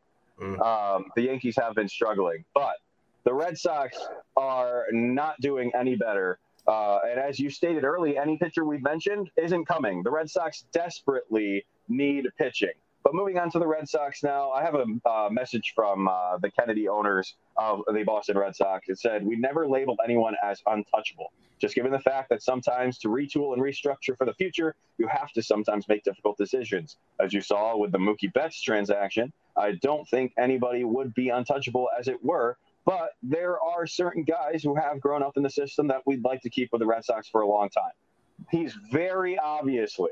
Mm. 0.42 0.60
Um, 0.62 1.06
the 1.16 1.24
Yankees 1.24 1.56
have 1.58 1.76
been 1.76 1.88
struggling, 1.88 2.44
but 2.54 2.76
the 3.24 3.34
Red 3.34 3.58
Sox 3.58 3.98
are 4.36 4.88
not 4.92 5.40
doing 5.40 5.72
any 5.76 5.96
better. 5.96 6.40
Uh, 6.68 7.00
and 7.10 7.20
as 7.20 7.40
you 7.40 7.50
stated 7.50 7.84
early, 7.84 8.18
any 8.18 8.38
pitcher 8.38 8.66
we've 8.66 8.84
mentioned 8.84 9.30
isn't 9.38 9.66
coming. 9.66 10.04
The 10.04 10.12
Red 10.12 10.30
Sox 10.30 10.66
desperately 10.72 11.66
need 11.88 12.28
pitching. 12.38 12.74
But 13.04 13.14
moving 13.14 13.38
on 13.38 13.52
to 13.52 13.60
the 13.60 13.68
Red 13.68 13.90
Sox 13.90 14.24
now, 14.24 14.52
I 14.52 14.64
have 14.64 14.76
a 14.76 14.86
uh, 15.06 15.30
message 15.30 15.74
from 15.76 16.08
uh, 16.08 16.38
the 16.38 16.50
Kennedy 16.50 16.88
owners 16.88 17.36
of 17.58 17.82
the 17.92 18.04
Boston 18.04 18.38
Red 18.38 18.56
Sox. 18.56 18.88
It 18.88 18.98
said, 18.98 19.26
We 19.26 19.36
never 19.36 19.68
labeled 19.68 20.00
anyone 20.04 20.36
as 20.42 20.62
untouchable. 20.66 21.34
Just 21.60 21.76
given 21.76 21.92
the 21.92 22.00
fact 22.00 22.30
that 22.30 22.42
sometimes 22.42 22.98
to 23.00 23.10
retool 23.10 23.54
and 23.54 23.62
restructure 23.62 24.18
for 24.18 24.26
the 24.26 24.34
future, 24.34 24.76
you 24.98 25.08
have 25.08 25.32
to 25.34 25.44
sometimes 25.44 25.88
make 25.90 26.04
difficult 26.04 26.38
decisions. 26.38 26.96
As 27.20 27.34
you 27.34 27.42
saw 27.42 27.76
with 27.76 27.92
the 27.92 27.98
Mookie 27.98 28.32
Betts 28.32 28.62
transaction, 28.62 29.34
I 29.58 29.74
don't 29.74 30.08
think 30.08 30.34
anybody 30.38 30.86
would 30.86 31.14
be 31.14 31.28
untouchable 31.28 31.90
as 31.98 32.08
it 32.08 32.24
were, 32.24 32.58
but 32.86 33.12
there 33.22 33.60
are 33.62 33.86
certain 33.86 34.24
guys 34.24 34.64
who 34.64 34.76
have 34.76 35.02
grown 35.02 35.24
up 35.24 35.36
in 35.36 35.44
the 35.44 35.50
system 35.50 35.88
that 35.88 36.02
we'd 36.06 36.24
like 36.24 36.42
to 36.42 36.50
keep 36.50 36.72
with 36.72 36.80
the 36.80 36.88
Red 36.88 37.04
Sox 37.04 37.28
for 37.28 37.42
a 37.42 37.48
long 37.48 37.70
time. 37.70 37.92
He's 38.50 38.74
very 38.92 39.38
obviously 39.38 40.12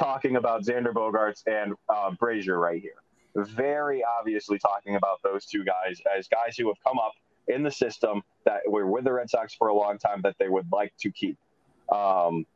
talking 0.00 0.36
about 0.36 0.64
Xander 0.64 0.92
Bogaerts 0.92 1.42
and 1.46 1.74
uh, 1.88 2.10
Brazier 2.12 2.58
right 2.58 2.80
here. 2.80 2.94
Very 3.36 4.02
obviously 4.02 4.58
talking 4.58 4.96
about 4.96 5.22
those 5.22 5.44
two 5.46 5.62
guys 5.62 6.00
as 6.16 6.26
guys 6.26 6.56
who 6.56 6.68
have 6.68 6.78
come 6.84 6.98
up 6.98 7.12
in 7.48 7.62
the 7.62 7.70
system 7.70 8.22
that 8.44 8.60
were 8.66 8.86
with 8.86 9.04
the 9.04 9.12
Red 9.12 9.28
Sox 9.28 9.54
for 9.54 9.68
a 9.68 9.74
long 9.74 9.98
time 9.98 10.22
that 10.22 10.36
they 10.38 10.48
would 10.48 10.66
like 10.72 10.92
to 11.00 11.10
keep. 11.10 11.38
Um, 11.92 12.46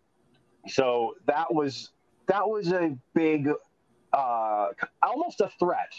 so 0.66 1.14
that 1.26 1.52
was 1.52 1.90
that 2.26 2.48
was 2.48 2.72
a 2.72 2.96
big, 3.14 3.50
uh, 4.12 4.66
almost 5.02 5.40
a 5.40 5.50
threat 5.58 5.92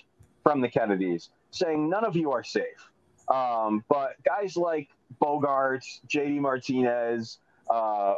from 0.44 0.62
the 0.62 0.68
Kennedys 0.68 1.30
saying 1.52 1.88
none 1.88 2.04
of 2.04 2.16
you 2.16 2.32
are 2.32 2.44
safe. 2.44 2.90
Um, 3.32 3.84
but 3.88 4.16
guys 4.24 4.58
like 4.58 4.90
Bogaerts, 5.22 6.02
JD 6.08 6.40
Martinez, 6.40 7.38
uh, 7.70 8.16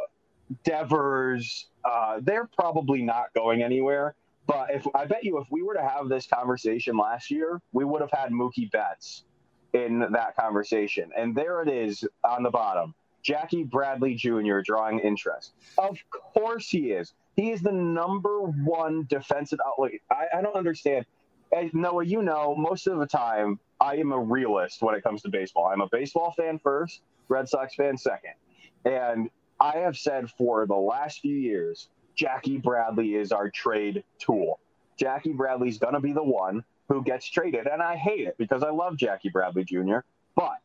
Devers, 0.64 1.66
uh, 1.88 2.20
they're 2.22 2.48
probably 2.58 3.02
not 3.02 3.32
going 3.34 3.62
anywhere. 3.62 4.14
But 4.46 4.70
if 4.70 4.86
I 4.94 5.04
bet 5.06 5.24
you, 5.24 5.38
if 5.38 5.46
we 5.50 5.62
were 5.62 5.74
to 5.74 5.82
have 5.82 6.08
this 6.08 6.26
conversation 6.26 6.96
last 6.96 7.30
year, 7.30 7.60
we 7.72 7.84
would 7.84 8.00
have 8.00 8.10
had 8.10 8.30
Mookie 8.30 8.70
Betts 8.70 9.24
in 9.72 10.00
that 10.12 10.36
conversation. 10.36 11.10
And 11.16 11.34
there 11.34 11.62
it 11.62 11.68
is 11.68 12.06
on 12.24 12.42
the 12.42 12.50
bottom. 12.50 12.94
Jackie 13.22 13.64
Bradley 13.64 14.14
Jr. 14.14 14.60
drawing 14.64 15.00
interest. 15.00 15.52
Of 15.76 15.98
course 16.10 16.68
he 16.68 16.92
is. 16.92 17.14
He 17.36 17.50
is 17.50 17.60
the 17.60 17.72
number 17.72 18.40
one 18.40 19.06
defensive 19.08 19.58
outlet. 19.66 19.92
I, 20.10 20.38
I 20.38 20.40
don't 20.42 20.56
understand. 20.56 21.04
As 21.52 21.72
Noah, 21.72 22.04
you 22.04 22.22
know, 22.22 22.54
most 22.56 22.86
of 22.86 22.98
the 22.98 23.06
time 23.06 23.58
I 23.80 23.96
am 23.96 24.12
a 24.12 24.18
realist 24.18 24.82
when 24.82 24.94
it 24.94 25.02
comes 25.02 25.22
to 25.22 25.30
baseball. 25.30 25.66
I'm 25.66 25.80
a 25.80 25.88
baseball 25.90 26.34
fan 26.36 26.58
first, 26.58 27.02
Red 27.28 27.48
Sox 27.48 27.74
fan 27.74 27.96
second. 27.96 28.32
And 28.84 29.30
I 29.60 29.78
have 29.78 29.96
said 29.96 30.30
for 30.30 30.66
the 30.66 30.76
last 30.76 31.20
few 31.20 31.36
years, 31.36 31.88
Jackie 32.14 32.58
Bradley 32.58 33.14
is 33.14 33.32
our 33.32 33.50
trade 33.50 34.04
tool. 34.18 34.60
Jackie 34.98 35.32
Bradley's 35.32 35.78
going 35.78 35.94
to 35.94 36.00
be 36.00 36.12
the 36.12 36.22
one 36.22 36.64
who 36.88 37.02
gets 37.02 37.28
traded. 37.28 37.66
And 37.66 37.82
I 37.82 37.96
hate 37.96 38.26
it 38.26 38.36
because 38.38 38.62
I 38.62 38.70
love 38.70 38.96
Jackie 38.96 39.28
Bradley 39.28 39.64
Jr., 39.64 39.98
but 40.34 40.58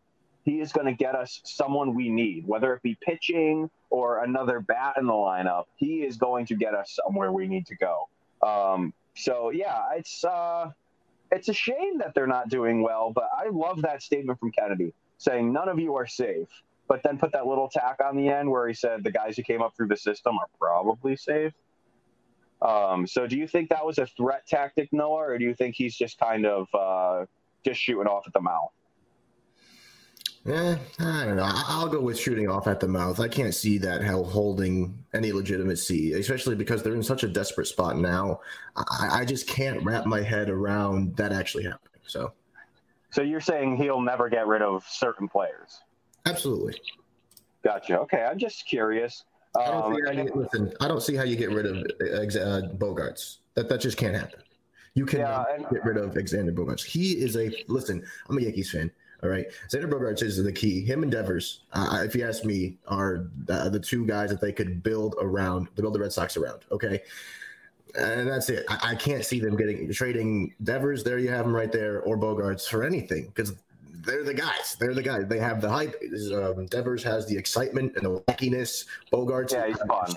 he 0.44 0.60
is 0.60 0.72
going 0.72 0.88
to 0.88 0.94
get 0.94 1.16
us 1.16 1.42
someone 1.44 1.94
we 1.94 2.10
need, 2.10 2.48
whether 2.48 2.74
it 2.74 2.82
be 2.82 2.98
pitching 3.02 3.70
or 3.90 4.24
another 4.24 4.60
bat 4.60 4.96
in 4.98 5.06
the 5.06 5.14
lineup. 5.14 5.66
He 5.76 6.04
is 6.04 6.18
going 6.18 6.46
to 6.48 6.56
get 6.56 6.74
us 6.74 7.00
somewhere 7.04 7.32
we 7.32 7.48
need 7.48 7.66
to 7.68 7.76
go. 7.76 8.10
Um, 8.42 8.94
so 9.16 9.52
yeah, 9.52 9.84
it's 9.96 10.24
uh, 10.24 10.72
it's 11.32 11.48
a 11.50 11.54
shame 11.54 12.00
that 12.00 12.14
they're 12.14 12.28
not 12.28 12.50
doing 12.50 12.82
well, 12.82 13.12
but 13.14 13.30
I 13.36 13.50
love 13.50 13.82
that 13.84 14.02
statement 14.02 14.40
from 14.40 14.52
Kennedy 14.52 14.94
saying 15.18 15.54
none 15.54 15.70
of 15.70 15.80
you 15.80 15.96
are 15.96 16.08
safe, 16.08 16.50
but 16.88 17.02
then 17.04 17.18
put 17.18 17.32
that 17.32 17.46
little 17.48 17.70
tack 17.70 18.00
on 18.04 18.16
the 18.16 18.30
end 18.30 18.50
where 18.50 18.68
he 18.68 18.74
said 18.74 19.04
the 19.04 19.12
guys 19.12 19.36
who 19.38 19.44
came 19.44 19.62
up 19.62 19.76
through 19.76 19.88
the 19.88 19.98
system 19.98 20.38
are 20.38 20.48
probably 20.60 21.16
safe. 21.16 21.54
Um, 22.62 23.06
so 23.06 23.28
do 23.28 23.38
you 23.38 23.48
think 23.48 23.70
that 23.70 23.86
was 23.86 23.98
a 23.98 24.06
threat 24.06 24.48
tactic, 24.48 24.90
Noah, 24.92 25.32
or 25.32 25.38
do 25.38 25.44
you 25.44 25.54
think 25.54 25.76
he's 25.76 25.96
just 25.96 26.18
kind 26.18 26.46
of 26.46 26.68
uh, 26.74 27.26
just 27.66 27.82
shooting 27.82 28.08
off 28.08 28.24
at 28.26 28.34
the 28.34 28.42
mouth? 28.42 28.72
Yeah, 30.46 30.78
I 31.00 31.26
don't 31.26 31.38
know. 31.38 31.50
I'll 31.50 31.88
go 31.88 32.02
with 32.02 32.20
shooting 32.20 32.50
off 32.50 32.68
at 32.68 32.82
the 32.82 32.88
mouth. 32.88 33.22
I 33.22 33.30
can't 33.30 33.54
see 33.54 33.78
that 33.78 34.02
hell 34.02 34.26
holding 34.26 35.06
any 35.14 35.32
legitimacy, 35.32 36.14
especially 36.14 36.56
because 36.56 36.84
they're 36.84 36.96
in 36.96 37.04
such 37.04 37.24
a 37.24 37.30
desperate 37.30 37.68
spot 37.68 37.98
now. 37.98 38.42
I, 38.76 39.22
I 39.22 39.26
just 39.26 39.48
can't 39.48 39.82
wrap 39.84 40.06
my 40.06 40.22
head 40.22 40.50
around 40.50 41.16
that 41.16 41.32
actually 41.32 41.64
happening. 41.64 42.02
So, 42.08 42.34
so 43.10 43.22
you're 43.22 43.40
saying 43.40 43.78
he'll 43.78 44.02
never 44.02 44.28
get 44.28 44.46
rid 44.46 44.62
of 44.62 44.84
certain 44.86 45.30
players? 45.30 45.80
Absolutely. 46.26 46.76
Gotcha. 47.64 48.00
Okay, 48.00 48.24
I'm 48.24 48.38
just 48.38 48.68
curious. 48.68 49.24
I 49.56 49.66
don't, 49.68 50.20
um, 50.20 50.30
listen, 50.36 50.74
I 50.82 50.88
don't 50.88 51.02
see 51.02 51.16
how 51.16 51.24
you 51.24 51.36
get 51.36 51.52
rid 51.52 51.66
of 51.66 51.78
uh, 51.78 52.68
Bogaerts. 52.76 53.38
That 53.54 53.70
that 53.70 53.82
just 53.82 53.98
can't 53.98 54.16
happen. 54.16 54.40
You 54.96 55.06
cannot 55.06 55.48
yeah, 55.50 55.56
and, 55.56 55.70
get 55.70 55.86
rid 55.86 55.98
of 55.98 56.12
Xander 56.14 56.54
Bogaerts. 56.54 56.84
He 56.84 57.12
is 57.12 57.36
a 57.38 57.52
listen. 57.68 58.04
I'm 58.30 58.38
a 58.38 58.42
Yankees 58.42 58.72
fan. 58.72 58.92
All 59.22 59.30
right, 59.30 59.46
Xander 59.72 59.90
Bogaerts 59.90 60.22
is 60.24 60.44
the 60.44 60.52
key. 60.52 60.84
Him 60.84 61.04
and 61.04 61.12
Devers, 61.12 61.62
uh, 61.72 62.02
if 62.04 62.16
you 62.16 62.28
ask 62.28 62.44
me, 62.44 62.78
are 62.88 63.28
the, 63.46 63.70
the, 63.70 63.80
two 63.80 64.06
guys 64.06 64.30
that 64.32 64.42
they 64.42 64.52
could 64.52 64.84
build 64.84 65.16
around, 65.22 65.74
to 65.76 65.82
build 65.82 65.96
the 65.96 66.00
Red 66.00 66.12
Sox 66.12 66.36
around. 66.36 66.60
Okay, 66.72 67.02
and 67.96 68.28
that's 68.28 68.50
it. 68.50 68.66
I, 68.68 68.92
I, 68.92 68.96
can't 68.96 69.24
see 69.24 69.40
them 69.40 69.56
getting 69.56 69.92
trading 69.94 70.54
Devers. 70.64 71.04
There 71.04 71.20
you 71.20 71.30
have 71.30 71.46
them 71.46 71.56
right 71.56 71.72
there, 71.72 72.02
or 72.02 72.18
Bogaerts 72.18 72.68
for 72.68 72.84
anything 72.84 73.28
because 73.28 73.54
they're 74.04 74.24
the 74.24 74.34
guys. 74.34 74.76
They're 74.80 74.94
the 74.94 75.02
guys. 75.02 75.28
They 75.28 75.40
have 75.40 75.62
the 75.62 75.70
hype. 75.70 75.96
Um, 76.34 76.66
Devers 76.68 77.04
has 77.04 77.26
the 77.28 77.38
excitement 77.38 77.96
and 77.96 78.06
the 78.06 78.20
wackiness. 78.22 78.86
Bogaerts, 79.12 79.52
yeah, 79.52 79.68
he's 79.68 79.78
fun. 79.78 80.14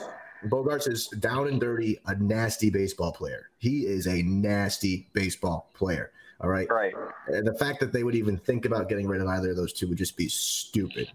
Bogaerts 0.47 0.91
is 0.91 1.09
down 1.09 1.49
and 1.49 1.61
dirty, 1.61 1.99
a 2.07 2.15
nasty 2.17 2.71
baseball 2.71 3.13
player. 3.13 3.51
He 3.59 3.87
is 3.87 4.07
a 4.07 4.23
nasty 4.23 5.09
baseball 5.13 5.71
player. 5.75 6.13
All 6.41 6.51
right. 6.51 6.71
Right. 6.71 6.95
And 7.29 7.47
the 7.47 7.55
fact 7.55 7.81
that 7.81 7.93
they 7.93 8.05
would 8.05 8.15
even 8.15 8.37
think 8.37 8.67
about 8.67 8.89
getting 8.89 9.09
rid 9.09 9.23
of 9.23 9.29
either 9.29 9.51
of 9.51 9.57
those 9.57 9.73
two 9.73 9.89
would 9.89 9.99
just 9.99 10.17
be 10.17 10.29
stupid. 10.29 11.11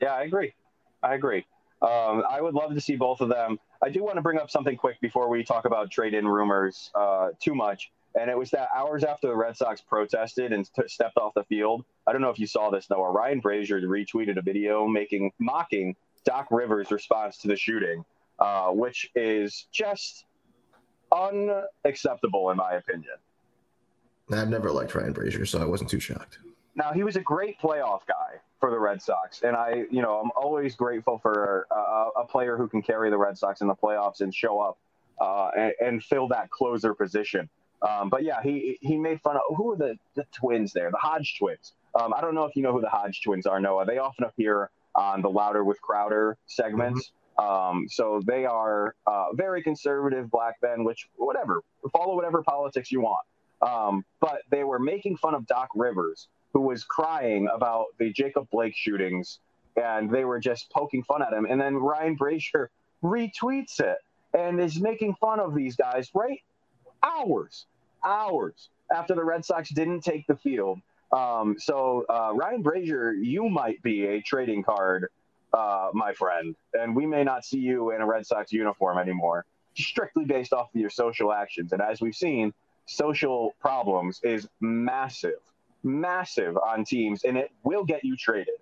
Yeah, 0.00 0.12
I 0.12 0.22
agree. 0.22 0.52
I 1.02 1.14
agree. 1.14 1.46
Um, 1.82 2.22
I 2.28 2.40
would 2.40 2.54
love 2.54 2.74
to 2.74 2.80
see 2.80 2.96
both 2.96 3.20
of 3.20 3.28
them. 3.28 3.58
I 3.82 3.88
do 3.88 4.02
want 4.02 4.16
to 4.16 4.22
bring 4.22 4.38
up 4.38 4.50
something 4.50 4.76
quick 4.76 5.00
before 5.00 5.28
we 5.28 5.44
talk 5.44 5.64
about 5.64 5.90
trade 5.90 6.14
in 6.14 6.26
rumors 6.26 6.90
uh, 6.94 7.30
too 7.40 7.54
much. 7.54 7.92
And 8.18 8.30
it 8.30 8.36
was 8.36 8.50
that 8.50 8.68
hours 8.74 9.04
after 9.04 9.28
the 9.28 9.36
Red 9.36 9.56
Sox 9.56 9.80
protested 9.80 10.52
and 10.52 10.66
t- 10.74 10.82
stepped 10.86 11.18
off 11.18 11.34
the 11.34 11.44
field. 11.44 11.84
I 12.06 12.12
don't 12.12 12.22
know 12.22 12.30
if 12.30 12.38
you 12.38 12.46
saw 12.46 12.70
this, 12.70 12.88
Noah. 12.88 13.10
Ryan 13.10 13.42
Brasier 13.42 13.82
retweeted 13.82 14.38
a 14.38 14.42
video 14.42 14.86
making 14.86 15.32
mocking 15.38 15.94
Doc 16.24 16.48
Rivers' 16.50 16.90
response 16.90 17.36
to 17.38 17.48
the 17.48 17.56
shooting, 17.56 18.04
uh, 18.38 18.68
which 18.68 19.10
is 19.14 19.66
just 19.70 20.24
unacceptable 21.12 22.50
in 22.50 22.56
my 22.56 22.74
opinion. 22.74 23.14
I've 24.32 24.48
never 24.48 24.72
liked 24.72 24.94
Ryan 24.94 25.14
Brasier, 25.14 25.46
so 25.46 25.60
I 25.60 25.64
wasn't 25.64 25.90
too 25.90 26.00
shocked. 26.00 26.38
Now 26.74 26.92
he 26.92 27.04
was 27.04 27.16
a 27.16 27.20
great 27.20 27.60
playoff 27.60 28.00
guy 28.06 28.40
for 28.60 28.70
the 28.70 28.78
Red 28.78 29.00
Sox, 29.00 29.42
and 29.42 29.56
I, 29.56 29.84
you 29.90 30.02
know, 30.02 30.20
I'm 30.20 30.30
always 30.36 30.74
grateful 30.74 31.18
for 31.18 31.66
a, 31.70 32.20
a 32.20 32.26
player 32.26 32.56
who 32.56 32.66
can 32.68 32.82
carry 32.82 33.08
the 33.08 33.18
Red 33.18 33.38
Sox 33.38 33.60
in 33.60 33.68
the 33.68 33.74
playoffs 33.74 34.20
and 34.20 34.34
show 34.34 34.58
up 34.60 34.78
uh, 35.20 35.50
and, 35.56 35.72
and, 35.80 36.04
fill 36.04 36.28
that 36.28 36.50
closer 36.50 36.92
position. 36.92 37.48
Um, 37.82 38.08
but 38.08 38.22
yeah, 38.24 38.42
he 38.42 38.78
he 38.80 38.96
made 38.96 39.20
fun 39.20 39.36
of 39.36 39.56
who 39.56 39.72
are 39.72 39.76
the, 39.76 39.98
the 40.14 40.24
twins 40.32 40.72
there, 40.72 40.90
the 40.90 40.96
Hodge 40.96 41.36
twins. 41.38 41.74
Um, 41.94 42.12
I 42.14 42.20
don't 42.20 42.34
know 42.34 42.44
if 42.44 42.56
you 42.56 42.62
know 42.62 42.72
who 42.72 42.80
the 42.80 42.88
Hodge 42.88 43.22
twins 43.22 43.46
are, 43.46 43.60
Noah. 43.60 43.86
They 43.86 43.98
often 43.98 44.24
appear 44.24 44.70
on 44.94 45.22
the 45.22 45.30
Louder 45.30 45.64
with 45.64 45.80
Crowder 45.80 46.36
segments. 46.46 47.00
Mm-hmm. 47.00 47.12
Um, 47.38 47.86
so 47.88 48.22
they 48.24 48.46
are 48.46 48.94
uh, 49.06 49.26
very 49.34 49.62
conservative 49.62 50.30
black 50.30 50.54
men, 50.62 50.84
which 50.84 51.08
whatever, 51.16 51.62
follow 51.92 52.14
whatever 52.14 52.42
politics 52.42 52.90
you 52.90 53.02
want. 53.02 53.26
Um, 53.60 54.04
but 54.20 54.40
they 54.50 54.64
were 54.64 54.78
making 54.78 55.18
fun 55.18 55.34
of 55.34 55.46
Doc 55.46 55.68
Rivers, 55.74 56.28
who 56.52 56.60
was 56.60 56.84
crying 56.84 57.48
about 57.52 57.86
the 57.98 58.10
Jacob 58.10 58.48
Blake 58.50 58.74
shootings, 58.74 59.40
and 59.76 60.10
they 60.10 60.24
were 60.24 60.38
just 60.38 60.70
poking 60.70 61.02
fun 61.02 61.22
at 61.22 61.32
him. 61.32 61.46
And 61.48 61.60
then 61.60 61.76
Ryan 61.76 62.16
Brasier 62.16 62.68
retweets 63.02 63.80
it 63.80 63.98
and 64.32 64.60
is 64.60 64.80
making 64.80 65.14
fun 65.16 65.40
of 65.40 65.54
these 65.54 65.76
guys 65.76 66.10
right 66.14 66.42
hours, 67.06 67.66
hours 68.04 68.68
after 68.90 69.14
the 69.14 69.24
Red 69.24 69.44
Sox 69.44 69.68
didn't 69.70 70.02
take 70.02 70.26
the 70.26 70.36
field. 70.36 70.80
Um, 71.12 71.56
so 71.58 72.04
uh, 72.08 72.32
Ryan 72.34 72.62
Brasier, 72.62 73.12
you 73.20 73.48
might 73.48 73.80
be 73.82 74.06
a 74.06 74.20
trading 74.20 74.62
card, 74.62 75.08
uh, 75.52 75.88
my 75.92 76.12
friend, 76.12 76.56
and 76.74 76.96
we 76.96 77.06
may 77.06 77.24
not 77.24 77.44
see 77.44 77.58
you 77.58 77.92
in 77.92 78.00
a 78.00 78.06
Red 78.06 78.26
Sox 78.26 78.52
uniform 78.52 78.98
anymore, 78.98 79.44
strictly 79.76 80.24
based 80.24 80.52
off 80.52 80.68
of 80.74 80.80
your 80.80 80.90
social 80.90 81.32
actions. 81.32 81.72
And 81.72 81.80
as 81.80 82.00
we've 82.00 82.14
seen, 82.14 82.52
social 82.86 83.54
problems 83.60 84.20
is 84.22 84.48
massive, 84.60 85.40
massive 85.82 86.56
on 86.56 86.84
teams, 86.84 87.24
and 87.24 87.36
it 87.36 87.50
will 87.62 87.84
get 87.84 88.04
you 88.04 88.16
traded, 88.16 88.58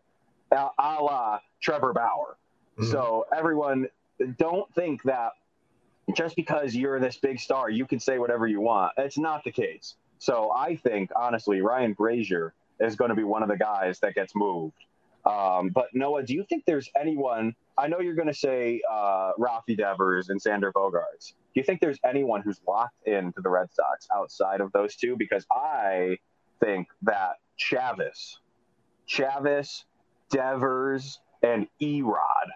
a, 0.53 0.69
a 0.79 1.03
la 1.03 1.41
Trevor 1.61 1.93
Bauer. 1.93 2.37
Mm-hmm. 2.79 2.91
So 2.91 3.27
everyone, 3.35 3.89
don't 4.39 4.73
think 4.75 5.03
that 5.05 5.33
just 6.17 6.37
because 6.37 6.75
you're 6.75 7.01
this 7.01 7.17
big 7.17 7.41
star, 7.41 7.71
you 7.71 7.87
can 7.87 8.01
say 8.01 8.19
whatever 8.19 8.47
you 8.47 8.61
want. 8.61 8.93
It's 8.97 9.19
not 9.19 9.45
the 9.45 9.53
case. 9.53 9.95
So 10.19 10.53
I 10.55 10.77
think 10.77 11.11
honestly, 11.17 11.61
Ryan 11.61 11.95
Brasier 11.95 12.51
is 12.81 12.97
going 12.97 13.11
to 13.11 13.15
be 13.15 13.25
one 13.25 13.43
of 13.43 13.49
the 13.49 13.57
guys 13.57 14.01
that 14.01 14.15
gets 14.15 14.35
moved. 14.35 14.77
Um, 15.25 15.71
but 15.71 15.87
Noah, 15.95 16.23
do 16.23 16.35
you 16.35 16.45
think 16.49 16.65
there's 16.67 16.91
anyone? 17.01 17.55
I 17.79 17.89
know 17.89 18.01
you're 18.01 18.15
going 18.15 18.29
to 18.29 18.35
say 18.35 18.81
uh, 18.91 19.33
Rafi 19.39 19.77
Devers 19.77 20.29
and 20.29 20.41
Xander 20.41 20.71
Bogaerts. 20.73 21.33
Do 21.55 21.61
you 21.61 21.63
think 21.63 21.81
there's 21.81 21.99
anyone 22.05 22.43
who's 22.43 22.61
locked 22.67 23.07
into 23.07 23.41
the 23.41 23.49
Red 23.49 23.73
Sox 23.73 24.07
outside 24.15 24.61
of 24.61 24.73
those 24.73 24.97
two? 24.97 25.17
Because 25.17 25.47
I 25.51 26.19
think 26.61 26.89
that 27.03 27.37
Chavis, 27.59 28.37
Chavis, 29.09 29.85
Devers, 30.31 31.21
and 31.43 31.69
E-Rod 31.81 32.51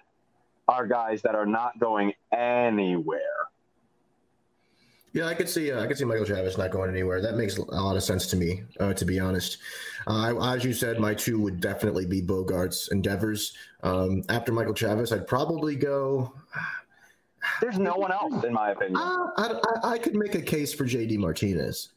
are 0.69 0.87
guys 0.87 1.23
that 1.23 1.35
are 1.35 1.47
not 1.47 1.79
going 1.79 2.13
anywhere. 2.33 3.38
Yeah, 5.13 5.27
I 5.27 5.35
could 5.35 5.49
see. 5.49 5.73
Uh, 5.73 5.83
I 5.83 5.87
could 5.87 5.97
see 5.97 6.05
Michael 6.05 6.25
Chavis 6.25 6.59
not 6.59 6.71
going 6.71 6.91
anywhere. 6.91 7.21
That 7.21 7.37
makes 7.37 7.57
a 7.57 7.63
lot 7.63 7.97
of 7.97 8.03
sense 8.03 8.27
to 8.29 8.37
me, 8.37 8.65
uh, 8.79 8.93
to 8.95 9.05
be 9.05 9.19
honest. 9.19 9.59
Uh, 10.07 10.55
as 10.55 10.65
you 10.65 10.73
said, 10.73 11.01
my 11.01 11.15
two 11.15 11.41
would 11.41 11.61
definitely 11.61 12.07
be 12.07 12.21
Bogaerts 12.21 12.91
and 12.91 13.03
Devers. 13.03 13.57
Um, 13.83 14.23
after 14.29 14.53
Michael 14.53 14.75
Chavis, 14.75 15.13
I'd 15.13 15.27
probably 15.27 15.77
go. 15.77 16.35
There's 17.61 17.79
no 17.79 17.95
one 17.95 18.13
else, 18.13 18.45
in 18.45 18.53
my 18.53 18.73
opinion. 18.73 18.97
Uh, 18.97 19.31
I, 19.37 19.61
I, 19.83 19.91
I, 19.93 19.99
could 19.99 20.15
make 20.15 20.35
a 20.35 20.43
case 20.43 20.75
for 20.75 20.85
JD 20.85 21.19
Martinez, 21.19 21.91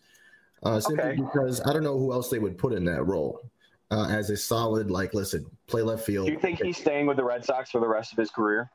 uh, 0.64 0.80
simply 0.80 1.04
okay. 1.04 1.22
because 1.22 1.62
I 1.62 1.74
don't 1.74 1.84
know 1.84 1.98
who 1.98 2.14
else 2.14 2.30
they 2.30 2.40
would 2.40 2.58
put 2.58 2.74
in 2.74 2.86
that 2.86 3.04
role 3.06 3.42
uh, 3.90 4.08
as 4.10 4.30
a 4.30 4.38
solid, 4.38 4.90
like, 4.90 5.14
listen, 5.14 5.46
play 5.68 5.82
left 5.82 6.06
field. 6.06 6.28
Do 6.28 6.32
you 6.32 6.40
think 6.40 6.62
he's 6.62 6.78
staying 6.78 7.08
with 7.08 7.18
the 7.18 7.24
Red 7.24 7.44
Sox 7.44 7.72
for 7.72 7.82
the 7.82 7.88
rest 7.88 8.14
of 8.14 8.18
his 8.18 8.30
career? 8.30 8.72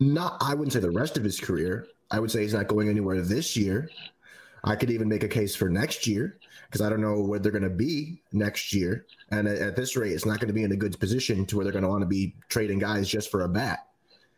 Not, 0.00 0.38
I 0.40 0.54
wouldn't 0.54 0.72
say 0.72 0.80
the 0.80 0.90
rest 0.90 1.16
of 1.16 1.24
his 1.24 1.38
career. 1.38 1.86
I 2.10 2.20
would 2.20 2.30
say 2.30 2.42
he's 2.42 2.54
not 2.54 2.68
going 2.68 2.88
anywhere 2.88 3.20
this 3.20 3.56
year. 3.56 3.90
I 4.64 4.76
could 4.76 4.90
even 4.90 5.08
make 5.08 5.22
a 5.22 5.28
case 5.28 5.54
for 5.54 5.68
next 5.68 6.06
year 6.06 6.38
because 6.66 6.80
I 6.80 6.90
don't 6.90 7.00
know 7.00 7.20
where 7.20 7.38
they're 7.38 7.52
going 7.52 7.62
to 7.62 7.70
be 7.70 8.22
next 8.32 8.72
year. 8.74 9.06
And 9.30 9.46
at, 9.46 9.58
at 9.58 9.76
this 9.76 9.96
rate, 9.96 10.12
it's 10.12 10.26
not 10.26 10.40
going 10.40 10.48
to 10.48 10.54
be 10.54 10.64
in 10.64 10.72
a 10.72 10.76
good 10.76 10.98
position 10.98 11.46
to 11.46 11.56
where 11.56 11.64
they're 11.64 11.72
going 11.72 11.84
to 11.84 11.88
want 11.88 12.02
to 12.02 12.08
be 12.08 12.34
trading 12.48 12.78
guys 12.78 13.08
just 13.08 13.30
for 13.30 13.42
a 13.42 13.48
bat. 13.48 13.86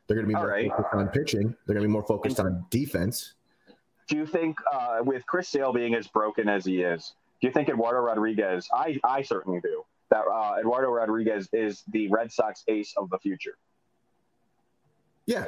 They're 0.06 0.16
going 0.16 0.28
to 0.28 0.34
be 0.34 0.34
more 0.34 0.48
right. 0.48 0.68
focused 0.68 0.94
on 0.94 1.08
pitching. 1.08 1.56
They're 1.66 1.74
going 1.74 1.84
to 1.84 1.88
be 1.88 1.92
more 1.92 2.06
focused 2.06 2.40
on 2.40 2.64
defense. 2.70 3.34
Do 4.08 4.16
you 4.16 4.26
think, 4.26 4.56
uh, 4.72 4.98
with 5.02 5.24
Chris 5.26 5.48
Sale 5.48 5.72
being 5.72 5.94
as 5.94 6.08
broken 6.08 6.48
as 6.48 6.64
he 6.64 6.82
is, 6.82 7.14
do 7.40 7.46
you 7.46 7.52
think 7.52 7.68
Eduardo 7.68 8.00
Rodriguez? 8.00 8.68
I, 8.74 8.98
I 9.04 9.22
certainly 9.22 9.60
do. 9.60 9.84
That 10.10 10.24
uh, 10.26 10.56
Eduardo 10.58 10.88
Rodriguez 10.90 11.48
is 11.52 11.84
the 11.92 12.08
Red 12.08 12.32
Sox 12.32 12.64
ace 12.66 12.92
of 12.96 13.08
the 13.10 13.18
future. 13.18 13.56
Yeah, 15.26 15.46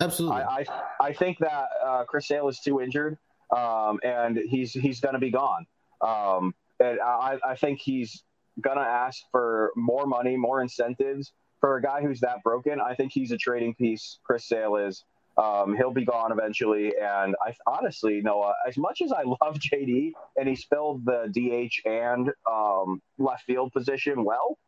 absolutely. 0.00 0.42
I, 0.42 0.64
I, 1.00 1.06
I 1.08 1.12
think 1.12 1.38
that 1.38 1.68
uh, 1.84 2.04
Chris 2.04 2.28
Sale 2.28 2.48
is 2.48 2.60
too 2.60 2.80
injured, 2.80 3.18
um, 3.54 4.00
and 4.02 4.38
he's 4.38 4.72
he's 4.72 5.00
going 5.00 5.14
to 5.14 5.20
be 5.20 5.30
gone. 5.30 5.66
Um, 6.00 6.54
and 6.80 6.98
I, 7.00 7.38
I 7.44 7.56
think 7.56 7.80
he's 7.80 8.24
going 8.60 8.76
to 8.76 8.84
ask 8.84 9.22
for 9.30 9.72
more 9.76 10.06
money, 10.06 10.36
more 10.36 10.60
incentives 10.60 11.32
for 11.60 11.76
a 11.76 11.82
guy 11.82 12.02
who's 12.02 12.20
that 12.20 12.42
broken. 12.42 12.80
I 12.80 12.94
think 12.94 13.12
he's 13.12 13.32
a 13.32 13.38
trading 13.38 13.74
piece. 13.74 14.18
Chris 14.24 14.46
Sale 14.46 14.76
is. 14.76 15.04
Um, 15.36 15.74
he'll 15.76 15.92
be 15.92 16.04
gone 16.04 16.30
eventually. 16.30 16.92
And 16.96 17.34
I 17.44 17.54
honestly, 17.66 18.20
Noah, 18.22 18.54
as 18.68 18.76
much 18.76 19.02
as 19.02 19.12
I 19.12 19.22
love 19.42 19.58
JD 19.58 20.12
and 20.36 20.48
he 20.48 20.54
filled 20.54 21.04
the 21.04 21.28
DH 21.32 21.88
and 21.88 22.30
um, 22.50 23.02
left 23.18 23.44
field 23.44 23.72
position 23.72 24.24
well, 24.24 24.58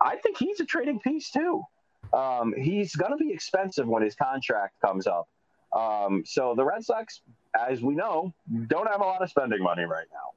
I 0.00 0.16
think 0.16 0.38
he's 0.38 0.60
a 0.60 0.64
trading 0.64 1.00
piece 1.00 1.30
too. 1.30 1.62
Um, 2.12 2.54
he's 2.56 2.94
going 2.94 3.12
to 3.12 3.18
be 3.18 3.32
expensive 3.32 3.86
when 3.86 4.02
his 4.02 4.14
contract 4.14 4.80
comes 4.80 5.06
up. 5.06 5.28
Um, 5.76 6.24
so 6.24 6.54
the 6.54 6.64
Red 6.64 6.84
Sox, 6.84 7.20
as 7.58 7.82
we 7.82 7.94
know, 7.94 8.32
don't 8.66 8.88
have 8.88 9.00
a 9.00 9.04
lot 9.04 9.22
of 9.22 9.30
spending 9.30 9.62
money 9.62 9.84
right 9.84 10.06
now. 10.12 10.28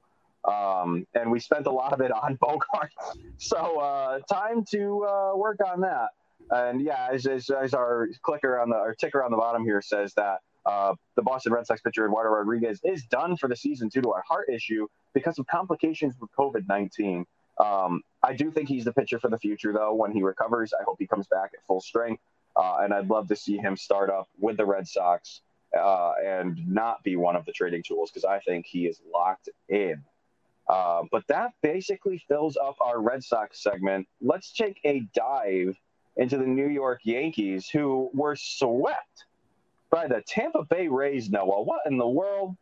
Um, 0.43 1.05
and 1.13 1.31
we 1.31 1.39
spent 1.39 1.67
a 1.67 1.71
lot 1.71 1.93
of 1.93 2.01
it 2.01 2.11
on 2.11 2.35
Bogart. 2.41 2.91
So 3.37 3.79
uh, 3.79 4.19
time 4.31 4.65
to 4.71 5.05
uh, 5.05 5.31
work 5.35 5.59
on 5.65 5.81
that. 5.81 6.09
And 6.49 6.81
yeah, 6.81 7.09
as, 7.11 7.27
as, 7.27 7.49
as, 7.49 7.73
our 7.73 8.09
clicker 8.23 8.59
on 8.59 8.69
the 8.69 8.75
our 8.75 8.95
ticker 8.95 9.23
on 9.23 9.31
the 9.31 9.37
bottom 9.37 9.63
here 9.63 9.81
says 9.81 10.13
that 10.15 10.39
uh, 10.65 10.95
the 11.15 11.21
Boston 11.21 11.53
Red 11.53 11.65
Sox 11.65 11.81
pitcher 11.81 12.05
Eduardo 12.05 12.31
Rodriguez 12.31 12.81
is 12.83 13.03
done 13.05 13.37
for 13.37 13.47
the 13.47 13.55
season 13.55 13.87
due 13.89 14.01
to 14.01 14.09
a 14.09 14.21
heart 14.27 14.49
issue 14.49 14.87
because 15.13 15.39
of 15.39 15.47
complications 15.47 16.15
with 16.19 16.29
COVID 16.37 16.67
19. 16.67 17.25
Um, 17.61 18.01
I 18.23 18.33
do 18.33 18.51
think 18.51 18.67
he's 18.67 18.85
the 18.85 18.93
pitcher 18.93 19.19
for 19.19 19.29
the 19.29 19.37
future, 19.37 19.71
though. 19.71 19.93
When 19.93 20.11
he 20.11 20.23
recovers, 20.23 20.73
I 20.73 20.83
hope 20.83 20.97
he 20.99 21.07
comes 21.07 21.27
back 21.27 21.51
at 21.53 21.63
full 21.65 21.81
strength. 21.81 22.21
Uh, 22.55 22.79
and 22.81 22.93
I'd 22.93 23.07
love 23.07 23.27
to 23.29 23.35
see 23.35 23.57
him 23.57 23.77
start 23.77 24.09
up 24.09 24.27
with 24.39 24.57
the 24.57 24.65
Red 24.65 24.87
Sox 24.87 25.41
uh, 25.77 26.13
and 26.23 26.67
not 26.67 27.03
be 27.03 27.15
one 27.15 27.35
of 27.35 27.45
the 27.45 27.53
trading 27.53 27.83
tools 27.83 28.09
because 28.11 28.25
I 28.25 28.39
think 28.39 28.65
he 28.65 28.87
is 28.87 28.99
locked 29.13 29.49
in. 29.69 30.03
Uh, 30.67 31.03
but 31.11 31.23
that 31.27 31.51
basically 31.61 32.21
fills 32.27 32.57
up 32.57 32.75
our 32.81 32.99
Red 32.99 33.23
Sox 33.23 33.61
segment. 33.61 34.07
Let's 34.21 34.51
take 34.51 34.79
a 34.83 35.01
dive 35.13 35.77
into 36.17 36.37
the 36.37 36.45
New 36.45 36.67
York 36.67 37.01
Yankees, 37.03 37.69
who 37.69 38.09
were 38.13 38.35
swept 38.35 39.25
by 39.89 40.07
the 40.07 40.21
Tampa 40.27 40.63
Bay 40.63 40.87
Rays. 40.87 41.29
Noah, 41.29 41.61
what 41.61 41.81
in 41.85 41.97
the 41.97 42.07
world? 42.07 42.55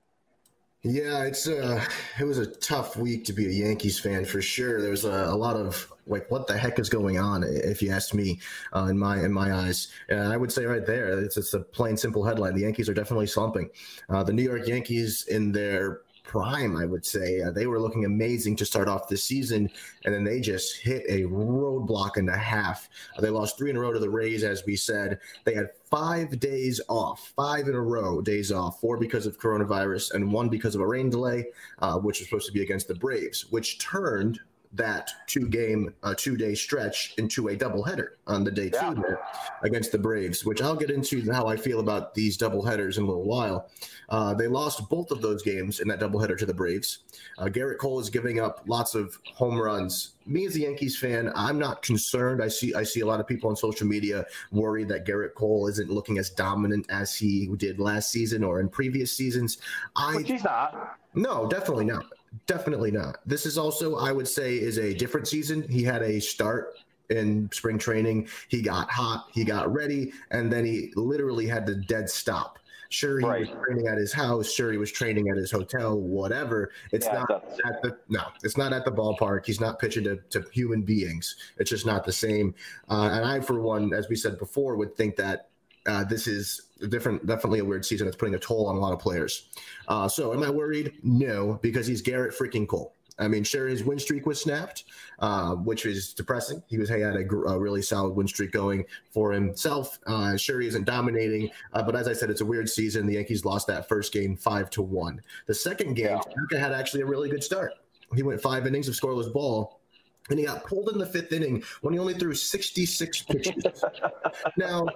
Yeah, 0.81 1.23
it's 1.25 1.45
uh 1.47 1.83
it 2.19 2.23
was 2.23 2.37
a 2.37 2.45
tough 2.45 2.95
week 2.95 3.25
to 3.25 3.33
be 3.33 3.47
a 3.47 3.49
Yankees 3.67 3.99
fan 3.99 4.23
for 4.23 4.41
sure. 4.41 4.81
There 4.81 4.91
was 4.91 5.03
a, 5.03 5.09
a 5.25 5.35
lot 5.35 5.57
of 5.57 5.91
like, 6.07 6.31
what 6.31 6.47
the 6.47 6.57
heck 6.57 6.79
is 6.79 6.89
going 6.89 7.19
on? 7.19 7.43
If 7.43 7.81
you 7.83 7.91
ask 7.91 8.13
me, 8.15 8.39
uh, 8.73 8.87
in 8.89 8.97
my 8.97 9.23
in 9.23 9.31
my 9.33 9.53
eyes, 9.53 9.89
and 10.07 10.31
I 10.33 10.37
would 10.37 10.51
say 10.51 10.65
right 10.65 10.85
there, 10.85 11.19
it's 11.19 11.35
it's 11.37 11.53
a 11.53 11.59
plain 11.59 11.97
simple 11.97 12.23
headline. 12.23 12.55
The 12.55 12.61
Yankees 12.61 12.87
are 12.87 12.93
definitely 12.93 13.27
slumping. 13.27 13.69
Uh, 14.09 14.23
the 14.23 14.33
New 14.33 14.41
York 14.43 14.67
Yankees 14.67 15.25
in 15.27 15.51
their 15.51 16.01
prime, 16.29 16.77
I 16.77 16.85
would 16.85 17.03
say. 17.03 17.41
Uh, 17.41 17.49
they 17.49 17.65
were 17.65 17.81
looking 17.81 18.05
amazing 18.05 18.55
to 18.57 18.65
start 18.65 18.87
off 18.87 19.09
this 19.09 19.23
season, 19.23 19.67
and 20.05 20.13
then 20.13 20.23
they 20.23 20.39
just 20.39 20.77
hit 20.77 21.03
a 21.09 21.23
roadblock 21.23 22.17
and 22.17 22.29
a 22.29 22.37
half. 22.37 22.87
Uh, 23.17 23.21
they 23.21 23.31
lost 23.31 23.57
three 23.57 23.71
in 23.71 23.75
a 23.75 23.79
row 23.79 23.91
to 23.91 23.97
the 23.97 24.09
Rays, 24.09 24.43
as 24.43 24.63
we 24.63 24.75
said. 24.75 25.19
They 25.43 25.55
had 25.55 25.71
five 25.89 26.39
days 26.39 26.79
off, 26.87 27.33
five 27.35 27.67
in 27.67 27.73
a 27.73 27.81
row 27.81 28.21
days 28.21 28.51
off, 28.51 28.79
four 28.79 28.97
because 28.97 29.25
of 29.25 29.39
coronavirus 29.39 30.13
and 30.13 30.31
one 30.31 30.49
because 30.49 30.75
of 30.75 30.81
a 30.81 30.87
rain 30.87 31.09
delay, 31.09 31.45
uh, 31.79 31.97
which 31.97 32.19
was 32.19 32.29
supposed 32.29 32.45
to 32.45 32.53
be 32.53 32.61
against 32.61 32.87
the 32.87 32.93
Braves, 32.93 33.49
which 33.49 33.79
turned 33.79 34.39
that 34.73 35.09
two 35.25 35.47
game, 35.47 35.93
uh, 36.03 36.13
two 36.15 36.37
day 36.37 36.53
stretch 36.53 37.15
into 37.17 37.47
a 37.47 37.55
doubleheader 37.55 38.09
on 38.27 38.43
the 38.43 38.51
day 38.51 38.69
yeah. 38.71 38.93
two 38.93 39.17
against 39.63 39.91
the 39.91 39.97
Braves, 39.97 40.45
which 40.45 40.61
I'll 40.61 40.75
get 40.75 40.91
into 40.91 41.29
how 41.31 41.47
I 41.47 41.57
feel 41.57 41.79
about 41.79 42.13
these 42.13 42.37
doubleheaders 42.37 42.97
in 42.97 43.03
a 43.03 43.07
little 43.07 43.23
while. 43.23 43.69
Uh, 44.09 44.33
they 44.33 44.47
lost 44.47 44.87
both 44.89 45.11
of 45.11 45.21
those 45.21 45.41
games 45.41 45.79
in 45.79 45.87
that 45.87 45.99
doubleheader 45.99 46.37
to 46.37 46.45
the 46.45 46.53
Braves. 46.53 46.99
Uh, 47.39 47.45
Gerrit 47.45 47.79
Cole 47.79 47.99
is 47.99 48.09
giving 48.09 48.39
up 48.39 48.61
lots 48.67 48.93
of 48.93 49.17
home 49.33 49.59
runs. 49.59 50.11
Me 50.27 50.45
as 50.45 50.55
a 50.55 50.59
Yankees 50.59 50.97
fan, 50.97 51.31
I'm 51.35 51.57
not 51.57 51.81
concerned. 51.81 52.43
I 52.43 52.47
see 52.47 52.75
I 52.75 52.83
see 52.83 52.99
a 52.99 53.05
lot 53.05 53.19
of 53.19 53.25
people 53.25 53.49
on 53.49 53.55
social 53.55 53.87
media 53.87 54.25
worried 54.51 54.87
that 54.89 55.05
Gerrit 55.05 55.33
Cole 55.33 55.67
isn't 55.67 55.89
looking 55.89 56.19
as 56.19 56.29
dominant 56.29 56.85
as 56.89 57.15
he 57.15 57.47
did 57.57 57.79
last 57.79 58.11
season 58.11 58.43
or 58.43 58.59
in 58.59 58.69
previous 58.69 59.11
seasons. 59.11 59.57
I, 59.95 60.15
Which 60.15 60.27
he's 60.27 60.43
not. 60.43 60.99
No, 61.15 61.47
definitely 61.47 61.85
not. 61.85 62.05
Definitely 62.45 62.91
not. 62.91 63.17
This 63.25 63.45
is 63.45 63.57
also, 63.57 63.95
I 63.95 64.11
would 64.11 64.27
say, 64.27 64.55
is 64.55 64.77
a 64.77 64.93
different 64.93 65.27
season. 65.27 65.67
He 65.67 65.83
had 65.83 66.01
a 66.01 66.19
start 66.19 66.75
in 67.09 67.49
spring 67.51 67.77
training. 67.77 68.27
He 68.49 68.61
got 68.61 68.89
hot, 68.89 69.27
he 69.33 69.43
got 69.43 69.71
ready, 69.73 70.13
and 70.31 70.51
then 70.51 70.65
he 70.65 70.91
literally 70.95 71.47
had 71.47 71.65
to 71.67 71.75
dead 71.75 72.09
stop. 72.09 72.59
Sure, 72.91 73.19
he 73.19 73.25
right. 73.25 73.39
was 73.41 73.49
training 73.63 73.87
at 73.87 73.99
his 73.99 74.11
house. 74.11 74.51
Sure, 74.51 74.71
he 74.71 74.77
was 74.79 74.91
training 74.91 75.29
at 75.29 75.37
his 75.37 75.51
hotel. 75.51 75.99
Whatever. 75.99 76.71
It's 76.91 77.05
yeah, 77.05 77.23
not 77.29 77.43
at 77.65 77.81
the 77.83 77.97
no. 78.09 78.23
It's 78.43 78.57
not 78.57 78.73
at 78.73 78.83
the 78.83 78.91
ballpark. 78.91 79.45
He's 79.45 79.61
not 79.61 79.77
pitching 79.77 80.03
to, 80.05 80.17
to 80.31 80.43
human 80.51 80.81
beings. 80.81 81.35
It's 81.59 81.69
just 81.69 81.85
not 81.85 82.03
the 82.03 82.11
same. 82.11 82.55
Uh, 82.89 83.09
and 83.13 83.25
I, 83.25 83.41
for 83.41 83.61
one, 83.61 83.93
as 83.93 84.09
we 84.09 84.15
said 84.15 84.39
before, 84.39 84.75
would 84.75 84.95
think 84.97 85.15
that 85.17 85.49
uh, 85.85 86.03
this 86.03 86.25
is 86.25 86.68
different, 86.87 87.25
definitely 87.25 87.59
a 87.59 87.65
weird 87.65 87.85
season. 87.85 88.07
It's 88.07 88.15
putting 88.15 88.35
a 88.35 88.39
toll 88.39 88.67
on 88.67 88.75
a 88.75 88.79
lot 88.79 88.93
of 88.93 88.99
players. 88.99 89.49
Uh, 89.87 90.07
so, 90.07 90.33
am 90.33 90.43
I 90.43 90.49
worried? 90.49 90.93
No, 91.03 91.59
because 91.61 91.87
he's 91.87 92.01
Gerrit 92.01 92.35
freaking 92.35 92.67
Cole. 92.67 92.95
I 93.19 93.27
mean, 93.27 93.43
sure, 93.43 93.67
his 93.67 93.83
win 93.83 93.99
streak 93.99 94.25
was 94.25 94.41
snapped, 94.41 94.85
uh, 95.19 95.55
which 95.55 95.85
is 95.85 96.13
depressing. 96.13 96.63
He 96.67 96.77
was 96.77 96.89
he 96.89 97.01
had 97.01 97.15
a, 97.15 97.35
a, 97.35 97.59
really 97.59 97.81
solid 97.81 98.15
win 98.15 98.27
streak 98.27 98.51
going 98.51 98.85
for 99.11 99.33
himself. 99.33 99.99
Uh, 100.07 100.37
sure, 100.37 100.61
he 100.61 100.67
isn't 100.67 100.85
dominating, 100.85 101.49
uh, 101.73 101.83
but 101.83 101.95
as 101.95 102.07
I 102.07 102.13
said, 102.13 102.29
it's 102.29 102.41
a 102.41 102.45
weird 102.45 102.69
season. 102.69 103.05
The 103.05 103.15
Yankees 103.15 103.43
lost 103.43 103.67
that 103.67 103.89
first 103.89 104.13
game 104.13 104.37
five 104.37 104.69
to 104.71 104.81
one. 104.81 105.21
The 105.47 105.53
second 105.53 105.95
game, 105.95 106.05
yeah. 106.05 106.21
Tanaka 106.21 106.59
had 106.59 106.71
actually 106.71 107.01
a 107.01 107.05
really 107.05 107.29
good 107.29 107.43
start. 107.43 107.73
He 108.15 108.23
went 108.23 108.41
five 108.41 108.65
innings 108.65 108.87
of 108.87 108.95
scoreless 108.95 109.31
ball, 109.31 109.81
and 110.29 110.39
he 110.39 110.45
got 110.45 110.63
pulled 110.63 110.89
in 110.89 110.97
the 110.97 111.05
fifth 111.05 111.33
inning 111.33 111.61
when 111.81 111.93
he 111.93 111.99
only 111.99 112.13
threw 112.13 112.33
66 112.33 113.21
pitches. 113.23 113.83
now, 114.57 114.87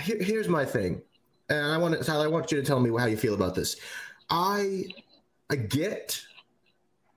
here, 0.00 0.18
here's 0.20 0.48
my 0.48 0.64
thing, 0.64 1.02
and 1.48 1.66
I 1.66 1.78
want 1.78 2.02
to, 2.02 2.12
I 2.12 2.26
want 2.26 2.50
you 2.52 2.60
to 2.60 2.66
tell 2.66 2.80
me 2.80 2.90
how 2.98 3.06
you 3.06 3.16
feel 3.16 3.34
about 3.34 3.54
this. 3.54 3.76
I, 4.28 4.84
I 5.50 5.56
get 5.56 6.22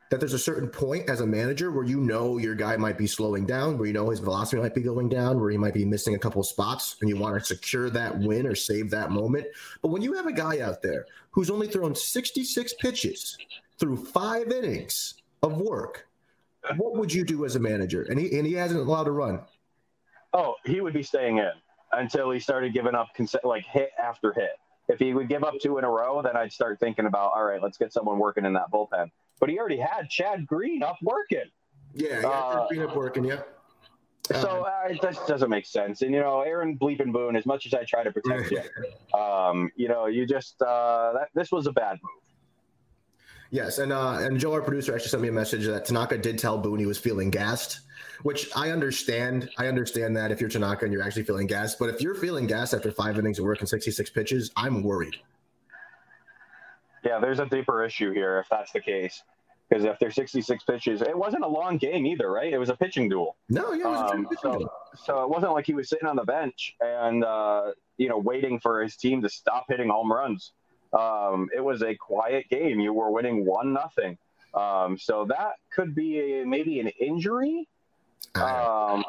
that 0.09 0.19
there's 0.19 0.33
a 0.33 0.39
certain 0.39 0.69
point 0.69 1.09
as 1.09 1.21
a 1.21 1.25
manager 1.25 1.71
where 1.71 1.83
you 1.83 1.99
know 1.99 2.37
your 2.37 2.53
guy 2.53 2.77
might 2.77 2.99
be 2.99 3.07
slowing 3.07 3.47
down, 3.47 3.77
where 3.77 3.87
you 3.87 3.93
know 3.93 4.09
his 4.09 4.19
velocity 4.19 4.61
might 4.61 4.75
be 4.75 4.81
going 4.81 5.09
down, 5.09 5.39
where 5.39 5.49
he 5.49 5.57
might 5.57 5.73
be 5.73 5.85
missing 5.85 6.13
a 6.13 6.19
couple 6.19 6.43
spots, 6.43 6.97
and 7.01 7.09
you 7.09 7.17
want 7.17 7.35
to 7.35 7.43
secure 7.43 7.89
that 7.89 8.19
win 8.19 8.45
or 8.45 8.53
save 8.53 8.91
that 8.91 9.09
moment. 9.09 9.47
But 9.81 9.89
when 9.89 10.03
you 10.03 10.13
have 10.13 10.27
a 10.27 10.33
guy 10.33 10.59
out 10.59 10.81
there 10.83 11.07
who's 11.31 11.49
only 11.49 11.67
thrown 11.67 11.95
66 11.95 12.75
pitches 12.75 13.37
through 13.79 13.97
five 13.97 14.51
innings 14.51 15.15
of 15.41 15.57
work, 15.57 16.07
what 16.77 16.95
would 16.95 17.11
you 17.11 17.25
do 17.25 17.43
as 17.45 17.55
a 17.55 17.59
manager? 17.59 18.03
And 18.03 18.19
he 18.19 18.37
and 18.37 18.45
he 18.45 18.53
hasn't 18.53 18.81
allowed 18.81 19.05
to 19.05 19.11
run. 19.11 19.41
Oh, 20.33 20.55
he 20.63 20.79
would 20.81 20.93
be 20.93 21.01
staying 21.03 21.37
in 21.37 21.51
until 21.93 22.31
he 22.31 22.39
started 22.39 22.73
giving 22.73 22.95
up 22.95 23.09
like 23.43 23.65
hit 23.65 23.91
after 24.01 24.33
hit. 24.33 24.51
If 24.89 24.99
he 24.99 25.13
would 25.13 25.29
give 25.29 25.43
up 25.43 25.53
two 25.61 25.77
in 25.77 25.85
a 25.85 25.89
row, 25.89 26.21
then 26.21 26.35
I'd 26.35 26.51
start 26.51 26.79
thinking 26.79 27.05
about 27.05 27.31
all 27.35 27.45
right, 27.45 27.61
let's 27.61 27.77
get 27.77 27.93
someone 27.93 28.19
working 28.19 28.45
in 28.45 28.53
that 28.53 28.71
bullpen. 28.71 29.11
But 29.39 29.49
he 29.49 29.59
already 29.59 29.77
had 29.77 30.09
Chad 30.09 30.45
Green 30.45 30.83
up 30.83 30.97
working. 31.01 31.49
Yeah, 31.93 32.21
yeah, 32.21 32.27
uh, 32.27 32.67
Green 32.67 32.81
up 32.81 32.95
working. 32.95 33.25
Yeah. 33.25 33.41
So 34.31 34.65
uh, 34.65 34.89
it 34.89 35.01
just 35.01 35.27
doesn't 35.27 35.49
make 35.49 35.65
sense. 35.65 36.01
And 36.01 36.13
you 36.13 36.21
know, 36.21 36.41
Aaron 36.41 36.77
Bleeping 36.77 37.11
Boone, 37.11 37.35
as 37.35 37.45
much 37.45 37.65
as 37.65 37.73
I 37.73 37.83
try 37.83 38.03
to 38.03 38.11
protect 38.11 38.51
you, 39.13 39.19
um, 39.19 39.71
you 39.75 39.89
know, 39.89 40.05
you 40.05 40.25
just 40.25 40.61
uh, 40.61 41.13
that, 41.13 41.27
this 41.33 41.51
was 41.51 41.67
a 41.67 41.71
bad 41.71 41.99
move. 42.01 42.22
Yes, 43.53 43.77
and 43.77 43.93
uh, 43.93 44.17
and 44.19 44.39
Joe, 44.39 44.53
our 44.53 44.61
producer, 44.61 44.93
actually 44.95 45.09
sent 45.09 45.21
me 45.21 45.29
a 45.29 45.31
message 45.31 45.65
that 45.67 45.85
Tanaka 45.85 46.17
did 46.17 46.39
tell 46.39 46.57
Boone 46.57 46.79
he 46.79 46.85
was 46.85 46.97
feeling 46.97 47.29
gassed 47.29 47.81
which 48.23 48.49
I 48.55 48.71
understand. 48.71 49.49
I 49.57 49.67
understand 49.67 50.15
that 50.17 50.31
if 50.31 50.41
you're 50.41 50.49
Tanaka 50.49 50.85
and 50.85 50.93
you're 50.93 51.03
actually 51.03 51.23
feeling 51.23 51.47
gassed, 51.47 51.77
but 51.77 51.89
if 51.89 52.01
you're 52.01 52.15
feeling 52.15 52.47
gassed 52.47 52.73
after 52.73 52.91
five 52.91 53.19
innings 53.19 53.37
of 53.37 53.45
work 53.45 53.59
and 53.59 53.69
66 53.69 54.09
pitches, 54.09 54.51
I'm 54.55 54.81
worried. 54.81 55.17
Yeah, 57.05 57.19
there's 57.19 57.39
a 57.39 57.45
deeper 57.45 57.83
issue 57.83 58.13
here 58.13 58.39
if 58.39 58.47
that's 58.49 58.71
the 58.71 58.79
case. 58.79 59.23
Because 59.69 59.85
if 59.85 59.97
there's 59.97 60.15
66 60.15 60.63
pitches, 60.65 61.01
it 61.01 61.17
wasn't 61.17 61.43
a 61.43 61.47
long 61.47 61.77
game 61.77 62.05
either, 62.05 62.29
right? 62.29 62.53
It 62.53 62.57
was 62.57 62.69
a 62.69 62.75
pitching 62.75 63.09
duel. 63.09 63.37
No, 63.49 63.73
yeah, 63.73 64.05
it 64.05 64.11
um, 64.11 64.27
so, 64.41 64.69
so, 64.95 65.23
it 65.23 65.29
wasn't 65.29 65.53
like 65.53 65.65
he 65.65 65.73
was 65.73 65.89
sitting 65.89 66.07
on 66.07 66.15
the 66.15 66.23
bench 66.23 66.75
and 66.79 67.23
uh, 67.23 67.71
you 67.97 68.07
know 68.07 68.19
waiting 68.19 68.59
for 68.59 68.83
his 68.83 68.95
team 68.97 69.21
to 69.23 69.29
stop 69.29 69.65
hitting 69.69 69.89
home 69.89 70.11
runs. 70.11 70.51
Um, 70.93 71.49
it 71.55 71.63
was 71.63 71.81
a 71.81 71.95
quiet 71.95 72.49
game. 72.49 72.79
You 72.79 72.93
were 72.93 73.11
winning 73.11 73.45
one 73.45 73.73
nothing. 73.73 74.17
Um, 74.53 74.97
so 74.97 75.25
that 75.25 75.53
could 75.71 75.95
be 75.95 76.19
a, 76.41 76.45
maybe 76.45 76.79
an 76.79 76.87
injury. 76.87 77.67
Um, 78.35 79.03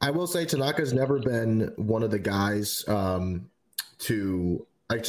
I 0.00 0.10
will 0.10 0.26
say 0.26 0.44
Tanaka's 0.44 0.92
never 0.92 1.18
been 1.18 1.72
one 1.76 2.02
of 2.02 2.10
the 2.10 2.18
guys 2.18 2.84
um, 2.88 3.48
to 4.00 4.66
like. 4.88 5.06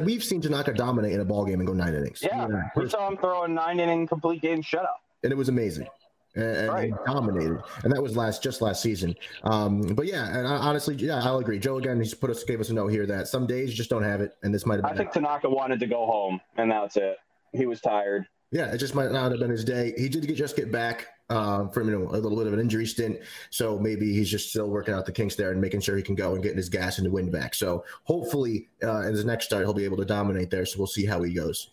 We've 0.00 0.22
seen 0.22 0.40
Tanaka 0.40 0.74
dominate 0.74 1.12
in 1.12 1.20
a 1.20 1.24
ball 1.24 1.44
game 1.44 1.60
and 1.60 1.66
go 1.66 1.72
nine 1.72 1.94
innings. 1.94 2.20
yeah, 2.22 2.46
we 2.76 2.88
saw 2.88 3.08
him 3.08 3.16
throw 3.16 3.44
a 3.44 3.48
nine 3.48 3.80
inning 3.80 4.06
complete 4.06 4.42
game 4.42 4.62
shutout. 4.62 4.86
and 5.22 5.32
it 5.32 5.36
was 5.36 5.48
amazing. 5.48 5.88
And, 6.36 6.68
Right. 6.68 6.92
dominated, 7.06 7.62
and 7.84 7.92
that 7.92 8.02
was 8.02 8.16
last 8.16 8.42
just 8.42 8.60
last 8.60 8.82
season. 8.82 9.14
Um, 9.44 9.82
but 9.82 10.06
yeah, 10.06 10.36
and 10.36 10.48
I, 10.48 10.56
honestly, 10.56 10.96
yeah, 10.96 11.22
I'll 11.22 11.38
agree. 11.38 11.60
Joe 11.60 11.78
again, 11.78 11.98
he's 11.98 12.12
put 12.12 12.28
us 12.28 12.42
gave 12.42 12.60
us 12.60 12.70
a 12.70 12.74
note 12.74 12.88
here 12.88 13.06
that 13.06 13.28
some 13.28 13.46
days 13.46 13.70
you 13.70 13.76
just 13.76 13.90
don't 13.90 14.02
have 14.02 14.20
it, 14.20 14.36
and 14.42 14.52
this 14.52 14.66
might 14.66 14.76
have 14.76 14.84
I 14.84 14.96
think 14.96 15.12
Tanaka 15.12 15.48
wanted 15.48 15.78
to 15.80 15.86
go 15.86 16.06
home, 16.06 16.40
and 16.56 16.70
that's 16.70 16.96
it. 16.96 17.18
He 17.52 17.66
was 17.66 17.80
tired. 17.80 18.26
Yeah, 18.50 18.72
it 18.72 18.78
just 18.78 18.94
might 18.94 19.10
not 19.10 19.30
have 19.30 19.40
been 19.40 19.50
his 19.50 19.64
day. 19.64 19.94
He 19.96 20.08
did 20.08 20.26
get, 20.26 20.36
just 20.36 20.54
get 20.56 20.70
back 20.70 21.08
uh, 21.28 21.68
from 21.68 21.88
you 21.88 21.98
know 21.98 22.08
a 22.08 22.18
little 22.18 22.36
bit 22.36 22.46
of 22.46 22.52
an 22.52 22.60
injury 22.60 22.86
stint, 22.86 23.18
so 23.50 23.78
maybe 23.78 24.12
he's 24.12 24.28
just 24.28 24.50
still 24.50 24.68
working 24.68 24.92
out 24.94 25.06
the 25.06 25.12
kinks 25.12 25.36
there 25.36 25.52
and 25.52 25.60
making 25.60 25.80
sure 25.80 25.96
he 25.96 26.02
can 26.02 26.14
go 26.14 26.34
and 26.34 26.42
getting 26.42 26.58
his 26.58 26.68
gas 26.68 26.98
and 26.98 27.06
the 27.06 27.10
wind 27.10 27.32
back. 27.32 27.54
So 27.54 27.84
hopefully, 28.04 28.68
uh, 28.82 29.02
in 29.02 29.12
his 29.12 29.24
next 29.24 29.46
start, 29.46 29.64
he'll 29.64 29.72
be 29.72 29.84
able 29.84 29.96
to 29.98 30.04
dominate 30.04 30.50
there. 30.50 30.66
So 30.66 30.78
we'll 30.78 30.86
see 30.86 31.06
how 31.06 31.22
he 31.22 31.32
goes. 31.32 31.70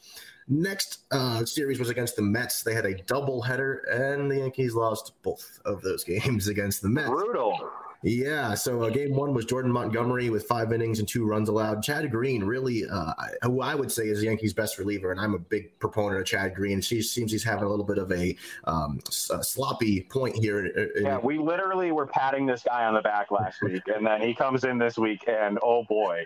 Next 0.47 0.99
uh, 1.11 1.45
series 1.45 1.79
was 1.79 1.89
against 1.89 2.15
the 2.15 2.21
Mets. 2.21 2.63
They 2.63 2.73
had 2.73 2.85
a 2.85 2.95
double 3.03 3.41
header, 3.41 3.83
and 3.91 4.29
the 4.29 4.37
Yankees 4.39 4.73
lost 4.75 5.13
both 5.23 5.59
of 5.65 5.81
those 5.81 6.03
games 6.05 6.47
against 6.47 6.81
the 6.81 6.89
Mets. 6.89 7.09
Brutal. 7.09 7.69
Yeah, 8.03 8.55
so 8.55 8.81
uh, 8.81 8.89
game 8.89 9.15
one 9.15 9.31
was 9.35 9.45
Jordan 9.45 9.71
Montgomery 9.71 10.31
with 10.31 10.47
five 10.47 10.73
innings 10.73 10.97
and 10.97 11.07
two 11.07 11.23
runs 11.23 11.49
allowed. 11.49 11.83
Chad 11.83 12.09
Green, 12.09 12.43
really, 12.43 12.83
uh, 12.91 13.13
who 13.43 13.61
I 13.61 13.75
would 13.75 13.91
say 13.91 14.05
is 14.07 14.21
the 14.21 14.25
Yankees' 14.25 14.55
best 14.55 14.79
reliever, 14.79 15.11
and 15.11 15.19
I'm 15.19 15.35
a 15.35 15.39
big 15.39 15.77
proponent 15.77 16.19
of 16.19 16.25
Chad 16.25 16.55
Green. 16.55 16.81
She 16.81 17.03
seems 17.03 17.31
he's 17.31 17.43
having 17.43 17.65
a 17.65 17.69
little 17.69 17.85
bit 17.85 17.99
of 17.99 18.11
a, 18.11 18.35
um, 18.63 18.99
a 19.29 19.43
sloppy 19.43 20.01
point 20.01 20.35
here. 20.35 20.65
in- 20.65 20.89
Yeah, 21.03 21.19
we 21.19 21.37
literally 21.37 21.91
were 21.91 22.07
patting 22.07 22.47
this 22.47 22.63
guy 22.63 22.85
on 22.85 22.95
the 22.95 23.01
back 23.01 23.29
last 23.29 23.61
week, 23.61 23.83
and 23.85 24.03
then 24.03 24.19
he 24.19 24.33
comes 24.33 24.63
in 24.63 24.79
this 24.79 24.97
week, 24.97 25.23
and 25.27 25.59
oh 25.61 25.83
boy, 25.83 26.23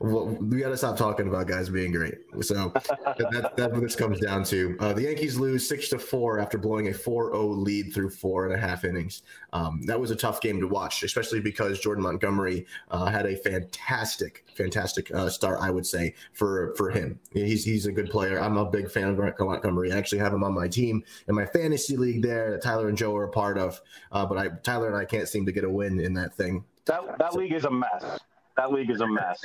Well, 0.00 0.26
we 0.26 0.60
got 0.60 0.68
to 0.68 0.76
stop 0.76 0.96
talking 0.96 1.28
about 1.28 1.46
guys 1.46 1.68
being 1.70 1.92
great. 1.92 2.18
So 2.40 2.72
that, 2.74 3.52
that's 3.56 3.72
what 3.72 3.80
this 3.80 3.96
comes 3.96 4.20
down 4.20 4.44
to. 4.44 4.76
Uh, 4.78 4.92
the 4.92 5.02
Yankees 5.02 5.38
lose 5.38 5.66
six 5.66 5.88
to 5.88 5.98
four 5.98 6.38
after 6.38 6.58
blowing 6.58 6.88
a 6.88 6.90
4-0 6.90 7.56
lead 7.56 7.94
through 7.94 8.10
four 8.10 8.46
and 8.46 8.54
a 8.54 8.58
half 8.58 8.84
innings. 8.84 9.22
Um, 9.52 9.80
that 9.86 9.98
was 9.98 10.10
a 10.10 10.16
tough 10.16 10.40
game 10.40 10.60
to 10.60 10.68
watch, 10.68 11.02
especially 11.02 11.40
because 11.40 11.80
Jordan 11.80 12.04
Montgomery 12.04 12.66
uh, 12.90 13.06
had 13.06 13.24
a 13.26 13.36
fantastic, 13.36 14.44
fantastic 14.54 15.12
uh, 15.14 15.30
start. 15.30 15.60
I 15.60 15.70
would 15.70 15.86
say 15.86 16.14
for 16.32 16.74
for 16.76 16.90
him. 16.90 17.18
He's 17.32 17.64
he's 17.64 17.86
a 17.86 17.92
good 17.92 18.10
player. 18.10 18.38
I'm 18.38 18.58
a 18.58 18.64
big 18.64 18.90
fan 18.90 19.08
of 19.08 19.18
Montgomery. 19.38 19.92
I 19.92 19.96
actually 19.96 20.18
have 20.18 20.34
him 20.34 20.44
on 20.44 20.54
my 20.54 20.68
team 20.68 21.02
in 21.28 21.34
my 21.34 21.46
fantasy 21.46 21.96
league 21.96 22.22
there 22.22 22.50
that 22.50 22.62
Tyler 22.62 22.88
and 22.88 22.98
Joe 22.98 23.16
are 23.16 23.24
a 23.24 23.30
part 23.30 23.56
of. 23.56 23.80
Uh, 24.12 24.26
but 24.26 24.36
I 24.36 24.48
Tyler 24.62 24.88
and 24.88 24.96
I 24.96 25.04
can't 25.06 25.28
seem 25.28 25.46
to 25.46 25.52
get 25.52 25.64
a 25.64 25.70
win 25.70 26.00
in 26.00 26.12
that 26.14 26.34
thing. 26.34 26.64
that 26.84 27.18
that 27.18 27.34
league 27.34 27.52
is 27.52 27.64
a 27.64 27.70
mess. 27.70 28.18
That 28.56 28.72
league 28.72 28.90
is 28.90 29.00
a 29.00 29.06
mess. 29.06 29.44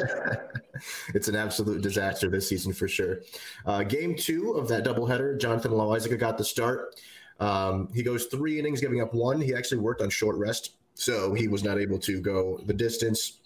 it's 1.13 1.27
an 1.27 1.35
absolute 1.35 1.81
disaster 1.81 2.29
this 2.29 2.47
season 2.47 2.71
for 2.71 2.87
sure. 2.87 3.21
Uh, 3.65 3.83
game 3.83 4.15
two 4.15 4.53
of 4.53 4.67
that 4.69 4.85
doubleheader, 4.85 5.39
Jonathan 5.39 5.71
Loaisiga 5.71 6.17
got 6.17 6.37
the 6.37 6.45
start. 6.45 6.95
Um, 7.39 7.89
he 7.93 8.03
goes 8.03 8.27
three 8.27 8.57
innings, 8.57 8.79
giving 8.79 9.01
up 9.01 9.13
one. 9.13 9.41
He 9.41 9.53
actually 9.53 9.79
worked 9.79 10.01
on 10.01 10.09
short 10.09 10.37
rest, 10.37 10.77
so 10.93 11.33
he 11.33 11.47
was 11.47 11.63
not 11.63 11.77
able 11.77 11.99
to 11.99 12.21
go 12.21 12.59
the 12.65 12.73
distance. 12.73 13.39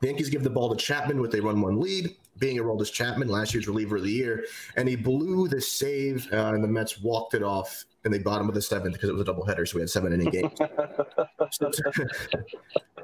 The 0.00 0.08
Yankees 0.08 0.28
give 0.28 0.42
the 0.42 0.50
ball 0.50 0.74
to 0.74 0.76
Chapman 0.76 1.20
with 1.20 1.34
a 1.34 1.40
run-one 1.40 1.80
lead. 1.80 2.16
Being 2.38 2.56
Aroldis 2.56 2.90
Chapman, 2.90 3.28
last 3.28 3.52
year's 3.52 3.68
reliever 3.68 3.96
of 3.96 4.02
the 4.02 4.10
year, 4.10 4.46
and 4.76 4.88
he 4.88 4.96
blew 4.96 5.46
the 5.46 5.60
save, 5.60 6.26
uh, 6.32 6.52
and 6.54 6.64
the 6.64 6.68
Mets 6.68 7.00
walked 7.00 7.34
it 7.34 7.42
off 7.42 7.84
in 8.06 8.12
the 8.12 8.18
bottom 8.18 8.48
of 8.48 8.54
the 8.54 8.62
seventh 8.62 8.94
because 8.94 9.10
it 9.10 9.12
was 9.12 9.28
a 9.28 9.30
doubleheader, 9.30 9.68
so 9.68 9.76
we 9.76 9.82
had 9.82 9.90
seven 9.90 10.12
inning 10.12 10.30
games. 10.30 10.58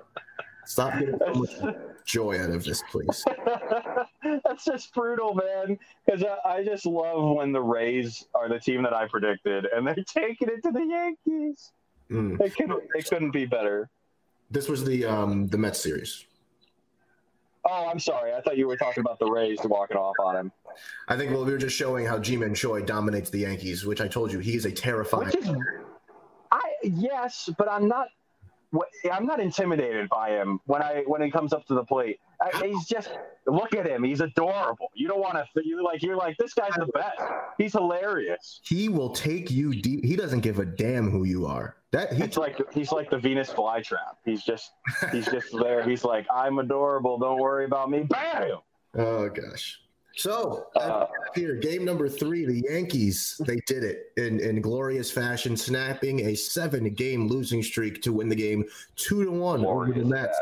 Stop 0.67 0.99
getting 0.99 1.19
so 1.19 1.33
much 1.35 1.77
joy 2.05 2.43
out 2.43 2.51
of 2.51 2.65
this, 2.65 2.83
please. 2.91 3.25
That's 4.45 4.65
just 4.65 4.93
brutal, 4.93 5.35
man. 5.35 5.79
Because 6.05 6.25
I, 6.25 6.57
I 6.57 6.65
just 6.65 6.87
love 6.87 7.37
when 7.37 7.53
the 7.53 7.63
Rays 7.63 8.27
are 8.35 8.49
the 8.49 8.59
team 8.59 8.83
that 8.83 8.93
I 8.93 9.07
predicted, 9.07 9.67
and 9.67 9.87
they're 9.87 9.95
taking 10.07 10.49
it 10.49 10.63
to 10.65 10.73
the 10.73 10.85
Yankees. 10.85 11.73
Mm. 12.11 12.41
It 12.41 12.55
couldn't, 12.57 12.83
it 12.95 13.09
couldn't 13.09 13.31
be 13.31 13.47
better. 13.47 13.89
This 14.51 14.69
was 14.69 14.85
the 14.85 15.05
um 15.05 15.49
the 15.49 15.59
Mets 15.59 15.81
series. 15.81 16.25
Oh, 17.69 17.89
I'm 17.89 17.99
sorry. 17.99 18.33
I 18.33 18.41
thought 18.41 18.57
you 18.57 18.69
were 18.69 18.77
talking 18.77 19.01
about 19.01 19.19
the 19.19 19.27
Rays 19.27 19.59
walking 19.65 19.97
off 19.97 20.15
on 20.21 20.37
him. 20.37 20.53
I 21.09 21.17
think 21.17 21.33
well 21.33 21.45
we 21.45 21.51
were 21.51 21.59
just 21.59 21.77
showing 21.77 22.07
how 22.07 22.19
Ji-Man 22.19 22.55
Choi 22.55 22.83
dominates 22.83 23.31
the 23.31 23.39
Yankees, 23.39 23.85
which 23.85 24.01
I 24.01 24.07
told 24.07 24.33
you 24.33 24.39
he 24.39 24.55
is 24.55 24.67
a 24.67 24.71
terrifying. 24.71 25.37
Is, 25.37 25.51
I 26.53 26.61
yes, 26.83 27.51
but 27.59 27.69
I'm 27.69 27.89
not. 27.89 28.09
I'm 29.13 29.27
not 29.27 29.41
intimidated 29.41 30.09
by 30.09 30.31
him 30.31 30.61
when 30.67 30.83
I 30.83 31.05
when 31.07 31.23
he 31.23 31.31
comes 31.31 31.53
up 31.53 31.67
to 31.67 31.75
the 31.75 31.85
plate. 31.85 32.21
I, 32.41 32.67
he's 32.67 32.85
just 32.87 33.11
look 33.47 33.75
at 33.75 33.87
him. 33.87 34.05
He's 34.05 34.21
adorable. 34.21 34.91
You 34.95 35.09
don't 35.09 35.21
want 35.21 35.35
to. 35.37 35.63
You 35.65 35.83
like 35.85 36.03
you're 36.03 36.17
like 36.17 36.37
this 36.39 36.55
guy's 36.55 36.75
the 36.75 36.87
best. 36.87 37.21
He's 37.59 37.73
hilarious. 37.73 38.61
He 38.65 38.89
will 38.89 39.11
take 39.11 39.51
you 39.51 39.75
deep. 39.75 40.05
He 40.05 40.17
doesn't 40.17 40.41
give 40.41 40.59
a 40.59 40.65
damn 40.65 41.11
who 41.11 41.25
you 41.25 41.47
are. 41.47 41.77
That 41.93 42.13
he's 42.13 42.37
like 42.37 42.61
he's 42.73 42.93
like 42.93 43.11
the 43.11 43.19
Venus 43.19 43.51
flytrap. 43.51 44.17
He's 44.25 44.43
just 44.43 44.73
he's 45.13 45.27
just 45.27 45.49
there. 45.59 45.89
He's 45.89 46.05
like 46.05 46.27
I'm 46.35 46.59
adorable. 46.59 47.19
Don't 47.19 47.41
worry 47.41 47.65
about 47.65 47.91
me. 47.91 48.03
Bam. 48.03 48.59
Oh 48.97 49.29
gosh. 49.29 49.81
So 50.17 50.67
Uh, 50.75 51.07
here, 51.35 51.55
game 51.57 51.85
number 51.85 52.09
three, 52.09 52.47
the 52.47 52.63
Yankees, 52.71 53.41
they 53.47 53.57
did 53.67 53.85
it 53.85 54.13
in, 54.17 54.41
in 54.41 54.63
glorious 54.63 55.11
fashion, 55.11 55.57
snapping 55.57 56.21
a 56.29 56.35
seven-game 56.35 57.29
losing 57.29 57.63
streak 57.63 58.01
to 58.03 58.13
win 58.13 58.29
the 58.29 58.35
game 58.35 58.65
two 58.97 59.25
to 59.25 59.31
one 59.31 59.65
over 59.65 59.93
the 59.93 60.05
Mets. 60.05 60.39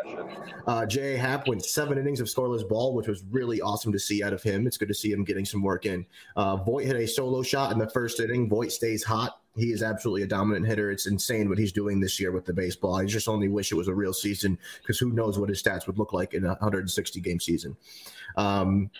Uh, 0.67 0.87
J.A. 0.87 1.19
Happ 1.19 1.49
went 1.49 1.65
seven 1.65 1.99
innings 1.99 2.21
of 2.21 2.29
scoreless 2.29 2.67
ball, 2.69 2.95
which 2.95 3.09
was 3.09 3.25
really 3.31 3.61
awesome 3.61 3.91
to 3.93 3.99
see 3.99 4.23
out 4.23 4.33
of 4.33 4.43
him. 4.43 4.67
It's 4.67 4.77
good 4.77 4.89
to 4.89 4.95
see 4.95 5.11
him 5.11 5.25
getting 5.25 5.45
some 5.45 5.63
work 5.63 5.87
in. 5.87 6.07
Uh, 6.37 6.57
Voit 6.57 6.87
hit 6.87 6.97
a 6.97 7.07
solo 7.07 7.43
shot 7.43 7.73
in 7.73 7.79
the 7.79 7.91
first 7.91 8.21
inning. 8.21 8.49
Voit 8.49 8.71
stays 8.71 9.03
hot. 9.03 9.41
He 9.57 9.73
is 9.73 9.83
absolutely 9.83 10.23
a 10.23 10.27
dominant 10.27 10.67
hitter. 10.67 10.91
It's 10.91 11.07
insane 11.07 11.49
what 11.49 11.59
he's 11.59 11.73
doing 11.73 12.01
this 12.01 12.19
year 12.19 12.33
with 12.33 12.45
the 12.45 12.53
baseball. 12.53 12.97
I 12.97 13.05
just 13.05 13.29
only 13.29 13.49
wish 13.49 13.71
it 13.71 13.77
was 13.77 13.89
a 13.89 13.95
real 13.95 14.13
season 14.13 14.59
because 14.83 14.99
who 14.99 15.13
knows 15.13 15.39
what 15.39 15.49
his 15.49 15.63
stats 15.63 15.87
would 15.87 15.99
look 15.99 16.13
like 16.13 16.35
in 16.35 16.45
a 16.45 16.49
160 16.49 17.21
game 17.21 17.39
season. 17.39 17.77
Um, 18.37 18.91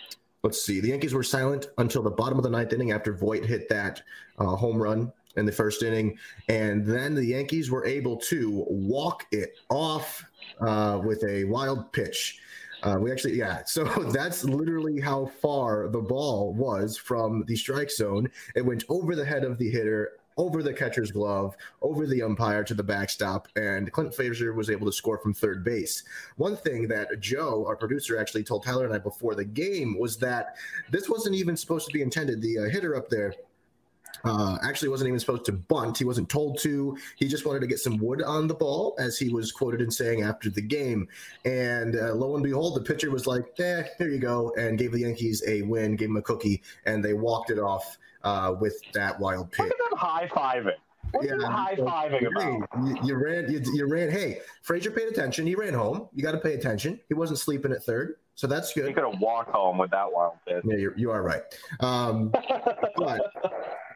let's 0.45 0.63
see. 0.63 0.79
The 0.79 0.89
Yankees 0.89 1.15
were 1.15 1.25
silent 1.25 1.69
until 1.79 2.03
the 2.03 2.11
bottom 2.11 2.39
of 2.39 2.45
the 2.45 2.51
ninth 2.51 2.73
inning 2.73 2.93
after 2.93 3.15
Voit 3.15 3.45
hit 3.45 3.69
that 3.71 4.03
uh, 4.39 4.55
home 4.55 4.81
run 4.81 5.11
in 5.37 5.47
the 5.47 5.53
first 5.53 5.83
inning. 5.83 6.17
And 6.49 6.87
then 6.87 7.15
the 7.15 7.25
Yankees 7.25 7.71
were 7.71 7.85
able 7.85 8.19
to 8.19 8.65
walk 8.69 9.25
it 9.33 9.57
off 9.71 10.23
uh, 10.61 11.01
with 11.03 11.25
a 11.25 11.45
wild 11.45 11.91
pitch. 11.93 12.39
Uh, 12.83 12.99
we 13.01 13.11
actually, 13.11 13.37
yeah. 13.37 13.63
So 13.67 13.85
that's 14.13 14.45
literally 14.45 15.01
how 15.01 15.27
far 15.41 15.89
the 15.89 16.03
ball 16.03 16.53
was 16.53 16.99
from 16.99 17.45
the 17.47 17.57
strike 17.57 17.91
zone. 17.91 18.31
It 18.55 18.65
went 18.65 18.85
over 18.91 19.17
the 19.17 19.25
head 19.25 19.45
of 19.45 19.57
the 19.57 19.71
hitter, 19.71 20.13
over 20.37 20.63
the 20.63 20.73
catcher's 20.73 21.11
glove, 21.11 21.57
over 21.83 22.07
the 22.07 22.23
umpire 22.23 22.65
to 22.65 22.75
the 22.75 22.83
backstop, 22.83 23.49
and 23.57 23.93
Clint 23.93 24.15
Frazier 24.15 24.53
was 24.53 24.71
able 24.71 24.87
to 24.87 24.93
score 24.93 25.19
from 25.19 25.33
third 25.33 25.63
base. 25.63 26.05
One 26.37 26.57
thing 26.57 26.89
that 26.89 27.21
Joe, 27.21 27.65
our 27.67 27.77
producer, 27.77 28.19
actually 28.19 28.45
told 28.45 28.65
Tyler 28.65 28.85
and 28.85 28.95
I 28.95 28.99
before 28.99 29.35
the 29.35 29.45
game 29.45 29.99
was 29.99 30.17
that 30.19 30.57
this 30.91 31.09
wasn't 31.09 31.37
even 31.37 31.57
supposed 31.57 31.87
to 31.87 31.93
be 31.93 32.03
intended. 32.03 32.41
The 32.41 32.59
uh, 32.59 32.69
hitter 32.69 32.97
up 32.97 33.09
there 33.09 33.35
uh, 34.25 34.59
actually 34.63 34.89
wasn't 34.89 35.09
even 35.09 35.21
supposed 35.21 35.45
to 35.47 35.53
bunt. 35.53 35.99
He 35.99 36.05
wasn't 36.05 36.29
told 36.29 36.59
to. 36.61 36.97
He 37.17 37.29
just 37.29 37.47
wanted 37.47 37.61
to 37.61 37.67
get 37.67 37.79
some 37.79 37.99
wood 37.99 38.23
on 38.23 38.47
the 38.49 38.55
ball, 38.55 38.95
as 38.99 39.19
he 39.19 39.29
was 39.29 39.53
quoted 39.53 39.81
in 39.81 39.91
saying 39.91 40.23
after 40.23 40.51
the 40.51 40.63
game. 40.63 41.09
And 41.45 41.97
uh, 41.97 42.15
lo 42.15 42.35
and 42.35 42.43
behold, 42.43 42.77
the 42.77 42.81
pitcher 42.83 43.11
was 43.11 43.27
like, 43.27 43.45
"Eh, 43.59 43.85
here 43.99 44.09
you 44.09 44.19
go," 44.19 44.53
and 44.59 44.79
gave 44.79 44.93
the 44.93 45.01
Yankees 45.01 45.43
a 45.47 45.63
win, 45.63 45.97
gave 45.97 46.09
them 46.09 46.17
a 46.17 46.23
cookie, 46.23 46.63
and 46.87 47.05
they 47.05 47.15
walked 47.15 47.51
it 47.51 47.59
off 47.59 47.99
uh, 48.23 48.55
with 48.59 48.81
that 48.93 49.19
wild 49.21 49.53
pitch. 49.53 49.67
Look 49.67 49.73
at 49.73 49.91
them 49.91 49.99
high 49.99 50.29
fiving. 50.29 50.73
What's 51.13 51.29
Yeah, 51.29 51.47
high 51.49 51.77
fiving 51.77 52.27
about? 52.27 52.69
you, 52.87 52.97
you 53.09 53.15
ran. 53.17 53.51
You, 53.53 53.61
you 53.75 53.87
ran. 53.87 54.11
Hey, 54.11 54.41
Frazier 54.63 54.91
paid 54.91 55.09
attention. 55.09 55.47
He 55.47 55.55
ran 55.55 55.75
home. 55.75 56.09
You 56.15 56.23
got 56.23 56.33
to 56.33 56.39
pay 56.39 56.55
attention. 56.55 56.99
He 57.09 57.15
wasn't 57.15 57.39
sleeping 57.39 57.71
at 57.73 57.85
third, 57.85 58.17
so 58.35 58.47
that's 58.47 58.73
good. 58.73 58.89
He 58.89 58.95
could 58.95 59.05
have 59.05 59.21
walked 59.21 59.51
home 59.51 59.79
with 59.79 59.91
that 59.93 60.11
wild 60.11 60.35
pitch. 60.49 60.65
Yeah, 60.65 60.77
you're, 60.77 60.99
you 60.99 61.11
are 61.13 61.23
right. 61.23 61.43
Um, 61.81 62.31
but 62.97 63.21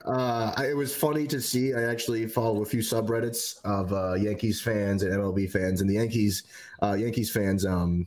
uh, 0.04 0.52
it 0.62 0.76
was 0.76 0.94
funny 0.94 1.26
to 1.26 1.40
see. 1.40 1.74
I 1.74 1.84
actually 1.84 2.26
follow 2.26 2.62
a 2.62 2.66
few 2.66 2.80
subreddits 2.80 3.64
of 3.64 3.92
uh, 3.92 4.14
Yankees 4.14 4.60
fans 4.60 5.02
and 5.02 5.12
MLB 5.12 5.50
fans, 5.50 5.80
and 5.80 5.90
the 5.90 5.94
Yankees 5.94 6.44
uh, 6.82 6.94
Yankees 6.94 7.30
fans 7.30 7.66
um, 7.66 8.06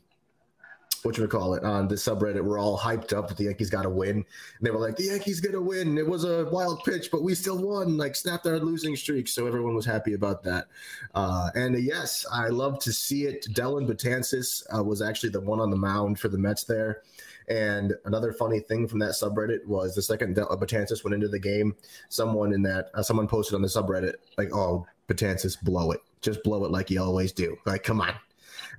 what 1.04 1.18
you 1.18 1.28
call 1.28 1.56
it 1.56 1.64
on 1.64 1.88
the 1.88 1.96
subreddit 1.96 2.44
were 2.44 2.60
all 2.60 2.78
hyped 2.78 3.16
up 3.16 3.28
that 3.28 3.38
the 3.38 3.46
Yankees 3.46 3.70
got 3.70 3.84
to 3.84 3.90
win. 3.90 4.18
And 4.18 4.26
they 4.62 4.70
were 4.70 4.80
like, 4.80 4.96
the 4.96 5.06
Yankees 5.06 5.40
gonna 5.40 5.62
win. 5.62 5.98
It 5.98 6.08
was 6.08 6.24
a 6.24 6.46
wild 6.52 6.84
pitch, 6.84 7.10
but 7.12 7.24
we 7.24 7.34
still 7.34 7.58
won. 7.58 7.98
Like 7.98 8.16
snapped 8.16 8.46
our 8.46 8.60
losing 8.60 8.96
streak, 8.96 9.28
so 9.28 9.48
everyone 9.48 9.76
was 9.76 9.86
happy 9.86 10.14
about 10.14 10.44
that. 10.44 10.68
Uh, 11.16 11.50
and 11.56 11.76
uh, 11.76 11.80
yes, 11.80 12.26
I 12.32 12.48
love 12.50 12.80
to 12.80 12.94
see 12.94 13.24
it. 13.24 13.48
Dellin 13.54 13.88
Betances 13.88 14.64
uh, 14.76 14.84
was 14.84 15.02
actually 15.02 15.30
the 15.30 15.42
one 15.42 15.60
on 15.60 15.70
the 15.70 15.78
mound 15.78 16.20
for 16.20 16.30
the 16.30 16.38
Mets 16.38 16.64
there. 16.64 17.02
And 17.50 17.94
another 18.06 18.32
funny 18.34 18.60
thing 18.60 18.88
from 18.88 19.00
that 19.00 19.12
subreddit 19.12 19.66
was 19.66 19.96
the 19.96 20.02
second 20.02 20.36
De- 20.36 20.46
Betances 20.46 21.04
went 21.04 21.14
into 21.14 21.28
the 21.28 21.40
game, 21.40 21.76
someone 22.10 22.54
in 22.54 22.62
that 22.64 22.90
uh, 22.94 23.02
someone 23.04 23.28
posted 23.28 23.56
on 23.56 23.62
the 23.62 23.68
subreddit 23.68 24.14
like, 24.38 24.54
"Oh, 24.54 24.86
Betances, 25.08 25.60
blow 25.62 25.92
it, 25.92 26.00
just 26.22 26.44
blow 26.44 26.64
it 26.66 26.72
like 26.72 26.90
you 26.90 27.02
always 27.02 27.32
do." 27.32 27.58
Like, 27.66 27.84
come 27.84 28.02
on. 28.02 28.14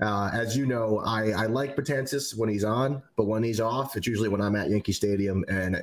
Uh, 0.01 0.31
as 0.33 0.57
you 0.57 0.65
know, 0.65 1.01
I, 1.05 1.31
I 1.33 1.47
like 1.47 1.77
Betances 1.77 2.35
when 2.37 2.49
he's 2.49 2.65
on, 2.65 3.03
but 3.17 3.25
when 3.27 3.43
he's 3.43 3.61
off, 3.61 3.95
it's 3.97 4.07
usually 4.07 4.29
when 4.31 4.41
I'm 4.41 4.57
at 4.57 4.71
Yankee 4.71 4.93
Stadium 4.93 5.45
and 5.49 5.77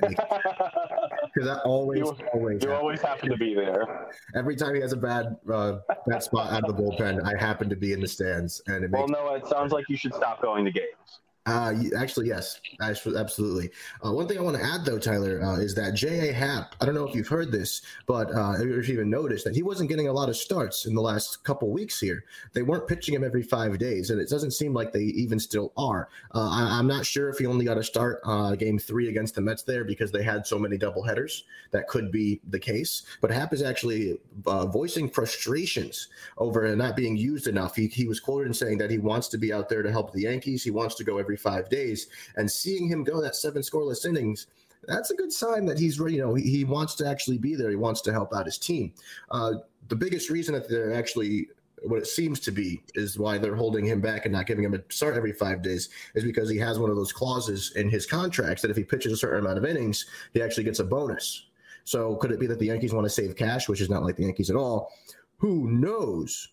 because 1.34 1.48
I 1.48 1.58
always 1.64 2.00
You- 2.00 2.16
always 2.32 2.62
You 2.62 2.70
happen. 2.70 2.82
always 2.82 3.00
have 3.02 3.20
to 3.22 3.36
be 3.36 3.54
there. 3.54 4.10
every 4.34 4.56
time 4.56 4.74
he 4.74 4.80
has 4.80 4.92
a 4.92 4.96
bad 4.96 5.36
uh, 5.52 5.78
bad 6.08 6.22
spot 6.22 6.52
out 6.52 6.64
of 6.68 6.76
the 6.76 6.82
bullpen, 6.82 7.22
I 7.22 7.38
happen 7.40 7.68
to 7.68 7.76
be 7.76 7.92
in 7.92 8.00
the 8.00 8.08
stands, 8.08 8.60
and 8.66 8.84
it 8.84 8.90
Well, 8.90 9.06
makes 9.06 9.12
no, 9.20 9.34
it 9.34 9.46
sounds 9.46 9.72
like 9.72 9.84
you 9.88 9.96
should 9.96 10.14
stop 10.14 10.42
going 10.42 10.64
to 10.64 10.72
games. 10.72 11.20
Uh, 11.50 11.74
actually, 11.96 12.28
yes, 12.28 12.60
absolutely. 12.80 13.70
Uh, 14.04 14.12
one 14.12 14.28
thing 14.28 14.38
I 14.38 14.42
want 14.42 14.56
to 14.56 14.62
add, 14.62 14.84
though, 14.84 14.98
Tyler, 14.98 15.42
uh, 15.42 15.56
is 15.56 15.74
that 15.74 15.94
J.A. 15.94 16.32
Happ, 16.32 16.76
I 16.80 16.86
don't 16.86 16.94
know 16.94 17.08
if 17.08 17.14
you've 17.14 17.28
heard 17.28 17.50
this, 17.50 17.82
but 18.06 18.32
uh, 18.34 18.54
if 18.58 18.88
you've 18.88 18.90
even 18.90 19.10
noticed 19.10 19.44
that 19.44 19.54
he 19.56 19.62
wasn't 19.62 19.88
getting 19.88 20.06
a 20.06 20.12
lot 20.12 20.28
of 20.28 20.36
starts 20.36 20.86
in 20.86 20.94
the 20.94 21.00
last 21.00 21.42
couple 21.42 21.70
weeks 21.70 21.98
here. 21.98 22.24
They 22.52 22.62
weren't 22.62 22.86
pitching 22.86 23.14
him 23.14 23.24
every 23.24 23.42
five 23.42 23.78
days, 23.78 24.10
and 24.10 24.20
it 24.20 24.28
doesn't 24.28 24.52
seem 24.52 24.72
like 24.72 24.92
they 24.92 25.02
even 25.02 25.40
still 25.40 25.72
are. 25.76 26.08
Uh, 26.34 26.48
I, 26.50 26.78
I'm 26.78 26.86
not 26.86 27.04
sure 27.04 27.28
if 27.28 27.38
he 27.38 27.46
only 27.46 27.64
got 27.64 27.78
a 27.78 27.84
start 27.84 28.20
uh, 28.24 28.54
game 28.54 28.78
three 28.78 29.08
against 29.08 29.34
the 29.34 29.40
Mets 29.40 29.62
there 29.62 29.84
because 29.84 30.12
they 30.12 30.22
had 30.22 30.46
so 30.46 30.58
many 30.58 30.78
doubleheaders. 30.78 31.42
That 31.72 31.88
could 31.88 32.12
be 32.12 32.40
the 32.48 32.58
case. 32.58 33.02
But 33.20 33.30
Happ 33.30 33.52
is 33.52 33.62
actually 33.62 34.18
voicing 34.44 35.08
frustrations 35.10 36.08
over 36.38 36.74
not 36.76 36.96
being 36.96 37.16
used 37.16 37.48
enough. 37.48 37.74
He, 37.74 37.88
he 37.88 38.06
was 38.06 38.20
quoted 38.20 38.46
in 38.46 38.54
saying 38.54 38.78
that 38.78 38.90
he 38.90 38.98
wants 38.98 39.28
to 39.28 39.38
be 39.38 39.52
out 39.52 39.68
there 39.68 39.82
to 39.82 39.90
help 39.90 40.12
the 40.12 40.22
Yankees. 40.22 40.62
He 40.62 40.70
wants 40.70 40.94
to 40.96 41.04
go 41.04 41.18
every 41.18 41.36
five 41.40 41.68
days. 41.68 42.08
And 42.36 42.50
seeing 42.50 42.88
him 42.88 43.04
go 43.04 43.20
that 43.20 43.36
seven 43.36 43.62
scoreless 43.62 44.06
innings, 44.06 44.46
that's 44.86 45.10
a 45.10 45.16
good 45.16 45.32
sign 45.32 45.66
that 45.66 45.78
he's 45.78 46.00
ready. 46.00 46.16
You 46.16 46.22
know, 46.22 46.34
he, 46.34 46.64
wants 46.64 46.94
to 46.96 47.06
actually 47.06 47.38
be 47.38 47.54
there. 47.54 47.70
He 47.70 47.76
wants 47.76 48.00
to 48.02 48.12
help 48.12 48.32
out 48.34 48.46
his 48.46 48.58
team. 48.58 48.92
Uh, 49.30 49.54
the 49.88 49.96
biggest 49.96 50.30
reason 50.30 50.54
that 50.54 50.68
they're 50.68 50.94
actually 50.94 51.48
what 51.82 51.98
it 51.98 52.06
seems 52.06 52.40
to 52.40 52.50
be 52.50 52.82
is 52.94 53.18
why 53.18 53.38
they're 53.38 53.56
holding 53.56 53.84
him 53.84 54.00
back 54.00 54.26
and 54.26 54.32
not 54.34 54.46
giving 54.46 54.64
him 54.64 54.74
a 54.74 54.92
start 54.92 55.16
every 55.16 55.32
five 55.32 55.62
days 55.62 55.88
is 56.14 56.24
because 56.24 56.50
he 56.50 56.58
has 56.58 56.78
one 56.78 56.90
of 56.90 56.96
those 56.96 57.12
clauses 57.12 57.72
in 57.74 57.88
his 57.88 58.06
contracts 58.06 58.62
that 58.62 58.70
if 58.70 58.76
he 58.76 58.84
pitches 58.84 59.12
a 59.12 59.16
certain 59.16 59.40
amount 59.40 59.58
of 59.58 59.64
innings, 59.64 60.06
he 60.34 60.42
actually 60.42 60.64
gets 60.64 60.80
a 60.80 60.84
bonus. 60.84 61.46
So 61.84 62.16
could 62.16 62.32
it 62.32 62.40
be 62.40 62.46
that 62.46 62.58
the 62.58 62.66
Yankees 62.66 62.92
want 62.92 63.06
to 63.06 63.10
save 63.10 63.34
cash, 63.36 63.68
which 63.68 63.80
is 63.80 63.88
not 63.88 64.02
like 64.02 64.16
the 64.16 64.24
Yankees 64.24 64.50
at 64.50 64.56
all? 64.56 64.92
Who 65.38 65.70
knows? 65.70 66.48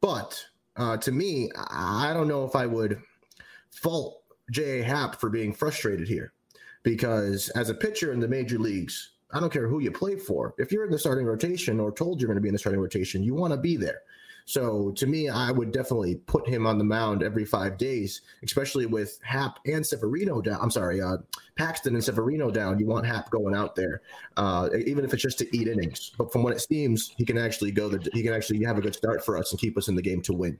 But 0.00 0.40
uh, 0.76 0.96
to 0.98 1.12
me, 1.12 1.50
I 1.56 2.12
don't 2.14 2.28
know 2.28 2.44
if 2.44 2.54
I 2.54 2.66
would 2.66 3.02
fault 3.72 4.22
J.A. 4.50 4.82
Happ 4.82 5.20
for 5.20 5.30
being 5.30 5.52
frustrated 5.52 6.08
here 6.08 6.32
because 6.82 7.48
as 7.50 7.70
a 7.70 7.74
pitcher 7.74 8.12
in 8.12 8.20
the 8.20 8.28
major 8.28 8.58
leagues, 8.58 9.12
I 9.32 9.40
don't 9.40 9.52
care 9.52 9.68
who 9.68 9.80
you 9.80 9.90
play 9.90 10.16
for. 10.16 10.54
If 10.58 10.72
you're 10.72 10.84
in 10.84 10.90
the 10.90 10.98
starting 10.98 11.26
rotation 11.26 11.80
or 11.80 11.90
told 11.90 12.20
you're 12.20 12.28
going 12.28 12.36
to 12.36 12.42
be 12.42 12.48
in 12.48 12.54
the 12.54 12.58
starting 12.58 12.80
rotation, 12.80 13.22
you 13.22 13.34
want 13.34 13.52
to 13.52 13.56
be 13.56 13.76
there. 13.76 14.02
So 14.44 14.90
to 14.92 15.06
me, 15.06 15.28
I 15.28 15.50
would 15.52 15.72
definitely 15.72 16.16
put 16.16 16.48
him 16.48 16.66
on 16.66 16.76
the 16.76 16.84
mound 16.84 17.22
every 17.22 17.44
five 17.44 17.78
days, 17.78 18.22
especially 18.42 18.86
with 18.86 19.18
Happ 19.22 19.60
and 19.66 19.86
Severino 19.86 20.40
down. 20.40 20.58
I'm 20.60 20.70
sorry, 20.70 21.00
uh, 21.00 21.18
Paxton 21.56 21.94
and 21.94 22.02
Severino 22.02 22.50
down. 22.50 22.78
You 22.78 22.86
want 22.86 23.06
Happ 23.06 23.30
going 23.30 23.54
out 23.54 23.76
there, 23.76 24.02
uh, 24.36 24.68
even 24.84 25.04
if 25.04 25.14
it's 25.14 25.22
just 25.22 25.38
to 25.38 25.56
eat 25.56 25.68
innings. 25.68 26.10
But 26.18 26.32
from 26.32 26.42
what 26.42 26.52
it 26.52 26.60
seems, 26.60 27.14
he 27.16 27.24
can 27.24 27.38
actually 27.38 27.70
go. 27.70 27.88
The, 27.88 28.10
he 28.12 28.22
can 28.22 28.32
actually 28.32 28.64
have 28.64 28.78
a 28.78 28.80
good 28.80 28.96
start 28.96 29.24
for 29.24 29.38
us 29.38 29.52
and 29.52 29.60
keep 29.60 29.78
us 29.78 29.88
in 29.88 29.94
the 29.94 30.02
game 30.02 30.20
to 30.22 30.32
win. 30.32 30.58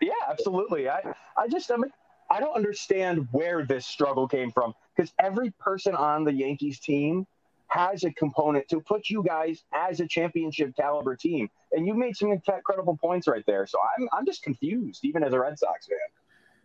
Yeah, 0.00 0.12
absolutely. 0.28 0.88
I, 0.88 1.02
I 1.36 1.48
just, 1.48 1.70
I 1.70 1.76
mean, 1.76 1.90
I 2.30 2.40
don't 2.40 2.54
understand 2.54 3.28
where 3.32 3.64
this 3.64 3.86
struggle 3.86 4.28
came 4.28 4.50
from 4.50 4.74
because 4.96 5.12
every 5.18 5.50
person 5.52 5.94
on 5.94 6.24
the 6.24 6.32
Yankees 6.32 6.78
team 6.78 7.26
has 7.68 8.04
a 8.04 8.12
component 8.12 8.66
to 8.68 8.80
put 8.80 9.10
you 9.10 9.22
guys 9.22 9.62
as 9.74 10.00
a 10.00 10.06
championship 10.06 10.74
caliber 10.76 11.14
team, 11.14 11.50
and 11.72 11.86
you 11.86 11.94
made 11.94 12.16
some 12.16 12.32
incredible 12.32 12.96
points 12.96 13.28
right 13.28 13.44
there. 13.46 13.66
So 13.66 13.78
I'm, 13.98 14.08
I'm 14.12 14.26
just 14.26 14.42
confused, 14.42 15.04
even 15.04 15.22
as 15.22 15.32
a 15.32 15.38
Red 15.40 15.58
Sox 15.58 15.86
fan. 15.86 15.98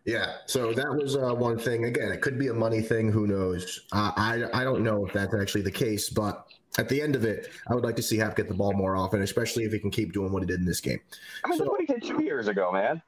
Yeah, 0.05 0.33
so 0.47 0.73
that 0.73 0.93
was 0.93 1.15
uh, 1.15 1.33
one 1.33 1.57
thing. 1.57 1.85
Again, 1.85 2.11
it 2.11 2.21
could 2.21 2.37
be 2.37 2.49
a 2.49 2.53
money 2.53 2.81
thing. 2.81 3.09
Who 3.09 3.25
knows? 3.25 3.81
Uh, 3.93 4.11
I 4.17 4.43
I 4.53 4.63
don't 4.65 4.83
know 4.83 5.05
if 5.05 5.13
that's 5.13 5.33
actually 5.33 5.61
the 5.61 5.71
case, 5.71 6.09
but 6.09 6.45
at 6.77 6.89
the 6.89 7.01
end 7.01 7.15
of 7.15 7.23
it, 7.23 7.49
I 7.69 7.73
would 7.75 7.85
like 7.85 7.95
to 7.97 8.03
see 8.03 8.17
Happ 8.17 8.35
get 8.35 8.49
the 8.49 8.53
ball 8.53 8.73
more 8.73 8.97
often, 8.97 9.21
especially 9.21 9.63
if 9.63 9.71
he 9.71 9.79
can 9.79 9.91
keep 9.91 10.11
doing 10.11 10.33
what 10.33 10.41
he 10.41 10.47
did 10.47 10.59
in 10.59 10.65
this 10.65 10.81
game. 10.81 10.99
I 11.45 11.49
mean, 11.49 11.57
So- 11.57 11.63
look 11.65 11.73
what 11.73 11.81
he 11.81 11.87
did 11.87 12.03
two 12.03 12.21
years 12.21 12.47
ago, 12.49 12.71
man. 12.71 13.01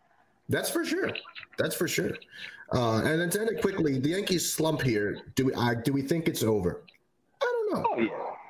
That's 0.50 0.70
for 0.70 0.86
sure. 0.86 1.12
That's 1.58 1.76
for 1.76 1.88
sure. 1.88 2.12
Uh, 2.74 2.98
and 3.04 3.22
then 3.22 3.30
to 3.32 3.42
end 3.42 3.50
it 3.50 3.62
quickly, 3.62 4.00
the 4.00 4.10
Yankees 4.10 4.52
slump 4.52 4.82
here. 4.82 5.20
Do 5.36 5.46
we 5.46 5.54
uh, 5.54 5.76
do 5.76 5.94
we 5.94 6.02
think 6.02 6.28
it's 6.28 6.44
over? 6.44 6.84
I 7.42 7.46
don't 7.70 7.74
know. 7.84 7.90
Oh 7.92 8.00
yeah, 8.00 8.10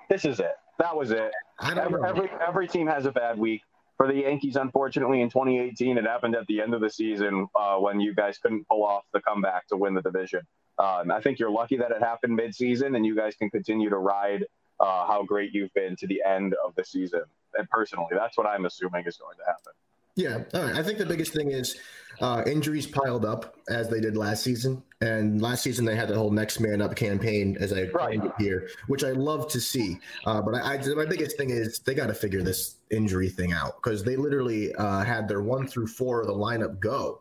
this 0.10 0.26
is 0.26 0.40
it. 0.40 0.54
That 0.80 0.96
was 0.96 1.12
it. 1.12 1.32
I 1.60 1.74
don't 1.74 1.86
Every, 1.86 2.02
know. 2.02 2.08
every 2.08 2.30
every 2.48 2.68
team 2.68 2.88
has 2.88 3.06
a 3.06 3.12
bad 3.12 3.38
week. 3.38 3.62
For 3.98 4.08
the 4.08 4.16
Yankees, 4.16 4.58
unfortunately, 4.58 5.22
in 5.22 5.30
2018, 5.30 5.98
it 5.98 6.04
happened 6.04 6.36
at 6.36 6.46
the 6.48 6.60
end 6.62 6.74
of 6.74 6.82
the 6.82 6.90
season 6.90 7.48
uh, 7.56 7.78
when 7.78 8.02
you 8.02 8.14
guys 8.14 8.38
couldn't 8.38 8.68
pull 8.68 8.84
off 8.84 9.04
the 9.14 9.22
comeback 9.22 9.68
to 9.68 9.78
win 9.78 9.94
the 9.94 10.02
division. 10.02 10.42
Um, 10.78 11.12
I 11.12 11.22
think 11.22 11.40
you're 11.40 11.50
lucky 11.50 11.78
that 11.78 11.92
it 11.92 12.02
happened 12.02 12.36
mid-season, 12.36 12.96
and 12.96 13.06
you 13.06 13.16
guys 13.16 13.36
can 13.38 13.50
continue 13.50 13.90
to 13.90 13.98
ride 13.98 14.44
uh, 14.82 15.08
how 15.08 15.24
great 15.24 15.54
you've 15.54 15.74
been 15.74 15.96
to 15.96 16.08
the 16.08 16.22
end 16.28 16.54
of 16.66 16.76
the 16.76 16.84
season. 16.84 17.22
And 17.58 17.70
personally, 17.70 18.10
that's 18.12 18.38
what 18.38 18.46
I'm 18.46 18.66
assuming 18.66 19.06
is 19.08 19.16
going 19.16 19.38
to 19.38 19.46
happen. 19.46 19.72
Yeah, 20.16 20.44
all 20.54 20.64
right. 20.64 20.76
I 20.76 20.84
think 20.84 20.98
the 20.98 21.06
biggest 21.06 21.34
thing 21.34 21.52
is 21.52 21.78
uh, 22.22 22.44
injuries 22.48 22.88
piled 22.88 23.26
up 23.26 23.58
as 23.70 23.90
they 23.90 24.00
did 24.00 24.16
last 24.16 24.44
season, 24.44 24.82
and 25.02 25.42
last 25.42 25.62
season 25.62 25.84
they 25.84 25.96
had 25.96 26.08
the 26.08 26.16
whole 26.16 26.32
next 26.32 26.62
man 26.62 26.82
up 26.82 26.96
campaign, 26.96 27.58
as 27.60 27.74
I 27.74 27.84
Right. 27.94 28.22
here, 28.40 28.70
which 28.88 29.04
I 29.04 29.12
love 29.12 29.50
to 29.52 29.60
see. 29.60 30.00
Uh, 30.26 30.42
but 30.42 30.56
I, 30.56 30.76
I, 30.76 30.94
my 30.96 31.06
biggest 31.06 31.38
thing 31.38 31.50
is 31.50 31.80
they 31.80 31.94
got 31.94 32.08
to 32.08 32.14
figure 32.14 32.42
this 32.42 32.78
injury 32.92 33.28
thing 33.28 33.52
out 33.52 33.76
because 33.84 34.04
they 34.06 34.16
literally 34.16 34.74
uh, 34.76 35.04
had 35.04 35.28
their 35.28 35.42
one 35.42 35.68
through 35.68 35.88
four 35.88 36.22
of 36.22 36.28
the 36.28 36.34
lineup 36.34 36.80
go 36.80 37.20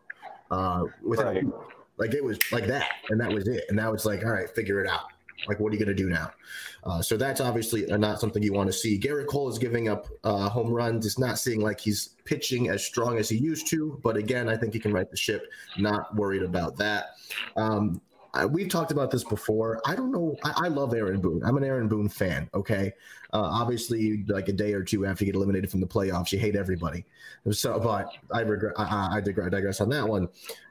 uh, 0.53 0.85
without 1.03 1.35
Right. 1.35 1.45
like 1.99 2.15
it 2.15 2.23
was 2.23 2.39
like 2.53 2.69
that, 2.69 2.89
and 3.11 3.21
that 3.21 3.33
was 3.33 3.49
it. 3.49 3.65
And 3.69 3.77
now 3.77 3.93
it's 3.93 4.05
like, 4.05 4.25
all 4.25 4.31
right, 4.31 4.49
figure 4.51 4.81
it 4.81 4.89
out. 4.89 5.07
Like, 5.47 5.61
what 5.61 5.71
are 5.71 5.77
you 5.77 5.85
going 5.85 5.95
to 5.95 6.03
do 6.03 6.09
now? 6.09 6.31
Uh, 6.85 7.03
so 7.03 7.17
that's 7.17 7.41
obviously 7.41 7.87
not 7.87 8.21
something 8.21 8.43
you 8.43 8.53
want 8.53 8.69
to 8.69 8.73
see. 8.73 8.99
Gerrit 8.99 9.27
Cole 9.27 9.49
is 9.49 9.59
giving 9.59 9.89
up 9.89 10.07
uh, 10.23 10.49
home 10.49 10.71
runs. 10.71 11.07
It's 11.07 11.19
not 11.19 11.39
seeing 11.39 11.61
like 11.61 11.81
he's 11.81 12.11
pitching 12.25 12.69
as 12.69 12.85
strong 12.85 13.19
as 13.19 13.29
he 13.29 13.37
used 13.37 13.69
to. 13.69 13.99
But 14.03 14.17
again, 14.17 14.49
I 14.49 14.57
think 14.57 14.75
he 14.75 14.81
can 14.81 14.93
right 14.93 15.11
the 15.11 15.17
ship. 15.17 15.51
Not 15.79 16.15
worried 16.15 16.43
about 16.43 16.77
that. 16.79 17.17
Um, 17.57 18.01
I, 18.35 18.45
we've 18.45 18.69
talked 18.69 18.91
about 18.91 19.11
this 19.11 19.25
before. 19.25 19.81
I 19.87 19.95
don't 19.95 20.11
know. 20.11 20.37
I, 20.45 20.65
I 20.65 20.69
love 20.69 20.93
Aaron 20.93 21.21
Boone. 21.21 21.43
I'm 21.45 21.57
an 21.57 21.65
Aaron 21.65 21.89
Boone 21.89 22.09
fan. 22.09 22.51
Okay. 22.53 22.93
Uh, 23.33 23.43
obviously, 23.43 24.25
like 24.29 24.49
a 24.49 24.53
day 24.53 24.73
or 24.75 24.83
two 24.83 25.07
after 25.07 25.25
you 25.25 25.33
get 25.33 25.37
eliminated 25.37 25.71
from 25.71 25.81
the 25.81 25.87
playoffs, 25.87 26.31
you 26.33 26.39
hate 26.39 26.55
everybody. 26.55 27.05
So, 27.51 27.79
but 27.81 28.09
I 28.33 28.41
regret. 28.41 28.75
I, 28.77 29.17
I, 29.17 29.21
digress 29.21 29.81
on 29.81 29.89
that 29.89 30.07
one. 30.07 30.29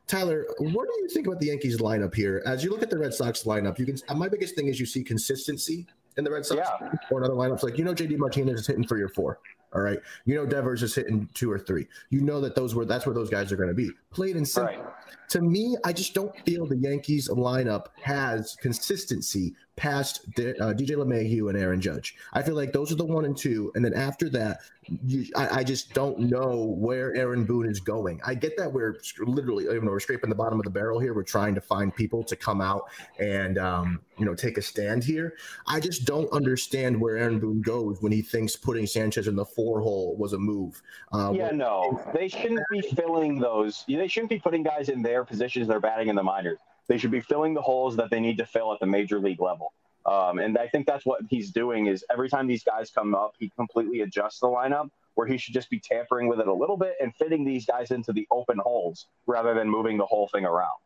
Tyler, 0.07 0.45
what 0.59 0.87
do 0.87 1.01
you 1.01 1.07
think 1.09 1.27
about 1.27 1.39
the 1.39 1.47
Yankees 1.47 1.79
lineup 1.79 2.13
here? 2.13 2.41
As 2.45 2.63
you 2.63 2.69
look 2.69 2.83
at 2.83 2.89
the 2.89 2.97
Red 2.97 3.13
Sox 3.13 3.43
lineup, 3.43 3.79
you 3.79 3.85
can. 3.85 3.97
My 4.17 4.27
biggest 4.27 4.55
thing 4.55 4.67
is 4.67 4.79
you 4.79 4.85
see 4.85 5.03
consistency 5.03 5.87
in 6.17 6.23
the 6.23 6.31
Red 6.31 6.45
Sox 6.45 6.59
Yeah. 6.81 6.91
or 7.09 7.19
in 7.19 7.23
other 7.25 7.33
lineups. 7.35 7.63
Like 7.63 7.77
you 7.77 7.85
know, 7.85 7.93
JD 7.93 8.17
Martinez 8.17 8.61
is 8.61 8.67
hitting 8.67 8.85
three 8.85 9.01
or 9.01 9.09
four. 9.09 9.39
All 9.73 9.81
right, 9.81 9.97
you 10.25 10.35
know 10.35 10.45
Devers 10.45 10.83
is 10.83 10.93
hitting 10.93 11.27
two 11.33 11.51
or 11.51 11.57
three. 11.57 11.87
You 12.11 12.21
know 12.21 12.39
that 12.41 12.53
those 12.53 12.75
were 12.75 12.85
that's 12.85 13.07
where 13.07 13.15
those 13.15 13.29
guys 13.31 13.51
are 13.51 13.55
going 13.55 13.69
to 13.69 13.73
be. 13.75 13.89
Played 14.11 14.35
in 14.35 14.45
simple. 14.45 14.75
Right. 14.75 14.85
To 15.29 15.41
me, 15.41 15.75
I 15.83 15.93
just 15.93 16.13
don't 16.13 16.35
feel 16.45 16.67
the 16.67 16.77
Yankees 16.77 17.27
lineup 17.29 17.87
has 18.03 18.55
consistency 18.61 19.55
past 19.75 20.29
D- 20.35 20.53
uh, 20.59 20.73
DJ 20.73 20.91
LeMahieu 20.91 21.49
and 21.49 21.57
Aaron 21.57 21.81
Judge. 21.81 22.15
I 22.33 22.41
feel 22.41 22.55
like 22.55 22.71
those 22.71 22.91
are 22.91 22.95
the 22.95 23.05
one 23.05 23.25
and 23.25 23.35
two, 23.35 23.71
and 23.75 23.83
then 23.83 23.93
after 23.93 24.29
that, 24.29 24.59
you, 25.05 25.25
I, 25.35 25.59
I 25.59 25.63
just 25.63 25.93
don't 25.93 26.19
know 26.19 26.75
where 26.77 27.15
Aaron 27.15 27.45
Boone 27.45 27.67
is 27.67 27.79
going. 27.79 28.19
I 28.25 28.35
get 28.35 28.57
that 28.57 28.71
we're 28.71 28.97
literally, 29.19 29.63
you 29.63 29.81
know, 29.81 29.91
we're 29.91 29.99
scraping 29.99 30.29
the 30.29 30.35
bottom 30.35 30.59
of 30.59 30.65
the 30.65 30.69
barrel 30.69 30.99
here. 30.99 31.13
We're 31.13 31.23
trying 31.23 31.55
to 31.55 31.61
find 31.61 31.95
people 31.95 32.23
to 32.23 32.35
come 32.35 32.61
out 32.61 32.89
and 33.19 33.57
um, 33.57 34.01
you 34.19 34.25
know 34.25 34.35
take 34.35 34.57
a 34.57 34.61
stand 34.61 35.03
here. 35.03 35.33
I 35.67 35.79
just 35.79 36.05
don't 36.05 36.31
understand 36.31 36.99
where 36.99 37.17
Aaron 37.17 37.39
Boone 37.39 37.61
goes 37.61 38.01
when 38.01 38.11
he 38.11 38.21
thinks 38.21 38.55
putting 38.55 38.85
Sanchez 38.85 39.27
in 39.27 39.35
the 39.35 39.45
four 39.45 39.79
hole 39.79 40.15
was 40.17 40.33
a 40.33 40.39
move. 40.39 40.81
Uh, 41.11 41.31
Yeah, 41.33 41.51
no, 41.51 42.01
they 42.13 42.27
shouldn't 42.27 42.63
be 42.71 42.81
filling 42.81 43.39
those. 43.39 43.85
They 43.87 44.07
shouldn't 44.07 44.29
be 44.29 44.39
putting 44.39 44.63
guys 44.63 44.89
in 44.89 45.01
their 45.01 45.23
positions 45.23 45.67
they're 45.67 45.79
batting 45.79 46.09
in 46.09 46.15
the 46.15 46.23
minors. 46.23 46.59
They 46.87 46.97
should 46.97 47.11
be 47.11 47.21
filling 47.21 47.53
the 47.53 47.61
holes 47.61 47.95
that 47.97 48.09
they 48.09 48.19
need 48.19 48.37
to 48.37 48.45
fill 48.45 48.73
at 48.73 48.79
the 48.79 48.85
major 48.85 49.19
league 49.19 49.41
level. 49.41 49.73
Um, 50.05 50.39
and 50.39 50.57
I 50.57 50.67
think 50.67 50.85
that's 50.85 51.05
what 51.05 51.21
he's 51.29 51.51
doing. 51.51 51.87
Is 51.87 52.03
every 52.11 52.29
time 52.29 52.47
these 52.47 52.63
guys 52.63 52.91
come 52.91 53.15
up, 53.15 53.35
he 53.39 53.49
completely 53.55 54.01
adjusts 54.01 54.39
the 54.39 54.47
lineup 54.47 54.89
where 55.15 55.27
he 55.27 55.37
should 55.37 55.53
just 55.53 55.69
be 55.69 55.79
tampering 55.79 56.27
with 56.27 56.39
it 56.39 56.47
a 56.47 56.53
little 56.53 56.77
bit 56.77 56.95
and 56.99 57.15
fitting 57.15 57.45
these 57.45 57.65
guys 57.65 57.91
into 57.91 58.11
the 58.11 58.27
open 58.31 58.57
holes 58.57 59.07
rather 59.27 59.53
than 59.53 59.69
moving 59.69 59.97
the 59.97 60.05
whole 60.05 60.27
thing 60.27 60.43
around. 60.43 60.79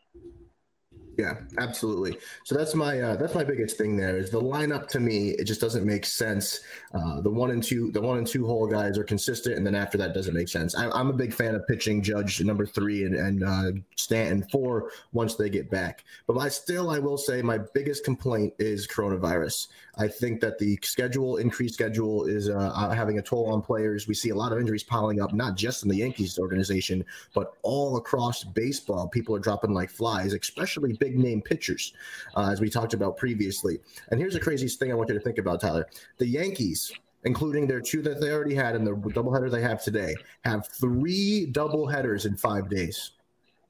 Yeah, 1.18 1.38
absolutely. 1.58 2.20
So 2.44 2.56
that's 2.56 2.76
my 2.76 3.02
uh, 3.02 3.16
that's 3.16 3.34
my 3.34 3.44
biggest 3.44 3.76
thing. 3.76 3.98
There 3.98 4.18
is 4.18 4.30
the 4.30 4.40
lineup 4.40 4.88
to 4.90 5.00
me. 5.00 5.32
It 5.32 5.46
just 5.46 5.60
doesn't 5.60 5.84
make 5.84 6.06
sense. 6.06 6.60
Uh, 6.94 7.22
the 7.22 7.30
one 7.30 7.50
and 7.50 7.64
two, 7.64 7.92
the 7.92 8.02
one 8.02 8.20
and 8.20 8.28
two 8.28 8.46
hole 8.46 8.68
guys 8.68 9.00
are 9.00 9.04
consistent, 9.04 9.58
and 9.58 9.66
then 9.66 9.74
after 9.74 9.98
that 9.98 10.14
doesn't 10.14 10.36
make 10.36 10.48
sense. 10.48 10.76
I, 10.76 11.00
am 11.00 11.10
a 11.10 11.14
big 11.14 11.34
fan 11.34 11.56
of 11.56 11.68
pitching 11.68 12.04
Judge 12.04 12.40
number 12.44 12.68
three 12.68 13.04
and, 13.06 13.16
and 13.16 13.44
uh, 13.44 13.72
Stanton 13.96 14.48
four 14.52 14.92
once 15.12 15.34
they 15.34 15.50
get 15.50 15.72
back. 15.72 16.06
But 16.28 16.38
I 16.38 16.50
still, 16.50 16.92
I 16.92 17.00
will 17.00 17.18
say, 17.18 17.42
my 17.42 17.58
biggest 17.74 18.04
complaint 18.04 18.54
is 18.60 18.88
coronavirus. 18.88 19.70
I 19.98 20.08
think 20.08 20.42
that 20.42 20.60
the 20.60 20.78
schedule, 20.84 21.38
increased 21.38 21.74
schedule, 21.74 22.26
is 22.26 22.50
uh, 22.50 22.90
having 22.90 23.18
a 23.18 23.22
toll 23.22 23.52
on 23.52 23.64
players. 23.64 24.08
We 24.08 24.14
see 24.14 24.30
a 24.30 24.36
lot 24.36 24.52
of 24.52 24.60
injuries 24.60 24.84
piling 24.84 25.20
up, 25.20 25.34
not 25.34 25.56
just 25.56 25.82
in 25.82 25.90
the 25.90 25.98
Yankees 25.98 26.38
organization, 26.38 27.04
but 27.34 27.54
all 27.64 27.98
across 27.98 28.44
baseball. 28.44 29.08
People 29.08 29.36
are 29.36 29.40
dropping 29.40 29.74
like 29.74 29.90
flies, 29.90 30.34
especially 30.34 30.94
big 30.94 31.07
name 31.16 31.42
pitchers, 31.42 31.94
uh, 32.36 32.50
as 32.52 32.60
we 32.60 32.70
talked 32.70 32.94
about 32.94 33.18
previously. 33.18 33.80
And 34.12 34.20
here's 34.20 34.34
the 34.34 34.40
craziest 34.40 34.80
thing 34.80 34.92
I 34.92 34.96
want 34.96 35.10
you 35.10 35.16
to 35.16 35.22
think 35.22 35.38
about, 35.38 35.62
Tyler. 35.62 35.88
The 36.18 36.28
Yankees, 36.28 36.92
including 37.24 37.68
their 37.68 37.82
two 37.82 38.02
that 38.04 38.22
they 38.22 38.32
already 38.32 38.56
had 38.56 38.76
and 38.76 38.86
the 38.86 38.94
doubleheader 38.94 39.52
they 39.52 39.62
have 39.62 39.84
today, 39.84 40.16
have 40.44 40.68
three 40.68 41.48
doubleheaders 41.52 42.26
in 42.26 42.36
five 42.36 42.70
days. 42.70 43.12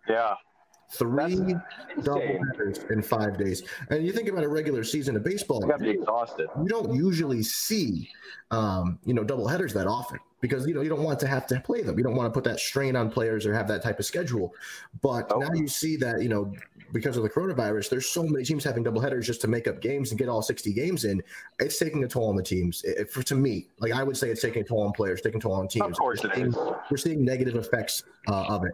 Yeah. 0.10 0.36
Three 0.90 1.54
double 2.02 2.40
headers 2.52 2.80
in 2.90 3.02
five 3.02 3.38
days. 3.38 3.64
And 3.90 4.06
you 4.06 4.14
think 4.14 4.30
about 4.30 4.46
a 4.46 4.48
regular 4.48 4.86
season 4.86 5.18
of 5.18 5.24
baseball, 5.24 5.60
you 5.62 5.68
got 5.68 5.80
to 5.80 5.84
be 5.84 5.90
exhausted. 5.90 6.48
You 6.58 6.68
don't 6.68 6.94
usually 6.96 7.44
see, 7.44 8.10
um, 8.52 8.98
you 9.04 9.14
know, 9.14 9.26
double 9.26 9.48
headers 9.48 9.74
that 9.74 9.86
often 9.86 10.20
because 10.42 10.68
you 10.68 10.74
know 10.74 10.82
you 10.82 10.90
don't 10.90 11.04
want 11.04 11.20
to 11.20 11.28
have 11.28 11.48
to 11.48 11.60
play 11.60 11.82
them. 11.82 11.98
You 11.98 12.04
don't 12.04 12.16
want 12.16 12.32
to 12.32 12.34
put 12.34 12.44
that 12.44 12.60
strain 12.60 12.96
on 12.96 13.10
players 13.10 13.46
or 13.46 13.54
have 13.54 13.68
that 13.68 13.82
type 13.82 14.00
of 14.00 14.06
schedule. 14.06 14.54
But 15.02 15.32
now 15.38 15.52
you 15.54 15.68
see 15.68 15.98
that 15.98 16.22
you 16.22 16.30
know 16.30 16.54
because 16.94 17.18
of 17.18 17.24
the 17.24 17.30
coronavirus, 17.30 17.90
there's 17.90 18.08
so 18.08 18.24
many 18.24 18.46
teams 18.46 18.64
having 18.64 18.84
double 18.84 19.02
headers 19.02 19.26
just 19.26 19.42
to 19.42 19.48
make 19.48 19.68
up 19.68 19.82
games 19.82 20.12
and 20.12 20.20
get 20.20 20.30
all 20.30 20.42
60 20.42 20.72
games 20.74 21.04
in. 21.06 21.22
It's 21.60 21.78
taking 21.78 22.04
a 22.04 22.08
toll 22.08 22.30
on 22.30 22.36
the 22.36 22.44
teams. 22.44 22.84
It, 22.84 23.12
for 23.12 23.24
to 23.24 23.36
me, 23.36 23.68
like 23.80 23.92
I 23.92 24.04
would 24.04 24.16
say, 24.18 24.30
it's 24.30 24.42
taking 24.42 24.62
a 24.62 24.66
toll 24.66 24.82
on 24.82 24.94
players, 24.94 25.22
taking 25.22 25.40
a 25.40 25.42
toll 25.42 25.54
on 25.54 25.68
teams. 25.68 25.86
Of 25.86 25.98
course, 25.98 26.24
we're 26.24 26.34
seeing, 26.34 26.56
we're 26.90 26.98
seeing 26.98 27.26
negative 27.26 27.56
effects 27.56 28.04
uh, 28.28 28.46
of 28.48 28.64
it. 28.66 28.72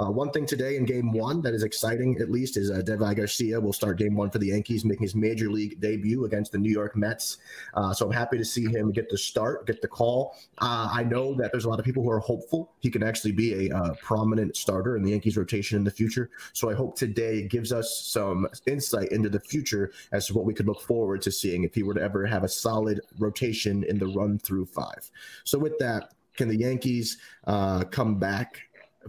Uh, 0.00 0.10
one 0.10 0.30
thing 0.30 0.46
today 0.46 0.76
in 0.76 0.84
game 0.84 1.12
one 1.12 1.42
that 1.42 1.54
is 1.54 1.64
exciting, 1.64 2.16
at 2.20 2.30
least, 2.30 2.56
is 2.56 2.70
uh, 2.70 2.76
Deivi 2.76 3.16
Garcia 3.16 3.60
will 3.60 3.72
start 3.72 3.98
game 3.98 4.14
one 4.14 4.30
for 4.30 4.38
the 4.38 4.46
Yankees, 4.46 4.84
making 4.84 5.02
his 5.02 5.16
major 5.16 5.50
league 5.50 5.80
debut 5.80 6.24
against 6.24 6.52
the 6.52 6.58
New 6.58 6.70
York 6.70 6.96
Mets. 6.96 7.38
Uh, 7.74 7.92
so 7.92 8.06
I'm 8.06 8.12
happy 8.12 8.38
to 8.38 8.44
see 8.44 8.66
him 8.66 8.92
get 8.92 9.10
the 9.10 9.18
start, 9.18 9.66
get 9.66 9.82
the 9.82 9.88
call. 9.88 10.36
Uh, 10.58 10.88
I 10.92 11.02
know 11.02 11.34
that 11.34 11.50
there's 11.50 11.64
a 11.64 11.68
lot 11.68 11.80
of 11.80 11.84
people 11.84 12.02
who 12.02 12.10
are 12.10 12.20
hopeful 12.20 12.72
he 12.78 12.90
can 12.90 13.02
actually 13.02 13.32
be 13.32 13.68
a 13.68 13.76
uh, 13.76 13.94
prominent 14.00 14.56
starter 14.56 14.96
in 14.96 15.02
the 15.02 15.10
Yankees 15.10 15.36
rotation 15.36 15.76
in 15.76 15.84
the 15.84 15.90
future. 15.90 16.30
So 16.52 16.70
I 16.70 16.74
hope 16.74 16.96
today 16.96 17.42
gives 17.48 17.72
us 17.72 17.98
some 18.06 18.46
insight 18.66 19.10
into 19.10 19.28
the 19.28 19.40
future 19.40 19.92
as 20.12 20.28
to 20.28 20.34
what 20.34 20.44
we 20.44 20.54
could 20.54 20.66
look 20.66 20.80
forward 20.80 21.22
to 21.22 21.32
seeing 21.32 21.64
if 21.64 21.74
he 21.74 21.82
were 21.82 21.94
to 21.94 22.02
ever 22.02 22.24
have 22.24 22.44
a 22.44 22.48
solid 22.48 23.00
rotation 23.18 23.82
in 23.84 23.98
the 23.98 24.06
run 24.06 24.38
through 24.38 24.66
five. 24.66 25.10
So 25.42 25.58
with 25.58 25.76
that, 25.78 26.12
can 26.38 26.48
the 26.48 26.56
Yankees 26.56 27.18
uh, 27.48 27.82
come 27.84 28.18
back 28.18 28.60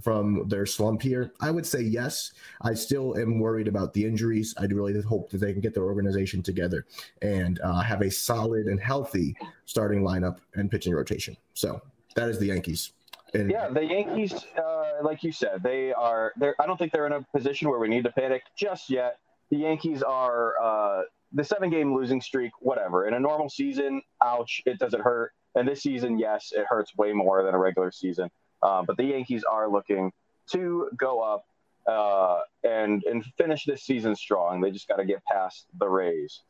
from 0.02 0.48
their 0.48 0.66
slump 0.66 1.02
here? 1.02 1.32
I 1.40 1.52
would 1.52 1.66
say 1.66 1.82
yes. 1.82 2.32
I 2.62 2.74
still 2.74 3.18
am 3.18 3.40
worried 3.40 3.68
about 3.68 3.94
the 3.94 4.06
injuries. 4.06 4.54
I 4.58 4.66
really 4.66 5.00
hope 5.02 5.30
that 5.32 5.40
they 5.40 5.52
can 5.52 5.62
get 5.62 5.74
their 5.74 5.86
organization 5.86 6.42
together 6.44 6.86
and 7.22 7.60
uh, 7.62 7.82
have 7.82 8.02
a 8.02 8.12
solid 8.12 8.68
and 8.68 8.80
healthy 8.80 9.36
starting 9.66 10.02
lineup 10.02 10.38
and 10.56 10.70
pitching 10.70 10.94
rotation. 10.94 11.36
So 11.54 11.82
that 12.16 12.30
is 12.30 12.40
the 12.40 12.48
Yankees. 12.48 12.92
And, 13.34 13.52
yeah, 13.52 13.70
the 13.70 13.86
Yankees, 13.86 14.34
uh, 14.58 15.04
like 15.04 15.24
you 15.24 15.32
said, 15.32 15.62
they 15.62 15.94
are. 15.94 16.34
They're. 16.38 16.56
I 16.60 16.66
don't 16.66 16.78
think 16.78 16.92
they're 16.92 17.06
in 17.06 17.14
a 17.14 17.26
position 17.36 17.70
where 17.70 17.80
we 17.80 17.88
need 17.88 18.04
to 18.06 18.12
panic 18.12 18.42
just 18.58 18.90
yet. 18.90 19.20
The 19.52 19.58
Yankees 19.58 20.02
are 20.02 20.54
uh, 20.60 21.02
the 21.34 21.44
seven-game 21.44 21.94
losing 21.96 22.22
streak. 22.22 22.52
Whatever. 22.60 23.08
In 23.08 23.14
a 23.14 23.20
normal 23.20 23.48
season, 23.50 24.02
ouch, 24.24 24.64
it 24.66 24.80
doesn't 24.80 25.02
hurt. 25.02 25.32
And 25.54 25.68
this 25.68 25.84
season, 25.84 26.18
yes, 26.18 26.52
it 26.56 26.66
hurts 26.68 26.96
way 26.98 27.14
more 27.14 27.44
than 27.44 27.54
a 27.54 27.58
regular 27.58 27.92
season. 27.92 28.30
Uh, 28.62 28.84
but 28.84 28.98
the 28.98 29.06
Yankees 29.06 29.44
are 29.50 29.70
looking 29.70 30.12
to 30.52 30.90
go 30.98 31.22
up 31.22 31.46
uh, 31.88 32.42
and 32.64 33.04
and 33.04 33.26
finish 33.38 33.66
this 33.66 33.84
season 33.84 34.16
strong. 34.16 34.62
They 34.62 34.72
just 34.72 34.88
got 34.88 34.98
to 34.98 35.06
get 35.06 35.24
past 35.26 35.66
the 35.78 35.88
Rays. 35.88 36.42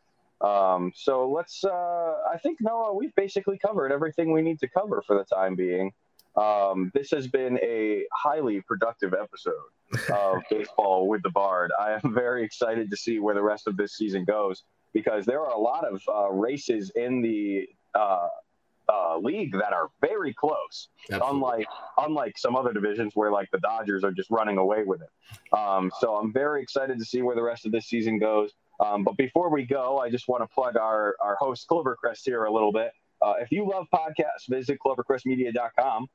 Um, 0.41 0.91
so 0.95 1.29
let's. 1.29 1.63
Uh, 1.63 2.13
I 2.31 2.37
think 2.41 2.59
Noah, 2.61 2.93
we've 2.93 3.13
basically 3.15 3.57
covered 3.57 3.91
everything 3.91 4.31
we 4.31 4.41
need 4.41 4.59
to 4.59 4.67
cover 4.67 5.03
for 5.05 5.17
the 5.17 5.23
time 5.23 5.55
being. 5.55 5.91
Um, 6.35 6.91
this 6.93 7.11
has 7.11 7.27
been 7.27 7.57
a 7.61 8.05
highly 8.13 8.61
productive 8.61 9.13
episode 9.13 10.09
of 10.13 10.37
baseball 10.49 11.07
with 11.07 11.23
the 11.23 11.29
Bard. 11.29 11.71
I 11.79 11.99
am 12.01 12.13
very 12.13 12.43
excited 12.43 12.89
to 12.91 12.97
see 12.97 13.19
where 13.19 13.35
the 13.35 13.41
rest 13.41 13.67
of 13.67 13.75
this 13.75 13.97
season 13.97 14.25
goes 14.25 14.63
because 14.93 15.25
there 15.25 15.41
are 15.41 15.51
a 15.51 15.59
lot 15.59 15.85
of 15.85 16.01
uh, 16.07 16.29
races 16.31 16.91
in 16.95 17.21
the 17.21 17.67
uh, 17.93 18.27
uh, 18.91 19.17
league 19.17 19.53
that 19.53 19.73
are 19.73 19.89
very 20.01 20.33
close. 20.33 20.89
Absolutely. 21.11 21.29
Unlike 21.29 21.67
unlike 21.97 22.37
some 22.37 22.55
other 22.55 22.73
divisions 22.73 23.15
where 23.15 23.31
like 23.31 23.49
the 23.51 23.59
Dodgers 23.59 24.03
are 24.03 24.11
just 24.11 24.29
running 24.31 24.57
away 24.57 24.83
with 24.83 25.01
it. 25.01 25.57
Um, 25.57 25.91
so 25.99 26.15
I'm 26.15 26.33
very 26.33 26.61
excited 26.61 26.97
to 26.99 27.05
see 27.05 27.21
where 27.21 27.35
the 27.35 27.43
rest 27.43 27.65
of 27.65 27.71
this 27.71 27.85
season 27.85 28.19
goes. 28.19 28.51
Um, 28.79 29.03
but 29.03 29.17
before 29.17 29.49
we 29.49 29.65
go, 29.65 29.99
I 29.99 30.09
just 30.09 30.27
want 30.27 30.43
to 30.43 30.47
plug 30.47 30.77
our 30.77 31.15
our 31.21 31.35
host 31.35 31.67
Clovercrest 31.69 32.21
here 32.23 32.45
a 32.45 32.51
little 32.51 32.71
bit. 32.71 32.91
Uh, 33.21 33.33
if 33.41 33.51
you 33.51 33.69
love 33.69 33.87
podcasts, 33.93 34.47
visit 34.47 34.79
clovercrestmedia.com 34.85 36.07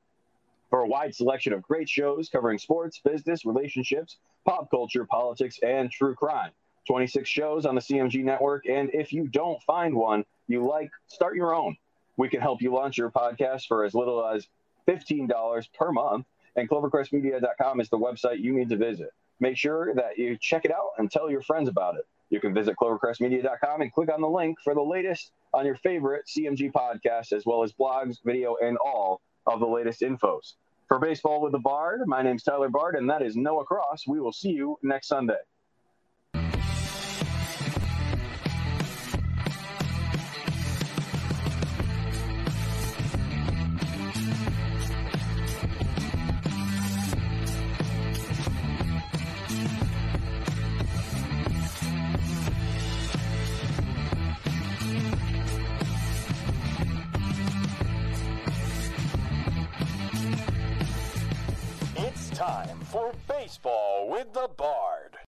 for 0.69 0.79
a 0.79 0.87
wide 0.87 1.13
selection 1.13 1.53
of 1.53 1.61
great 1.61 1.87
shows 1.87 2.29
covering 2.29 2.57
sports, 2.57 2.99
business, 2.99 3.45
relationships, 3.45 4.17
pop 4.45 4.69
culture, 4.71 5.05
politics, 5.05 5.59
and 5.63 5.91
true 5.91 6.15
crime. 6.15 6.51
26 6.87 7.27
shows 7.27 7.65
on 7.65 7.75
the 7.75 7.81
CMG 7.81 8.23
network. 8.23 8.67
And 8.67 8.89
if 8.93 9.11
you 9.11 9.27
don't 9.27 9.61
find 9.63 9.95
one 9.95 10.23
you 10.47 10.67
like, 10.67 10.91
start 11.07 11.35
your 11.35 11.55
own. 11.55 11.75
We 12.17 12.29
can 12.29 12.41
help 12.41 12.61
you 12.61 12.73
launch 12.73 12.97
your 12.97 13.11
podcast 13.11 13.67
for 13.67 13.83
as 13.83 13.93
little 13.93 14.25
as 14.25 14.47
$15 14.87 15.73
per 15.73 15.91
month, 15.91 16.25
and 16.55 16.69
clovercrestmedia.com 16.69 17.81
is 17.81 17.89
the 17.89 17.97
website 17.97 18.39
you 18.39 18.53
need 18.53 18.69
to 18.69 18.77
visit. 18.77 19.09
Make 19.39 19.57
sure 19.57 19.93
that 19.95 20.17
you 20.17 20.37
check 20.39 20.63
it 20.65 20.71
out 20.71 20.91
and 20.97 21.11
tell 21.11 21.29
your 21.29 21.41
friends 21.41 21.67
about 21.67 21.95
it. 21.97 22.05
You 22.29 22.39
can 22.39 22.53
visit 22.53 22.75
clovercrestmedia.com 22.81 23.81
and 23.81 23.91
click 23.91 24.11
on 24.11 24.21
the 24.21 24.29
link 24.29 24.57
for 24.63 24.73
the 24.73 24.81
latest 24.81 25.31
on 25.53 25.65
your 25.65 25.75
favorite 25.75 26.25
CMG 26.27 26.71
podcast, 26.71 27.33
as 27.33 27.45
well 27.45 27.63
as 27.63 27.73
blogs, 27.73 28.17
video, 28.23 28.55
and 28.61 28.77
all 28.77 29.21
of 29.45 29.59
the 29.59 29.67
latest 29.67 30.01
infos. 30.01 30.53
For 30.87 30.99
Baseball 30.99 31.41
with 31.41 31.51
the 31.51 31.59
Bard, 31.59 32.01
my 32.05 32.21
name's 32.21 32.43
Tyler 32.43 32.69
Bard, 32.69 32.95
and 32.95 33.09
that 33.09 33.21
is 33.21 33.35
Noah 33.35 33.65
Cross. 33.65 34.07
We 34.07 34.19
will 34.19 34.31
see 34.31 34.51
you 34.51 34.77
next 34.83 35.07
Sunday. 35.07 35.35
Baseball 63.45 64.09
with 64.09 64.33
the 64.33 64.49
Bard. 64.57 65.24